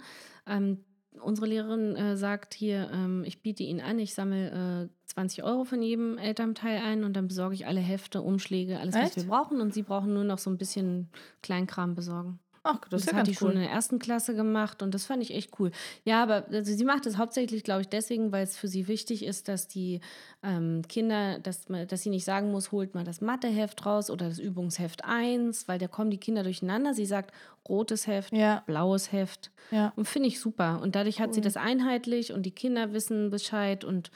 Ähm, 0.48 0.84
unsere 1.22 1.48
Lehrerin 1.48 1.96
äh, 1.96 2.18
sagt 2.18 2.54
hier, 2.54 2.90
ähm, 2.94 3.24
ich 3.26 3.42
biete 3.42 3.64
Ihnen 3.64 3.82
an, 3.82 4.00
ich 4.00 4.14
sammle 4.14 4.90
äh, 4.90 5.06
20 5.08 5.44
Euro 5.44 5.64
von 5.64 5.82
jedem 5.82 6.18
Elternteil 6.18 6.82
ein 6.82 7.04
und 7.04 7.14
dann 7.14 7.28
besorge 7.28 7.56
ich 7.56 7.68
alle 7.68 7.80
Hefte, 7.80 8.22
Umschläge, 8.22 8.80
alles, 8.80 8.96
Echt? 8.96 9.06
was 9.06 9.16
wir 9.18 9.30
brauchen 9.30 9.62
und 9.62 9.74
Sie 9.74 9.84
brauchen 9.84 10.14
nur 10.14 10.24
noch 10.24 10.40
so 10.40 10.50
ein 10.50 10.58
bisschen 10.58 11.10
Kleinkram 11.42 11.96
besorgen. 11.96 12.40
Ach, 12.68 12.80
das, 12.80 12.90
das 12.90 13.02
ist 13.02 13.12
ja 13.12 13.18
hat 13.20 13.28
die 13.28 13.32
cool. 13.32 13.38
schon 13.38 13.52
in 13.52 13.60
der 13.60 13.70
ersten 13.70 14.00
Klasse 14.00 14.36
gemacht 14.36 14.82
und 14.82 14.94
das 14.96 15.06
fand 15.06 15.22
ich 15.22 15.34
echt 15.34 15.52
cool. 15.60 15.72
Ja, 16.04 16.24
aber 16.24 16.46
also 16.52 16.74
sie 16.74 16.84
macht 16.84 17.06
es 17.06 17.18
hauptsächlich, 17.18 17.64
glaube 17.64 17.82
ich, 17.82 17.90
deswegen, 17.90 18.32
weil 18.32 18.44
es 18.44 18.58
für 18.58 18.68
sie 18.68 18.88
wichtig 18.88 19.24
ist, 19.24 19.48
dass 19.48 19.68
die 19.68 20.02
ähm, 20.42 20.82
Kinder, 20.90 21.38
dass, 21.38 21.66
dass 21.88 22.02
sie 22.02 22.10
nicht 22.10 22.26
sagen 22.26 22.52
muss, 22.52 22.72
holt 22.72 22.96
mal 22.96 23.04
das 23.04 23.22
Matheheft 23.22 23.86
raus 23.86 24.10
oder 24.10 24.28
das 24.28 24.40
Übungsheft 24.40 25.06
1, 25.06 25.68
weil 25.68 25.78
da 25.78 25.88
kommen 25.88 26.10
die 26.10 26.18
Kinder 26.18 26.42
durcheinander. 26.42 26.96
Sie 26.96 27.06
sagt 27.06 27.36
rotes 27.70 28.08
Heft, 28.08 28.34
ja. 28.34 28.64
blaues 28.66 29.12
Heft. 29.12 29.52
Ja. 29.70 29.94
Und 29.96 30.08
finde 30.08 30.28
ich 30.30 30.40
super. 30.40 30.82
Und 30.82 30.96
dadurch 30.96 31.20
hat 31.20 31.30
cool. 31.30 31.34
sie 31.36 31.42
das 31.42 31.58
einheitlich 31.58 32.34
und 32.34 32.44
die 32.44 32.52
Kinder 32.52 32.94
wissen 32.94 33.30
Bescheid 33.30 33.84
und 33.84 34.10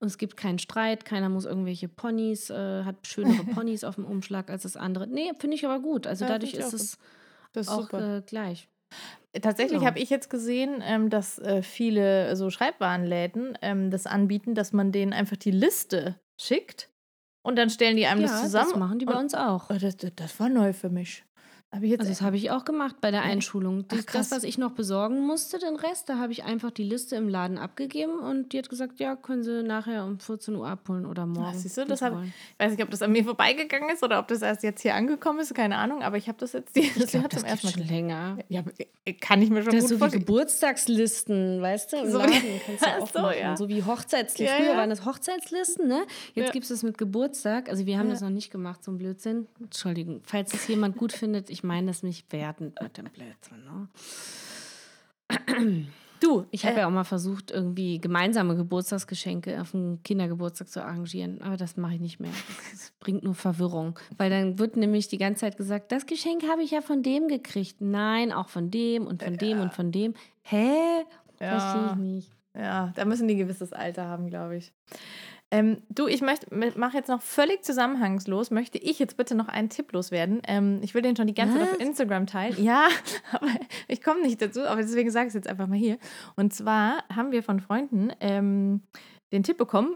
Und 0.00 0.08
es 0.08 0.18
gibt 0.18 0.36
keinen 0.36 0.58
Streit, 0.58 1.04
keiner 1.06 1.30
muss 1.30 1.46
irgendwelche 1.46 1.88
Ponys, 1.88 2.50
äh, 2.50 2.84
hat 2.84 3.06
schönere 3.06 3.44
Ponys 3.54 3.84
auf 3.84 3.94
dem 3.94 4.04
Umschlag 4.04 4.50
als 4.50 4.64
das 4.64 4.76
andere. 4.76 5.06
Nee, 5.06 5.32
finde 5.38 5.56
ich 5.56 5.64
aber 5.64 5.80
gut. 5.80 6.06
Also 6.06 6.24
Ja, 6.24 6.32
dadurch 6.32 6.54
ist 6.54 6.74
es 6.74 6.98
Das 7.54 7.68
ist 7.68 7.72
auch 7.72 7.82
super. 7.82 8.18
äh, 8.18 8.20
gleich. 8.20 8.68
Tatsächlich 9.40 9.78
Genau. 9.78 9.86
habe 9.86 9.98
ich 9.98 10.10
jetzt 10.10 10.30
gesehen, 10.30 10.80
ähm, 10.84 11.10
dass 11.10 11.38
äh, 11.38 11.62
viele 11.62 12.36
so 12.36 12.50
Schreibwarenläden 12.50 13.58
ähm, 13.62 13.90
das 13.90 14.06
anbieten, 14.06 14.54
dass 14.54 14.72
man 14.72 14.92
denen 14.92 15.12
einfach 15.12 15.36
die 15.36 15.50
Liste 15.50 16.20
schickt 16.40 16.88
und 17.42 17.56
dann 17.56 17.70
stellen 17.70 17.96
die 17.96 18.06
einem 18.06 18.20
ja, 18.20 18.28
das 18.28 18.42
zusammen. 18.42 18.70
das 18.70 18.78
machen 18.78 18.98
die 19.00 19.06
bei 19.06 19.18
uns 19.18 19.34
auch. 19.34 19.70
Oh, 19.70 19.76
das, 19.80 19.96
das, 19.96 20.12
das 20.14 20.38
war 20.38 20.48
neu 20.48 20.72
für 20.72 20.88
mich. 20.90 21.24
Also 21.82 22.08
das 22.08 22.22
habe 22.22 22.36
ich 22.36 22.50
auch 22.50 22.64
gemacht 22.64 22.96
bei 23.00 23.10
der 23.10 23.22
Einschulung. 23.22 23.84
Ach, 23.88 23.96
Das, 23.96 24.06
krass. 24.06 24.28
das, 24.30 24.38
was 24.38 24.44
ich 24.44 24.58
noch 24.58 24.72
besorgen 24.72 25.26
musste, 25.26 25.58
den 25.58 25.76
Rest, 25.76 26.08
da 26.08 26.18
habe 26.18 26.32
ich 26.32 26.44
einfach 26.44 26.70
die 26.70 26.84
Liste 26.84 27.16
im 27.16 27.28
Laden 27.28 27.58
abgegeben 27.58 28.18
und 28.18 28.52
die 28.52 28.58
hat 28.58 28.68
gesagt, 28.68 29.00
ja, 29.00 29.16
können 29.16 29.42
Sie 29.42 29.62
nachher 29.62 30.04
um 30.04 30.18
14 30.20 30.54
Uhr 30.56 30.66
abholen 30.68 31.06
oder 31.06 31.26
morgen. 31.26 31.56
siehst 31.58 31.76
du, 31.76 31.82
wie 31.84 31.88
das 31.88 32.02
hab-. 32.02 32.22
Ich 32.22 32.32
weiß 32.64 32.72
nicht, 32.72 32.82
ob 32.82 32.90
das 32.90 33.02
an 33.02 33.12
mir 33.12 33.24
vorbeigegangen 33.24 33.90
ist 33.90 34.02
oder 34.02 34.18
ob 34.18 34.28
das 34.28 34.42
erst 34.42 34.62
jetzt 34.62 34.82
hier 34.82 34.94
angekommen 34.94 35.40
ist, 35.40 35.54
keine 35.54 35.76
Ahnung, 35.76 36.02
aber 36.02 36.16
ich 36.16 36.28
habe 36.28 36.38
das 36.38 36.52
jetzt 36.52 36.76
die, 36.76 36.80
Ich 36.80 36.94
das 36.94 37.10
glaub, 37.10 37.24
hat 37.24 37.32
das 37.32 37.40
zum 37.40 37.48
ersten 37.48 37.66
Mal. 37.66 37.72
schon 37.72 37.86
länger. 37.86 38.38
Ja, 38.48 38.62
kann 39.20 39.42
ich 39.42 39.50
mir 39.50 39.62
schon 39.62 39.72
Das 39.72 39.74
gut 39.74 39.82
ist 39.84 39.88
so 39.88 39.94
wie 39.96 39.98
vorstellen. 39.98 40.24
Geburtstagslisten, 40.24 41.60
weißt 41.62 41.92
du, 41.92 41.96
im 41.96 42.10
So 42.10 42.18
wie- 42.18 42.22
Laden 42.22 42.60
kannst 42.66 42.82
du 42.82 42.86
Ach 42.88 43.00
auch 43.00 43.12
so, 43.12 43.18
machen. 43.20 43.36
ja. 43.40 43.56
So 43.56 43.68
wie 43.68 43.82
Hochzeitslisten. 43.82 44.46
Ja, 44.46 44.52
Früher 44.62 44.72
ja. 44.72 44.76
waren 44.78 44.90
das 44.90 45.04
Hochzeitslisten, 45.04 45.88
ne? 45.88 46.02
Jetzt 46.34 46.46
Ja. 46.46 46.52
gibt 46.52 46.64
es 46.64 46.68
das 46.70 46.82
mit 46.82 46.98
Geburtstag. 46.98 47.68
Also 47.68 47.86
wir 47.86 47.98
haben 47.98 48.06
Ja. 48.06 48.12
das 48.12 48.20
noch 48.22 48.30
nicht 48.30 48.50
gemacht, 48.50 48.84
so 48.84 48.90
ein 48.92 48.98
Blödsinn. 48.98 49.46
Entschuldigung, 49.60 50.20
falls 50.24 50.52
es 50.54 50.66
jemand 50.68 50.96
gut 50.96 51.12
findet, 51.24 51.50
ich 51.50 51.63
meine 51.64 51.88
das 51.88 52.02
nicht 52.02 52.32
wertend 52.32 52.80
mit 52.80 52.96
dem 52.96 53.06
Blödsinn. 53.06 53.64
Ne? 53.64 53.88
Du, 56.20 56.46
Ich 56.50 56.64
habe 56.64 56.76
äh, 56.76 56.80
ja 56.80 56.86
auch 56.86 56.90
mal 56.90 57.04
versucht, 57.04 57.50
irgendwie 57.50 58.00
gemeinsame 58.00 58.56
Geburtstagsgeschenke 58.56 59.60
auf 59.60 59.74
einen 59.74 60.02
Kindergeburtstag 60.02 60.68
zu 60.68 60.82
arrangieren, 60.82 61.42
aber 61.42 61.56
das 61.56 61.76
mache 61.76 61.94
ich 61.94 62.00
nicht 62.00 62.18
mehr. 62.18 62.30
Das 62.72 62.92
bringt 62.98 63.24
nur 63.24 63.34
Verwirrung, 63.34 63.98
weil 64.16 64.30
dann 64.30 64.58
wird 64.58 64.76
nämlich 64.76 65.08
die 65.08 65.18
ganze 65.18 65.40
Zeit 65.40 65.58
gesagt, 65.58 65.92
das 65.92 66.06
Geschenk 66.06 66.44
habe 66.48 66.62
ich 66.62 66.70
ja 66.70 66.80
von 66.80 67.02
dem 67.02 67.28
gekriegt. 67.28 67.80
Nein, 67.80 68.32
auch 68.32 68.48
von 68.48 68.70
dem 68.70 69.06
und 69.06 69.22
von 69.22 69.36
dem 69.36 69.60
und 69.60 69.74
von 69.74 69.92
dem. 69.92 70.14
Hä? 70.42 71.04
Ja. 71.40 71.60
Verstehe 71.60 71.90
ich 71.92 72.14
nicht. 72.14 72.32
Ja, 72.56 72.92
da 72.94 73.04
müssen 73.04 73.28
die 73.28 73.36
gewisses 73.36 73.72
Alter 73.72 74.06
haben, 74.06 74.28
glaube 74.28 74.56
ich. 74.56 74.72
Ähm, 75.54 75.82
du, 75.88 76.08
ich 76.08 76.20
mache 76.20 76.96
jetzt 76.96 77.08
noch 77.08 77.22
völlig 77.22 77.62
zusammenhangslos, 77.62 78.50
möchte 78.50 78.76
ich 78.76 78.98
jetzt 78.98 79.16
bitte 79.16 79.36
noch 79.36 79.46
einen 79.46 79.68
Tipp 79.68 79.92
loswerden. 79.92 80.42
Ähm, 80.48 80.80
ich 80.82 80.94
will 80.94 81.02
den 81.02 81.14
schon 81.14 81.28
die 81.28 81.34
ganze 81.34 81.56
Zeit 81.56 81.68
auf 81.68 81.74
Was? 81.74 81.86
Instagram 81.86 82.26
teilen. 82.26 82.60
Ja, 82.60 82.88
aber 83.32 83.46
ich 83.86 84.02
komme 84.02 84.22
nicht 84.22 84.42
dazu, 84.42 84.62
aber 84.66 84.82
deswegen 84.82 85.12
sage 85.12 85.26
ich 85.26 85.30
es 85.30 85.34
jetzt 85.34 85.46
einfach 85.46 85.68
mal 85.68 85.78
hier. 85.78 85.98
Und 86.34 86.52
zwar 86.52 87.04
haben 87.14 87.30
wir 87.30 87.44
von 87.44 87.60
Freunden 87.60 88.10
ähm, 88.18 88.82
den 89.30 89.44
Tipp 89.44 89.56
bekommen, 89.56 89.94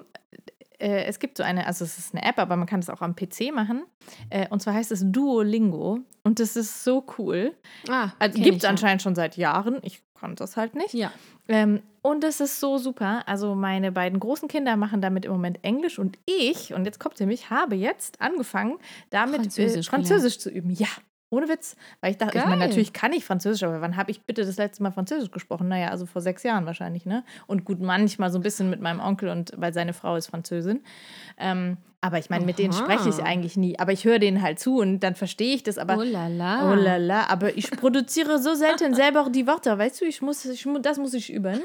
äh, 0.79 1.05
es 1.05 1.19
gibt 1.19 1.37
so 1.37 1.43
eine, 1.43 1.67
also 1.67 1.85
es 1.85 1.99
ist 1.99 2.15
eine 2.15 2.25
App, 2.25 2.39
aber 2.39 2.57
man 2.57 2.67
kann 2.67 2.81
es 2.81 2.89
auch 2.91 3.01
am 3.01 3.15
PC 3.17 3.53
machen. 3.55 3.85
Äh, 4.31 4.49
und 4.49 4.61
zwar 4.63 4.75
heißt 4.75 4.93
es 4.93 5.03
Duolingo. 5.05 6.01
Und 6.23 6.41
das 6.41 6.57
ist 6.57 6.85
so 6.85 7.05
cool. 7.19 7.55
Ah, 7.89 8.11
Also 8.19 8.41
gibt 8.41 8.59
es 8.59 8.65
anscheinend 8.65 9.03
schon 9.03 9.15
seit 9.15 9.37
Jahren. 9.37 9.79
Ich 9.83 10.03
konnte 10.15 10.37
das 10.37 10.57
halt 10.57 10.75
nicht. 10.75 10.95
Ja. 10.95 11.13
Ähm, 11.49 11.83
und 12.03 12.25
es 12.25 12.41
ist 12.41 12.61
so 12.61 12.79
super. 12.79 13.23
Also 13.27 13.55
meine 13.55 13.93
beiden 13.93 14.21
großen 14.21 14.49
Kinder 14.49 14.77
machen 14.77 15.01
damit 15.01 15.25
im 15.25 15.33
Moment 15.33 15.63
Englisch 15.63 15.99
und 15.99 16.19
ich, 16.27 16.75
und 16.75 16.85
jetzt 16.85 17.01
kommt 17.01 17.19
nämlich, 17.21 17.51
habe 17.51 17.75
jetzt 17.75 18.21
angefangen, 18.21 18.79
damit 19.11 19.41
Französisch 19.43 19.87
äh, 19.87 19.91
Französisch 19.91 20.39
zu 20.39 20.51
üben. 20.51 20.71
Ja. 20.71 20.89
Ohne 21.31 21.49
Witz. 21.49 21.77
Weil 22.01 22.13
ich 22.13 22.17
dachte, 22.17 22.39
ich 22.39 22.45
meine, 22.45 22.67
natürlich 22.67 22.93
kann 22.93 23.13
ich 23.13 23.25
Französisch, 23.25 23.63
aber 23.63 23.81
wann 23.81 23.97
habe 23.97 24.11
ich 24.11 24.23
bitte 24.23 24.45
das 24.45 24.57
letzte 24.57 24.83
Mal 24.83 24.93
Französisch 24.93 25.31
gesprochen? 25.31 25.69
Naja, 25.69 25.89
also 25.89 26.07
vor 26.07 26.23
sechs 26.23 26.43
Jahren 26.43 26.67
wahrscheinlich, 26.67 27.05
ne? 27.07 27.25
Und 27.47 27.65
gut, 27.65 27.81
manchmal 27.81 28.31
so 28.31 28.39
ein 28.39 28.43
bisschen 28.43 28.71
mit 28.71 28.81
meinem 28.81 29.01
Onkel 29.01 29.29
und 29.29 29.53
weil 29.57 29.73
seine 29.75 29.93
Frau 29.93 30.17
ist 30.17 30.29
Französin. 30.29 30.83
Ähm, 31.37 31.77
aber 32.01 32.19
ich 32.19 32.31
meine, 32.31 32.47
mit 32.47 32.59
denen 32.59 32.73
spreche 32.73 33.09
ich 33.09 33.23
eigentlich 33.25 33.57
nie. 33.57 33.77
Aber 33.79 33.93
ich 33.93 34.05
höre 34.05 34.21
denen 34.21 34.41
halt 34.41 34.61
zu 34.61 34.79
und 34.79 35.01
dann 35.01 35.17
verstehe 35.17 35.55
ich 35.55 35.65
das. 35.65 35.79
Aber 35.79 35.99
oh 35.99 36.03
la 36.03 36.29
la. 36.29 36.71
Oh 36.71 36.75
la 36.77 36.97
la, 36.97 37.27
aber 37.27 37.57
ich 37.57 37.71
produziere 37.73 38.39
so 38.39 38.55
selten 38.55 38.95
selber 39.03 39.29
die 39.31 39.49
Wörter, 39.49 39.77
weißt 39.79 40.01
du, 40.01 40.05
ich 40.05 40.23
muss, 40.23 40.45
ich, 40.45 40.65
das 40.81 40.99
muss 40.99 41.13
ich 41.15 41.33
üben. 41.33 41.61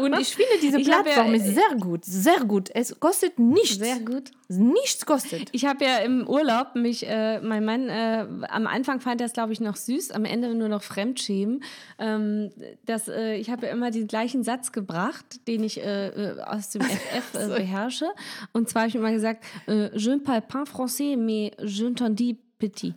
Und 0.00 0.18
ich 0.18 0.34
finde 0.34 0.52
diese 0.60 0.78
Ich 0.80 0.90
hab 0.90 1.06
ja- 1.06 1.12
Plattform 1.12 1.34
ist 1.34 1.46
sehr 1.46 1.76
gut, 1.78 2.04
sehr 2.04 2.40
gut. 2.40 2.70
Es 2.74 2.98
kostet 2.98 3.38
nichts. 3.38 3.76
Sehr 3.76 4.00
gut. 4.00 4.32
Nichts 4.48 5.06
kostet. 5.06 5.48
Ich 5.52 5.64
habe 5.64 5.84
ja 5.84 5.98
im 5.98 6.26
Urlaub 6.28 6.74
mich, 6.74 7.08
äh, 7.08 7.40
mein 7.40 7.64
Mann, 7.64 7.88
äh, 7.88 8.26
am 8.48 8.66
Anfang 8.66 9.00
fand 9.00 9.20
er 9.20 9.26
es, 9.28 9.32
glaube 9.32 9.52
ich, 9.52 9.60
noch 9.60 9.76
süß, 9.76 10.10
am 10.10 10.24
Ende 10.24 10.54
nur 10.54 10.68
noch 10.68 10.82
Fremdschämen. 10.82 11.62
Ähm, 11.98 12.50
dass, 12.84 13.08
äh, 13.08 13.36
ich 13.36 13.48
habe 13.50 13.66
ja 13.66 13.72
immer 13.72 13.90
den 13.90 14.08
gleichen 14.08 14.42
Satz 14.42 14.72
gebracht, 14.72 15.24
den 15.46 15.62
ich 15.64 15.80
äh, 15.82 16.08
äh, 16.08 16.40
aus 16.42 16.70
dem 16.70 16.82
FF 16.82 17.34
äh, 17.34 17.46
beherrsche. 17.46 18.06
Und 18.52 18.68
zwar 18.68 18.82
habe 18.82 18.88
ich 18.90 18.96
immer 18.96 19.12
gesagt, 19.12 19.44
äh, 19.68 19.90
je 19.96 20.10
ne 20.10 20.18
parle 20.18 20.42
pas 20.42 20.64
français, 20.64 21.16
mais 21.16 21.52
je 21.62 21.84
t'entendis 21.84 22.38
petit. 22.62 22.94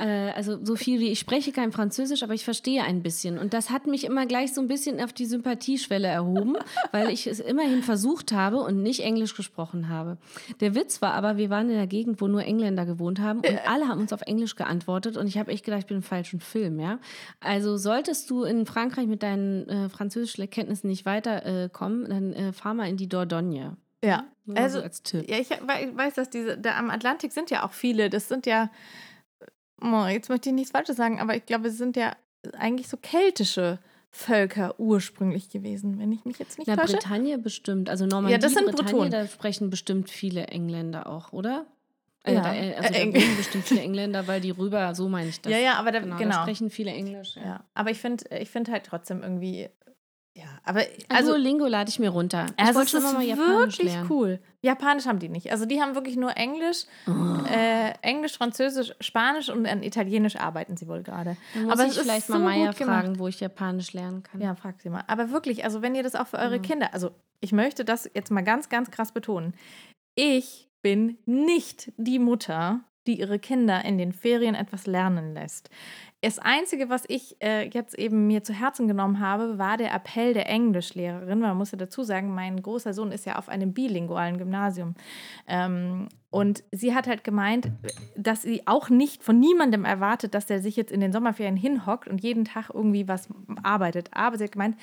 Äh, 0.00 0.32
also 0.34 0.58
so 0.64 0.74
viel 0.74 0.98
wie 0.98 1.10
ich 1.10 1.20
spreche 1.20 1.52
kein 1.52 1.70
Französisch, 1.70 2.24
aber 2.24 2.34
ich 2.34 2.44
verstehe 2.44 2.82
ein 2.82 3.02
bisschen. 3.02 3.38
Und 3.38 3.54
das 3.54 3.70
hat 3.70 3.86
mich 3.86 4.04
immer 4.04 4.26
gleich 4.26 4.52
so 4.52 4.60
ein 4.60 4.66
bisschen 4.66 5.00
auf 5.00 5.12
die 5.12 5.26
Sympathieschwelle 5.26 6.08
erhoben, 6.08 6.56
weil 6.92 7.10
ich 7.10 7.28
es 7.28 7.38
immerhin 7.38 7.82
versucht 7.82 8.32
habe 8.32 8.58
und 8.58 8.82
nicht 8.82 9.00
Englisch 9.00 9.36
gesprochen 9.36 9.88
habe. 9.88 10.18
Der 10.60 10.74
Witz 10.74 11.00
war 11.00 11.14
aber, 11.14 11.36
wir 11.36 11.48
waren 11.48 11.70
in 11.70 11.76
der 11.76 11.86
Gegend, 11.86 12.20
wo 12.20 12.26
nur 12.26 12.42
Engländer 12.42 12.86
gewohnt 12.86 13.20
haben 13.20 13.38
und 13.38 13.68
alle 13.68 13.86
haben 13.86 14.00
uns 14.00 14.12
auf 14.12 14.22
Englisch 14.22 14.56
geantwortet 14.56 15.16
und 15.16 15.28
ich 15.28 15.38
habe 15.38 15.52
echt 15.52 15.64
gedacht, 15.64 15.80
ich 15.80 15.86
bin 15.86 15.98
im 15.98 16.02
falschen 16.02 16.40
Film, 16.40 16.80
ja. 16.80 16.98
Also 17.38 17.76
solltest 17.76 18.28
du 18.30 18.42
in 18.42 18.66
Frankreich 18.66 19.06
mit 19.06 19.22
deinen 19.22 19.68
äh, 19.68 19.88
französischen 19.88 20.50
Kenntnissen 20.50 20.88
nicht 20.88 21.06
weiterkommen, 21.06 22.06
äh, 22.06 22.08
dann 22.08 22.32
äh, 22.32 22.52
fahr 22.52 22.74
mal 22.74 22.88
in 22.88 22.96
die 22.96 23.08
Dordogne. 23.08 23.76
Ja, 24.04 24.24
Nur 24.44 24.56
also 24.58 24.78
so 24.78 24.84
als 24.84 25.02
Tipp. 25.02 25.28
ja, 25.28 25.38
ich 25.38 25.50
we- 25.50 25.96
weiß, 25.96 26.14
dass 26.14 26.30
diese, 26.30 26.58
da 26.58 26.76
am 26.78 26.90
Atlantik 26.90 27.32
sind 27.32 27.50
ja 27.50 27.64
auch 27.66 27.72
viele, 27.72 28.10
das 28.10 28.28
sind 28.28 28.46
ja, 28.46 28.70
oh, 29.82 30.06
jetzt 30.06 30.28
möchte 30.28 30.48
ich 30.48 30.54
nichts 30.54 30.70
Falsches 30.72 30.96
sagen, 30.96 31.20
aber 31.20 31.36
ich 31.36 31.46
glaube, 31.46 31.68
es 31.68 31.78
sind 31.78 31.96
ja 31.96 32.14
eigentlich 32.58 32.88
so 32.88 32.96
keltische 32.96 33.78
Völker 34.10 34.78
ursprünglich 34.78 35.48
gewesen, 35.48 35.98
wenn 35.98 36.12
ich 36.12 36.24
mich 36.24 36.38
jetzt 36.38 36.58
nicht 36.58 36.68
Na, 36.68 36.76
täusche. 36.76 36.92
Bretagne 36.98 37.38
bestimmt. 37.38 37.90
Also 37.90 38.06
Normandie, 38.06 38.32
Ja, 38.32 38.38
das 38.38 38.52
sind 38.52 38.66
Bretagne, 38.66 38.84
Bretonen. 38.92 39.10
da 39.10 39.26
sprechen 39.26 39.70
bestimmt 39.70 40.08
viele 40.08 40.46
Engländer 40.46 41.08
auch, 41.08 41.32
oder? 41.32 41.66
Äh, 42.22 42.34
Ja. 42.34 42.42
da, 42.42 42.54
äh, 42.54 42.74
also 42.76 42.94
Äh, 42.94 43.10
da 43.12 43.18
bestimmt 43.36 43.64
viele 43.64 43.80
Engländer, 43.80 44.26
weil 44.28 44.40
die 44.40 44.50
rüber, 44.50 44.94
so 44.94 45.08
meine 45.08 45.28
ich 45.30 45.40
das. 45.42 45.52
Ja, 45.52 45.58
ja, 45.58 45.74
aber 45.74 45.90
da, 45.90 45.98
genau. 46.00 46.16
genau. 46.16 46.36
Da 46.36 46.42
sprechen 46.42 46.70
viele 46.70 46.92
Englisch. 46.92 47.34
Ja. 47.36 47.42
Ja, 47.44 47.64
aber 47.74 47.90
ich 47.90 47.98
finde 47.98 48.24
ich 48.38 48.50
find 48.50 48.70
halt 48.70 48.84
trotzdem 48.84 49.20
irgendwie, 49.22 49.68
ja, 50.36 50.44
aber 50.64 50.82
Also 51.08 51.36
Lingo 51.36 51.66
lade 51.66 51.88
ich 51.90 51.98
mir 51.98 52.10
runter. 52.10 52.46
Ich 52.58 52.64
also 52.64 52.78
wollte 52.80 52.90
schon 52.90 53.02
mal 53.04 53.22
Japanisch 53.22 53.78
wirklich 53.78 53.92
lernen. 53.92 54.10
cool. 54.10 54.40
Japanisch 54.62 55.06
haben 55.06 55.18
die 55.20 55.28
nicht. 55.28 55.52
Also 55.52 55.64
die 55.66 55.80
haben 55.80 55.94
wirklich 55.94 56.16
nur 56.16 56.36
Englisch, 56.36 56.84
Oh. 57.06 57.12
äh, 57.48 57.92
Englisch, 58.02 58.36
Französisch, 58.36 58.92
Spanisch 59.00 59.48
und 59.48 59.66
an 59.66 59.82
Italienisch 59.82 60.36
arbeiten 60.36 60.76
sie 60.76 60.88
wohl 60.88 61.02
gerade. 61.02 61.36
Aber 61.70 61.84
ich 61.84 61.90
es 61.90 61.96
ist 61.98 62.02
vielleicht 62.02 62.26
so 62.26 62.32
mal 62.34 62.40
Maya 62.40 62.66
gut 62.68 62.78
gemacht. 62.78 63.02
fragen, 63.04 63.18
wo 63.18 63.28
ich 63.28 63.38
Japanisch 63.40 63.92
lernen 63.92 64.22
kann. 64.22 64.40
Ja, 64.40 64.54
frag 64.56 64.80
sie 64.80 64.90
mal. 64.90 65.04
Aber 65.06 65.30
wirklich, 65.30 65.64
also 65.64 65.82
wenn 65.82 65.94
ihr 65.94 66.02
das 66.02 66.14
auch 66.14 66.26
für 66.26 66.38
eure 66.38 66.58
Mhm. 66.58 66.62
Kinder, 66.62 66.94
also 66.94 67.10
ich 67.40 67.52
möchte 67.52 67.84
das 67.84 68.10
jetzt 68.14 68.30
mal 68.30 68.42
ganz, 68.42 68.68
ganz 68.68 68.90
krass 68.90 69.12
betonen. 69.12 69.54
Ich 70.14 70.68
bin 70.82 71.18
nicht 71.26 71.92
die 71.96 72.18
Mutter, 72.18 72.80
die 73.06 73.18
ihre 73.20 73.38
Kinder 73.38 73.84
in 73.84 73.98
den 73.98 74.12
Ferien 74.12 74.54
etwas 74.54 74.86
lernen 74.86 75.34
lässt. 75.34 75.68
Das 76.24 76.38
Einzige, 76.38 76.88
was 76.88 77.04
ich 77.06 77.36
äh, 77.42 77.68
jetzt 77.68 77.98
eben 77.98 78.26
mir 78.26 78.42
zu 78.42 78.54
Herzen 78.54 78.88
genommen 78.88 79.20
habe, 79.20 79.58
war 79.58 79.76
der 79.76 79.92
Appell 79.92 80.32
der 80.32 80.48
Englischlehrerin. 80.48 81.38
Man 81.38 81.56
muss 81.58 81.72
ja 81.72 81.76
dazu 81.76 82.02
sagen, 82.02 82.34
mein 82.34 82.62
großer 82.62 82.94
Sohn 82.94 83.12
ist 83.12 83.26
ja 83.26 83.36
auf 83.36 83.50
einem 83.50 83.74
bilingualen 83.74 84.38
Gymnasium. 84.38 84.94
Ähm, 85.46 86.08
und 86.30 86.64
sie 86.72 86.94
hat 86.94 87.06
halt 87.06 87.24
gemeint, 87.24 87.68
dass 88.16 88.40
sie 88.40 88.66
auch 88.66 88.88
nicht 88.88 89.22
von 89.22 89.38
niemandem 89.38 89.84
erwartet, 89.84 90.34
dass 90.34 90.46
der 90.46 90.60
sich 90.62 90.76
jetzt 90.76 90.90
in 90.92 91.00
den 91.00 91.12
Sommerferien 91.12 91.56
hinhockt 91.56 92.08
und 92.08 92.22
jeden 92.22 92.46
Tag 92.46 92.70
irgendwie 92.72 93.06
was 93.06 93.28
arbeitet. 93.62 94.08
Aber 94.12 94.38
sie 94.38 94.44
hat 94.44 94.52
gemeint, 94.52 94.76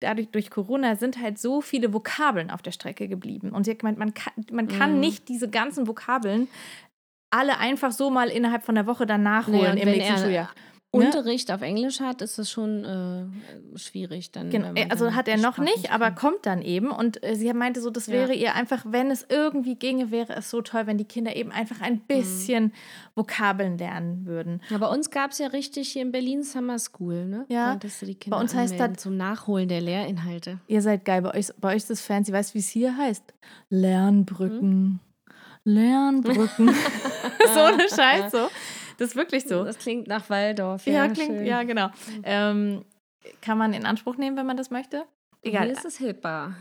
dadurch 0.00 0.30
durch 0.30 0.50
Corona 0.50 0.96
sind 0.96 1.22
halt 1.22 1.38
so 1.38 1.60
viele 1.60 1.94
Vokabeln 1.94 2.50
auf 2.50 2.60
der 2.60 2.72
Strecke 2.72 3.06
geblieben. 3.06 3.50
Und 3.50 3.64
sie 3.64 3.70
hat 3.70 3.78
gemeint, 3.78 3.98
man 3.98 4.14
kann, 4.14 4.32
man 4.50 4.66
kann 4.66 4.94
Mhm. 4.94 5.00
nicht 5.00 5.28
diese 5.28 5.48
ganzen 5.48 5.86
Vokabeln 5.86 6.48
alle 7.30 7.58
einfach 7.58 7.92
so 7.92 8.10
mal 8.10 8.28
innerhalb 8.28 8.64
von 8.64 8.74
der 8.74 8.86
Woche 8.86 9.06
dann 9.06 9.22
nachholen 9.22 9.72
und 9.72 9.76
im 9.78 9.88
nächsten 9.88 10.18
Schuljahr. 10.18 10.50
Ne? 10.94 11.06
Unterricht 11.06 11.50
auf 11.50 11.62
Englisch 11.62 12.00
hat, 12.00 12.20
ist 12.20 12.38
das 12.38 12.50
schon 12.50 12.84
äh, 12.84 13.78
schwierig. 13.78 14.30
Dann, 14.30 14.50
Genau, 14.50 14.74
also 14.90 15.14
hat 15.14 15.26
er 15.26 15.38
noch 15.38 15.56
nicht, 15.56 15.90
aber 15.90 16.06
kann. 16.10 16.14
kommt 16.16 16.44
dann 16.46 16.60
eben. 16.60 16.90
Und 16.90 17.22
äh, 17.24 17.34
sie 17.34 17.50
meinte 17.54 17.80
so, 17.80 17.88
das 17.88 18.08
Ja. 18.08 18.12
wäre 18.12 18.34
ihr 18.34 18.54
einfach, 18.54 18.84
wenn 18.86 19.10
es 19.10 19.24
irgendwie 19.30 19.74
ginge, 19.76 20.10
wäre 20.10 20.34
es 20.36 20.50
so 20.50 20.60
toll, 20.60 20.86
wenn 20.86 20.98
die 20.98 21.06
Kinder 21.06 21.34
eben 21.34 21.50
einfach 21.50 21.80
ein 21.80 21.94
Mhm. 21.94 22.00
bisschen 22.08 22.72
Vokabeln 23.14 23.78
lernen 23.78 24.26
würden. 24.26 24.60
Ja, 24.68 24.76
bei 24.76 24.86
uns 24.88 25.08
gab 25.10 25.30
es 25.30 25.38
ja 25.38 25.46
richtig 25.46 25.88
hier 25.92 26.02
in 26.02 26.12
Berlin 26.12 26.42
Summer 26.42 26.78
School, 26.78 27.24
ne? 27.24 27.46
Ja. 27.48 27.78
Bei 28.28 28.36
uns 28.38 28.54
heißt 28.54 28.78
das- 28.78 28.98
zum 28.98 29.16
Nachholen 29.16 29.68
der 29.68 29.80
Lehrinhalte. 29.80 30.58
Ihr 30.68 30.82
seid 30.82 31.06
geil, 31.06 31.22
bei 31.22 31.34
euch, 31.34 31.48
bei 31.58 31.70
euch 31.70 31.76
ist 31.76 31.88
das 31.88 32.02
fancy. 32.02 32.32
Weißt 32.34 32.50
du, 32.50 32.54
wie 32.56 32.58
es 32.58 32.68
hier 32.68 32.94
heißt? 32.94 33.24
Lernbrücken. 33.70 35.00
Lernbrücken. 35.64 36.68
so 37.54 37.60
eine 37.60 37.88
Scheiß 37.88 38.30
so. 38.32 38.48
Das 38.98 39.08
ist 39.10 39.16
wirklich 39.16 39.44
so. 39.44 39.64
Das 39.64 39.78
klingt 39.78 40.06
nach 40.08 40.28
Waldorf. 40.30 40.86
Ja, 40.86 40.92
Ja, 41.04 41.08
klingt, 41.08 41.38
schön. 41.38 41.46
ja, 41.46 41.62
genau. 41.62 41.90
Ähm, 42.22 42.84
kann 43.40 43.58
man 43.58 43.72
in 43.72 43.86
Anspruch 43.86 44.16
nehmen, 44.16 44.36
wenn 44.36 44.46
man 44.46 44.56
das 44.56 44.70
möchte? 44.70 45.04
Egal. 45.42 45.64
Hier 45.64 45.72
ist 45.72 45.84
es 45.84 45.96
Hilpa. 45.98 46.54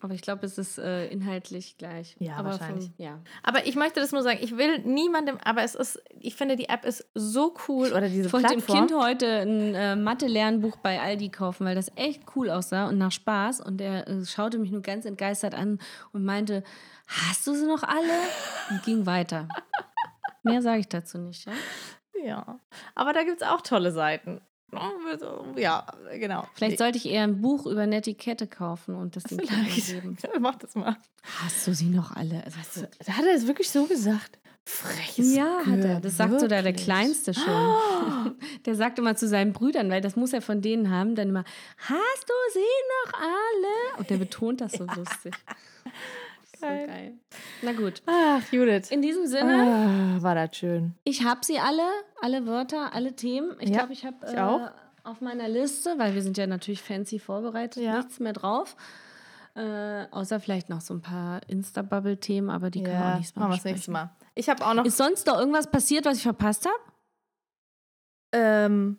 Aber 0.00 0.14
ich 0.14 0.20
glaube, 0.22 0.44
es 0.44 0.58
ist 0.58 0.78
äh, 0.78 1.06
inhaltlich 1.06 1.76
gleich. 1.78 2.16
Ja, 2.18 2.34
aber 2.34 2.50
wahrscheinlich. 2.50 2.86
Vom, 2.86 2.94
ja. 2.98 3.20
Aber 3.44 3.66
ich 3.66 3.76
möchte 3.76 4.00
das 4.00 4.10
nur 4.10 4.24
sagen, 4.24 4.40
ich 4.42 4.56
will 4.56 4.80
niemandem, 4.80 5.38
aber 5.44 5.62
es 5.62 5.76
ist, 5.76 6.02
ich 6.18 6.34
finde, 6.34 6.56
die 6.56 6.68
App 6.68 6.84
ist 6.84 7.06
so 7.14 7.54
cool 7.68 7.92
oder 7.92 8.08
diese 8.08 8.26
Ich 8.26 8.32
wollte 8.32 8.48
dem. 8.48 8.66
Kind 8.66 8.92
heute 8.92 9.42
ein 9.42 9.74
äh, 9.76 9.94
Mathe-Lernbuch 9.94 10.76
bei 10.78 11.00
Aldi 11.00 11.28
kaufen, 11.28 11.64
weil 11.66 11.76
das 11.76 11.92
echt 11.94 12.22
cool 12.34 12.50
aussah 12.50 12.88
und 12.88 12.98
nach 12.98 13.12
Spaß. 13.12 13.60
Und 13.60 13.80
er 13.80 14.08
äh, 14.08 14.24
schaute 14.24 14.58
mich 14.58 14.72
nur 14.72 14.82
ganz 14.82 15.04
entgeistert 15.04 15.54
an 15.54 15.78
und 16.12 16.24
meinte, 16.24 16.64
hast 17.06 17.46
du 17.46 17.54
sie 17.54 17.66
noch 17.66 17.84
alle? 17.84 18.10
Und 18.70 18.82
ging 18.82 19.06
weiter. 19.06 19.46
Mehr 20.42 20.62
sage 20.62 20.80
ich 20.80 20.88
dazu 20.88 21.18
nicht, 21.18 21.46
ja? 21.46 21.52
Ja, 22.24 22.60
aber 22.94 23.12
da 23.12 23.24
gibt 23.24 23.42
es 23.42 23.46
auch 23.46 23.60
tolle 23.62 23.90
Seiten. 23.90 24.40
Ja, 25.56 25.86
genau. 26.14 26.46
Vielleicht 26.54 26.78
sollte 26.78 26.96
ich 26.96 27.06
eher 27.06 27.24
ein 27.24 27.42
Buch 27.42 27.66
über 27.66 27.86
Netiquette 27.86 28.46
kaufen 28.46 28.94
und 28.94 29.16
das 29.16 29.22
dem 29.24 29.38
Kind 29.38 29.50
mal 29.50 29.64
geben. 29.64 30.16
Vielleicht. 30.16 30.26
Mach 30.40 30.56
das 30.56 30.74
mal. 30.74 30.96
Hast 31.42 31.66
du 31.66 31.74
sie 31.74 31.90
noch 31.90 32.12
alle? 32.16 32.42
Also, 32.44 32.82
Hat 32.82 33.24
er 33.24 33.34
es 33.34 33.46
wirklich 33.46 33.70
so 33.70 33.84
gesagt? 33.84 34.38
Freches 34.64 35.34
ja, 35.34 35.58
hat 35.66 35.84
er. 35.84 36.00
Das 36.00 36.16
sagt 36.16 36.34
sogar 36.34 36.62
der 36.62 36.64
wirklich. 36.64 36.84
Kleinste 36.84 37.34
schon. 37.34 38.36
Der 38.64 38.76
sagt 38.76 38.98
immer 39.00 39.16
zu 39.16 39.26
seinen 39.26 39.52
Brüdern, 39.52 39.90
weil 39.90 40.00
das 40.00 40.14
muss 40.14 40.32
er 40.32 40.40
von 40.40 40.62
denen 40.62 40.88
haben, 40.88 41.16
dann 41.16 41.30
immer, 41.30 41.44
hast 41.78 42.28
du 42.28 42.34
sie 42.52 42.60
noch 42.60 43.20
alle? 43.20 43.98
Und 43.98 44.08
der 44.08 44.18
betont 44.18 44.60
das 44.60 44.72
so 44.72 44.84
lustig. 44.84 45.34
So 46.62 46.68
Geil. 46.68 46.86
geil. 46.86 47.12
Na 47.62 47.72
gut. 47.72 48.02
Ach, 48.06 48.40
Judith. 48.52 48.90
In 48.92 49.02
diesem 49.02 49.26
Sinne, 49.26 50.16
Ah, 50.18 50.22
war 50.22 50.34
das 50.36 50.56
schön. 50.56 50.94
ich 51.02 51.24
habe 51.24 51.40
sie 51.44 51.58
alle, 51.58 51.82
alle 52.20 52.46
Wörter, 52.46 52.94
alle 52.94 53.16
Themen. 53.16 53.56
Ich 53.58 53.70
Ja, 53.70 53.78
glaube, 53.78 53.92
ich 53.92 54.04
habe 54.06 54.24
äh, 54.26 54.38
auch. 54.40 54.70
auf 55.02 55.20
meiner 55.20 55.48
Liste, 55.48 55.98
weil 55.98 56.14
wir 56.14 56.22
sind 56.22 56.38
ja 56.38 56.46
natürlich 56.46 56.80
fancy 56.80 57.18
vorbereitet, 57.18 57.82
Ja. 57.82 57.96
nichts 57.96 58.20
mehr 58.20 58.32
drauf. 58.32 58.76
Äh, 59.56 60.06
außer 60.12 60.38
vielleicht 60.40 60.68
noch 60.70 60.80
so 60.80 60.94
ein 60.94 61.02
paar 61.02 61.40
Insta-Bubble-Themen, 61.48 62.48
aber 62.48 62.70
die 62.70 62.82
können 62.84 62.96
wir 62.96 63.04
auch 63.04 63.08
Ja, 63.10 63.16
nächstes 63.16 63.36
Mal 63.36 63.40
machen 63.48 63.50
wir 63.50 63.56
das 63.56 63.62
besprechen. 63.64 63.76
nächste 63.78 63.90
Mal. 63.90 64.10
Ich 64.36 64.48
habe 64.48 64.64
auch 64.66 64.74
noch. 64.74 64.84
Ist 64.84 64.96
sonst 64.96 65.26
noch 65.26 65.38
irgendwas 65.38 65.68
passiert, 65.70 66.04
was 66.06 66.16
ich 66.18 66.22
verpasst 66.22 66.64
habe? 66.64 66.78
Ähm, 68.32 68.98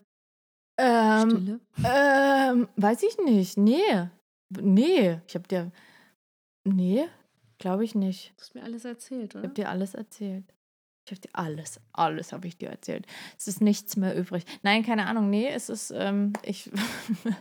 ähm, 0.78 1.30
Stille. 1.30 1.59
ähm, 1.86 2.68
weiß 2.76 3.03
ich 3.03 3.18
nicht. 3.26 3.57
Nee. 3.57 4.09
Nee. 4.49 5.22
Ich 5.28 5.34
habe 5.36 5.47
dir. 5.47 5.72
Nee, 6.66 7.05
glaube 7.58 7.84
ich 7.84 7.95
nicht. 7.95 8.34
Du 8.38 8.41
hast 8.41 8.56
mir 8.56 8.64
alles 8.64 8.86
erzählt, 8.86 9.32
Ich 9.32 9.36
oder? 9.36 9.43
habe 9.43 9.54
dir 9.54 9.70
alles 9.70 9.93
erzählt. 9.93 10.45
Ich 11.06 11.12
habe 11.12 11.22
dir 11.22 11.30
alles, 11.34 11.82
alles 11.91 12.32
habe 12.32 12.47
ich 12.47 12.58
dir 12.58 12.70
erzählt. 12.70 13.06
Es 13.38 13.47
ist 13.47 13.62
nichts 13.62 13.97
mehr 13.97 14.16
übrig. 14.18 14.45
Nein, 14.62 14.84
keine 14.84 15.06
Ahnung. 15.08 15.30
Nee, 15.30 15.49
es 15.49 15.70
ist, 15.70 15.91
ähm, 15.95 16.32
ich, 16.43 16.72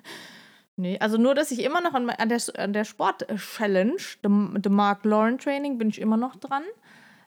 nee, 0.76 0.98
also 0.98 1.16
nur, 1.16 1.34
dass 1.34 1.50
ich 1.52 1.62
immer 1.62 1.80
noch 1.80 1.94
an, 1.94 2.10
an 2.10 2.28
der, 2.28 2.40
an 2.56 2.72
der 2.72 2.84
Sport-Challenge, 2.84 3.96
dem 4.22 4.60
Mark 4.74 5.04
Lauren 5.04 5.38
Training, 5.38 5.78
bin 5.78 5.90
ich 5.90 6.00
immer 6.00 6.16
noch 6.16 6.36
dran. 6.36 6.64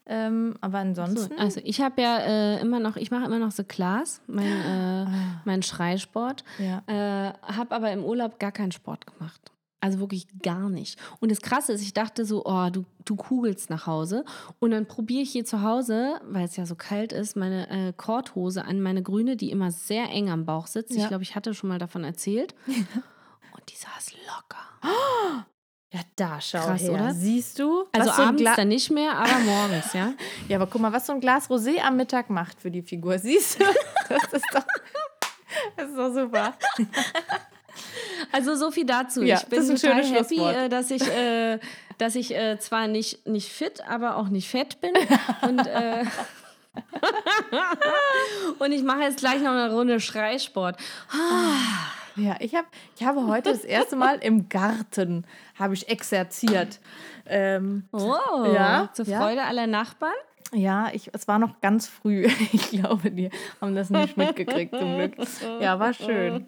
Ähm, 0.08 0.56
aber 0.62 0.80
So, 0.94 1.02
ansonsten, 1.02 1.40
also 1.40 1.62
ich 1.64 1.82
habe 1.82 2.00
ja 2.02 2.20
äh, 2.20 2.62
immer 2.62 2.80
noch, 2.80 2.96
ich 2.96 3.10
mache 3.10 3.26
immer 3.26 3.40
noch 3.40 3.52
so 3.52 3.64
Class, 3.64 4.22
mein, 4.28 4.46
äh, 4.46 5.06
Ah. 5.08 5.42
mein 5.46 5.64
Schreisport, 5.64 6.44
ja. 6.60 6.84
äh, 6.86 7.34
habe 7.42 7.74
aber 7.74 7.92
im 7.92 8.04
Urlaub 8.04 8.40
gar 8.40 8.52
keinen 8.52 8.72
Sport 8.72 9.08
gemacht. 9.08 9.52
Also 9.86 10.00
wirklich 10.00 10.26
gar 10.42 10.68
nicht. 10.68 11.00
Und 11.20 11.30
das 11.30 11.42
Krasse 11.42 11.74
ist, 11.74 11.84
ich 11.84 11.94
dachte 11.94 12.26
so, 12.26 12.44
oh, 12.44 12.70
du, 12.72 12.86
du 13.06 13.16
kugelst 13.16 13.70
nach 13.70 13.86
Hause. 13.86 14.26
Und 14.58 14.72
dann 14.72 14.88
probiere 14.88 15.22
ich 15.22 15.32
hier 15.32 15.46
zu 15.46 15.62
Hause, 15.62 16.20
weil 16.24 16.46
es 16.46 16.56
ja 16.56 16.66
so 16.66 16.74
kalt 16.74 17.14
ist, 17.14 17.36
meine 17.36 17.70
äh, 17.70 17.94
Korthose 17.96 18.66
an, 18.66 18.82
meine 18.82 19.04
grüne, 19.04 19.36
die 19.36 19.52
immer 19.52 19.70
sehr 19.70 20.10
eng 20.10 20.32
am 20.32 20.44
Bauch 20.44 20.66
sitzt. 20.66 20.96
Ja. 20.96 21.04
Ich 21.04 21.08
glaube, 21.08 21.22
ich 21.22 21.36
hatte 21.36 21.54
schon 21.54 21.70
mal 21.70 21.78
davon 21.78 22.04
erzählt. 22.04 22.56
Und 22.68 23.70
die 23.70 23.76
saß 23.76 24.14
locker. 24.26 24.58
ja, 25.94 26.00
da 26.16 26.42
schau 26.42 26.66
Krass, 26.66 26.82
her. 26.82 26.94
oder? 26.94 27.14
Siehst 27.14 27.60
du? 27.60 27.86
Also 27.92 28.12
so 28.12 28.24
abends 28.24 28.56
dann 28.56 28.68
nicht 28.68 28.90
mehr, 28.90 29.16
aber 29.16 29.40
morgens, 29.42 29.94
ja. 29.94 30.14
Ja, 30.48 30.58
aber 30.58 30.66
guck 30.66 30.82
mal, 30.82 30.94
was 30.94 31.06
so 31.06 31.14
ein 31.14 31.20
Glas 31.20 31.48
Rosé 31.48 31.80
am 31.80 31.96
Mittag 31.96 32.32
macht 32.32 32.60
für 32.60 32.72
die 32.72 32.82
Figur. 32.82 33.20
Siehst 33.20 33.60
du? 33.60 33.66
Das 34.10 34.34
ist 34.34 34.46
doch, 34.52 34.66
das 35.78 35.90
ist 35.90 35.98
doch 35.98 36.12
super. 36.12 36.56
Also 38.32 38.56
so 38.56 38.72
viel 38.72 38.86
dazu. 38.86 39.24
Ja, 39.24 39.38
ich 39.38 39.46
bin 39.46 39.68
total 39.68 40.04
happy, 40.04 40.40
äh, 40.40 40.70
dass 40.70 40.92
ich, 40.92 41.06
äh, 41.08 41.60
dass 41.98 42.16
ich 42.16 42.36
äh, 42.36 42.60
zwar 42.60 42.88
nicht, 42.88 43.26
nicht 43.28 43.52
fit, 43.52 43.82
aber 43.88 44.18
auch 44.18 44.30
nicht 44.30 44.50
fett 44.50 44.82
bin. 44.82 44.92
Und, 45.42 45.66
äh, 45.66 46.04
und 48.60 48.72
ich 48.72 48.84
mache 48.84 49.02
jetzt 49.02 49.20
gleich 49.20 49.42
noch 49.42 49.52
eine 49.52 49.72
Runde 49.72 50.00
Schreisport. 50.00 50.78
Ja, 52.16 52.36
ich, 52.40 52.56
hab, 52.56 52.66
ich 52.98 53.06
habe 53.06 53.28
heute 53.28 53.52
das 53.52 53.64
erste 53.66 53.96
Mal 53.96 54.18
im 54.20 54.48
Garten 54.50 55.26
habe 55.60 55.74
ich 55.74 55.90
exerziert. 55.90 56.80
Ähm, 57.26 57.88
Oh, 57.92 58.54
Ja, 58.54 58.90
zur 58.94 59.06
ja. 59.06 59.20
Freude 59.20 59.44
aller 59.44 59.68
Nachbarn. 59.68 60.14
Ja, 60.54 60.90
ich, 60.94 61.10
es 61.14 61.28
war 61.28 61.40
noch 61.40 61.60
ganz 61.62 61.88
früh. 61.88 62.28
Ich 62.54 62.70
glaube, 62.70 63.12
die 63.12 63.30
haben 63.62 63.76
das 63.76 63.90
nicht 63.90 64.18
mitgekriegt, 64.18 64.76
zum 64.76 64.96
Glück. 64.96 65.14
Ja, 65.62 65.80
war 65.80 65.94
schön. 65.94 66.48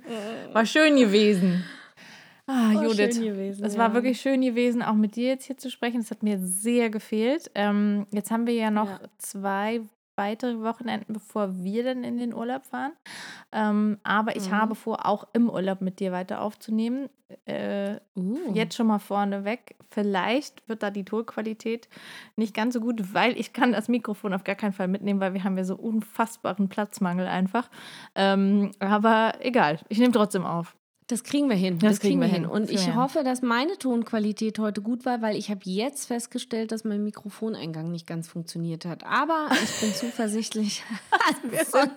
War 0.53 0.65
schön 0.65 0.95
gewesen. 0.97 1.63
Ah, 2.49 2.73
War 2.73 2.83
Judith, 2.85 3.15
schön 3.15 3.25
gewesen, 3.25 3.65
es 3.65 3.73
ja. 3.73 3.79
war 3.79 3.93
wirklich 3.93 4.21
schön 4.21 4.39
gewesen, 4.39 4.81
auch 4.81 4.93
mit 4.93 5.17
dir 5.17 5.27
jetzt 5.27 5.43
hier 5.47 5.57
zu 5.57 5.69
sprechen. 5.69 5.99
Es 5.99 6.11
hat 6.11 6.23
mir 6.23 6.39
sehr 6.39 6.89
gefehlt. 6.89 7.51
Ähm, 7.55 8.07
jetzt 8.11 8.31
haben 8.31 8.47
wir 8.47 8.53
ja 8.53 8.71
noch 8.71 8.87
Ja. 8.89 8.99
zwei 9.17 9.81
weitere 10.18 10.59
Wochenenden, 10.61 11.13
bevor 11.13 11.63
wir 11.63 11.84
dann 11.84 12.03
in 12.03 12.18
den 12.18 12.34
Urlaub 12.34 12.65
fahren. 12.65 12.93
Ähm, 13.51 13.97
aber 14.03 14.36
ich 14.36 14.49
Mhm. 14.49 14.55
habe 14.55 14.76
vor, 14.76 15.05
auch 15.05 15.28
im 15.34 15.49
Urlaub 15.49 15.82
mit 15.82 15.99
dir 15.99 16.11
weiter 16.11 16.41
aufzunehmen. 16.41 17.09
Äh, 17.45 17.97
Uh. 18.15 18.38
Jetzt 18.53 18.76
schon 18.76 18.88
mal 18.88 18.99
vorneweg. 18.99 19.76
Vielleicht 19.91 20.68
wird 20.70 20.82
da 20.82 20.89
die 20.91 21.03
Tonqualität 21.05 21.88
nicht 22.38 22.53
ganz 22.55 22.74
so 22.74 22.80
gut, 22.80 23.13
weil 23.13 23.38
ich 23.38 23.51
kann 23.53 23.74
das 23.74 23.89
Mikrofon 23.89 24.34
auf 24.34 24.43
gar 24.45 24.55
keinen 24.55 24.72
Fall 24.74 24.88
mitnehmen, 24.88 25.20
weil 25.20 25.34
wir 25.34 25.43
haben 25.43 25.57
ja 25.57 25.63
so 25.65 25.76
unfassbaren 25.76 26.70
Platzmangel 26.70 27.28
einfach. 27.28 27.70
Ähm, 28.15 28.72
aber 28.80 29.34
egal, 29.41 29.80
ich 29.89 29.99
nehme 29.99 30.13
trotzdem 30.13 30.45
auf. 30.45 30.76
Das 31.10 31.24
kriegen 31.24 31.49
wir 31.49 31.55
hin. 31.55 31.80
Das 31.80 32.01
kriegen 32.01 32.20
wir 32.20 32.28
hin. 32.28 32.45
Und 32.45 32.70
ich 32.70 32.93
hoffe, 32.93 33.24
dass 33.24 33.41
meine 33.41 33.78
Tonqualität 33.78 34.60
heute 34.60 34.82
gut 34.82 35.05
war, 35.05 35.22
weil 35.22 35.38
ich 35.38 35.49
habe 35.49 35.62
jetzt 35.64 36.05
festgestellt, 36.08 36.74
dass 36.74 36.84
mein 36.84 37.01
Mikrofoneingang 37.05 37.89
nicht 37.91 38.05
ganz 38.05 38.28
funktioniert 38.28 38.84
hat. 38.84 39.05
Aber 39.05 39.47
ich 39.64 39.80
bin 39.80 39.93
zuversichtlich. 39.95 40.84
Wir 41.43 41.64
sind, 41.64 41.93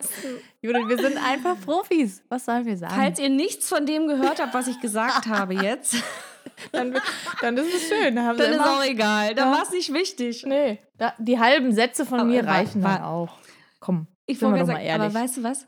Judith, 0.63 0.89
wir 0.89 0.99
sind 0.99 1.17
einfach 1.19 1.57
Profis. 1.61 2.23
Was 2.29 2.45
sollen 2.45 2.67
wir 2.67 2.77
sagen? 2.77 2.95
Falls 2.95 3.19
ihr 3.19 3.29
nichts 3.31 3.69
von 3.69 3.85
dem 3.87 4.07
gehört 4.07 4.41
habt, 4.41 4.55
was 4.55 4.67
ich 4.69 4.81
gesagt 4.81 5.27
habe 5.27 5.55
jetzt, 5.55 5.97
dann, 6.73 6.97
dann 7.41 7.57
ist 7.57 7.75
es 7.75 7.89
schön. 7.89 8.15
Dann, 8.17 8.25
haben 8.27 8.39
dann 8.39 8.53
sie 8.53 8.59
ist 8.59 8.65
auch 8.65 8.85
egal. 8.85 9.35
Dann 9.35 9.49
Ja. 9.51 9.57
war 9.57 9.63
es 9.65 9.71
nicht 9.71 9.93
wichtig. 9.93 10.45
Nee, 10.47 10.79
da, 10.99 11.15
die 11.19 11.39
halben 11.39 11.73
Sätze 11.73 12.05
von 12.07 12.21
Aber 12.21 12.29
mir 12.29 12.45
war- 12.47 12.55
reichen 12.55 12.83
dann 12.83 13.01
war- 13.01 13.07
auch. 13.09 13.39
Komm, 13.81 14.07
Ich 14.27 14.39
sind 14.39 14.53
wir 14.53 14.61
doch 14.61 14.67
mal 14.69 14.79
ehrlich. 14.81 14.93
aber 15.07 15.13
weißt 15.15 15.39
du 15.39 15.43
was? 15.43 15.67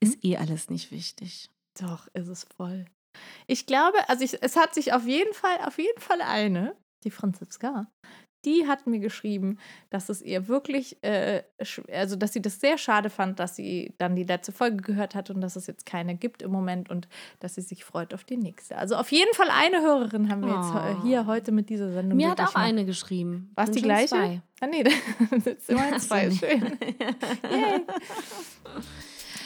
Ist 0.00 0.22
eh 0.24 0.36
alles 0.36 0.68
nicht 0.70 0.90
wichtig. 0.90 1.50
Doch, 1.80 2.08
ist 2.14 2.28
es 2.28 2.44
voll. 2.56 2.84
Ich 3.46 3.66
glaube, 3.66 3.96
also 4.08 4.24
ich, 4.24 4.42
es 4.42 4.56
hat 4.56 4.74
sich 4.74 4.92
auf 4.92 5.06
jeden 5.06 5.32
Fall, 5.34 5.58
auf 5.64 5.78
jeden 5.78 6.00
Fall 6.00 6.20
eine, 6.20 6.76
die 7.04 7.10
Franziska, 7.10 7.86
die 8.44 8.68
hat 8.68 8.86
mir 8.86 9.00
geschrieben, 9.00 9.58
dass 9.90 10.08
es 10.08 10.22
ihr 10.22 10.46
wirklich, 10.46 11.02
äh, 11.02 11.42
also 11.92 12.14
dass 12.14 12.32
sie 12.32 12.40
das 12.42 12.60
sehr 12.60 12.78
schade 12.78 13.10
fand, 13.10 13.40
dass 13.40 13.56
sie 13.56 13.94
dann 13.98 14.14
die 14.14 14.22
letzte 14.22 14.52
Folge 14.52 14.76
gehört 14.76 15.16
hat 15.16 15.30
und 15.30 15.40
dass 15.40 15.56
es 15.56 15.66
jetzt 15.66 15.84
keine 15.84 16.14
gibt 16.14 16.42
im 16.42 16.52
Moment 16.52 16.88
und 16.88 17.08
dass 17.40 17.56
sie 17.56 17.62
sich 17.62 17.84
freut 17.84 18.14
auf 18.14 18.22
die 18.22 18.36
nächste. 18.36 18.76
Also 18.78 18.94
auf 18.96 19.10
jeden 19.10 19.32
Fall 19.34 19.48
eine 19.50 19.80
Hörerin 19.80 20.30
haben 20.30 20.42
wir 20.42 20.54
jetzt 20.54 20.70
Oh. 20.72 20.78
äh, 20.78 21.02
hier 21.08 21.26
heute 21.26 21.50
mit 21.50 21.70
dieser 21.70 21.90
Sendung. 21.90 22.18
Mir 22.18 22.30
hat 22.30 22.40
auch 22.40 22.54
eine 22.54 22.84
geschrieben. 22.84 23.50
War 23.56 23.64
es 23.64 23.70
die 23.70 23.80
Sind 23.80 23.88
gleiche? 23.88 24.08
Zwei. 24.10 24.42
Ah, 24.60 24.66
nee, 24.68 24.84
das 25.44 25.68
immerhin 25.68 25.98
so, 25.98 26.06
zwei. 26.06 26.26
nee. 26.28 26.34
Schön. 26.36 26.76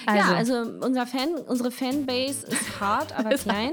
Yay. 0.06 0.16
ja, 0.16 0.34
also 0.34 0.54
unser 0.80 1.06
Fan, 1.06 1.34
unsere 1.46 1.70
Fanbase 1.70 2.46
ist 2.46 2.80
hart, 2.80 3.12
aber 3.16 3.30
klein. 3.30 3.72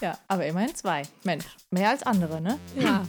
ja, 0.00 0.18
aber 0.28 0.46
immerhin 0.46 0.74
zwei. 0.74 1.02
Mensch, 1.24 1.44
mehr 1.70 1.90
als 1.90 2.02
andere, 2.02 2.40
ne? 2.40 2.58
Ja. 2.76 3.04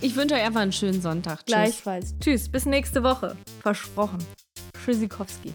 Ich 0.00 0.14
wünsche 0.14 0.34
euch 0.34 0.42
einfach 0.42 0.60
einen 0.60 0.72
schönen 0.72 1.00
Sonntag. 1.00 1.38
Tschüss. 1.38 1.46
Gleichfalls. 1.46 2.14
Tschüss, 2.20 2.48
bis 2.48 2.66
nächste 2.66 3.02
Woche. 3.02 3.36
Versprochen. 3.62 4.18
Tschüssikowski. 4.84 5.52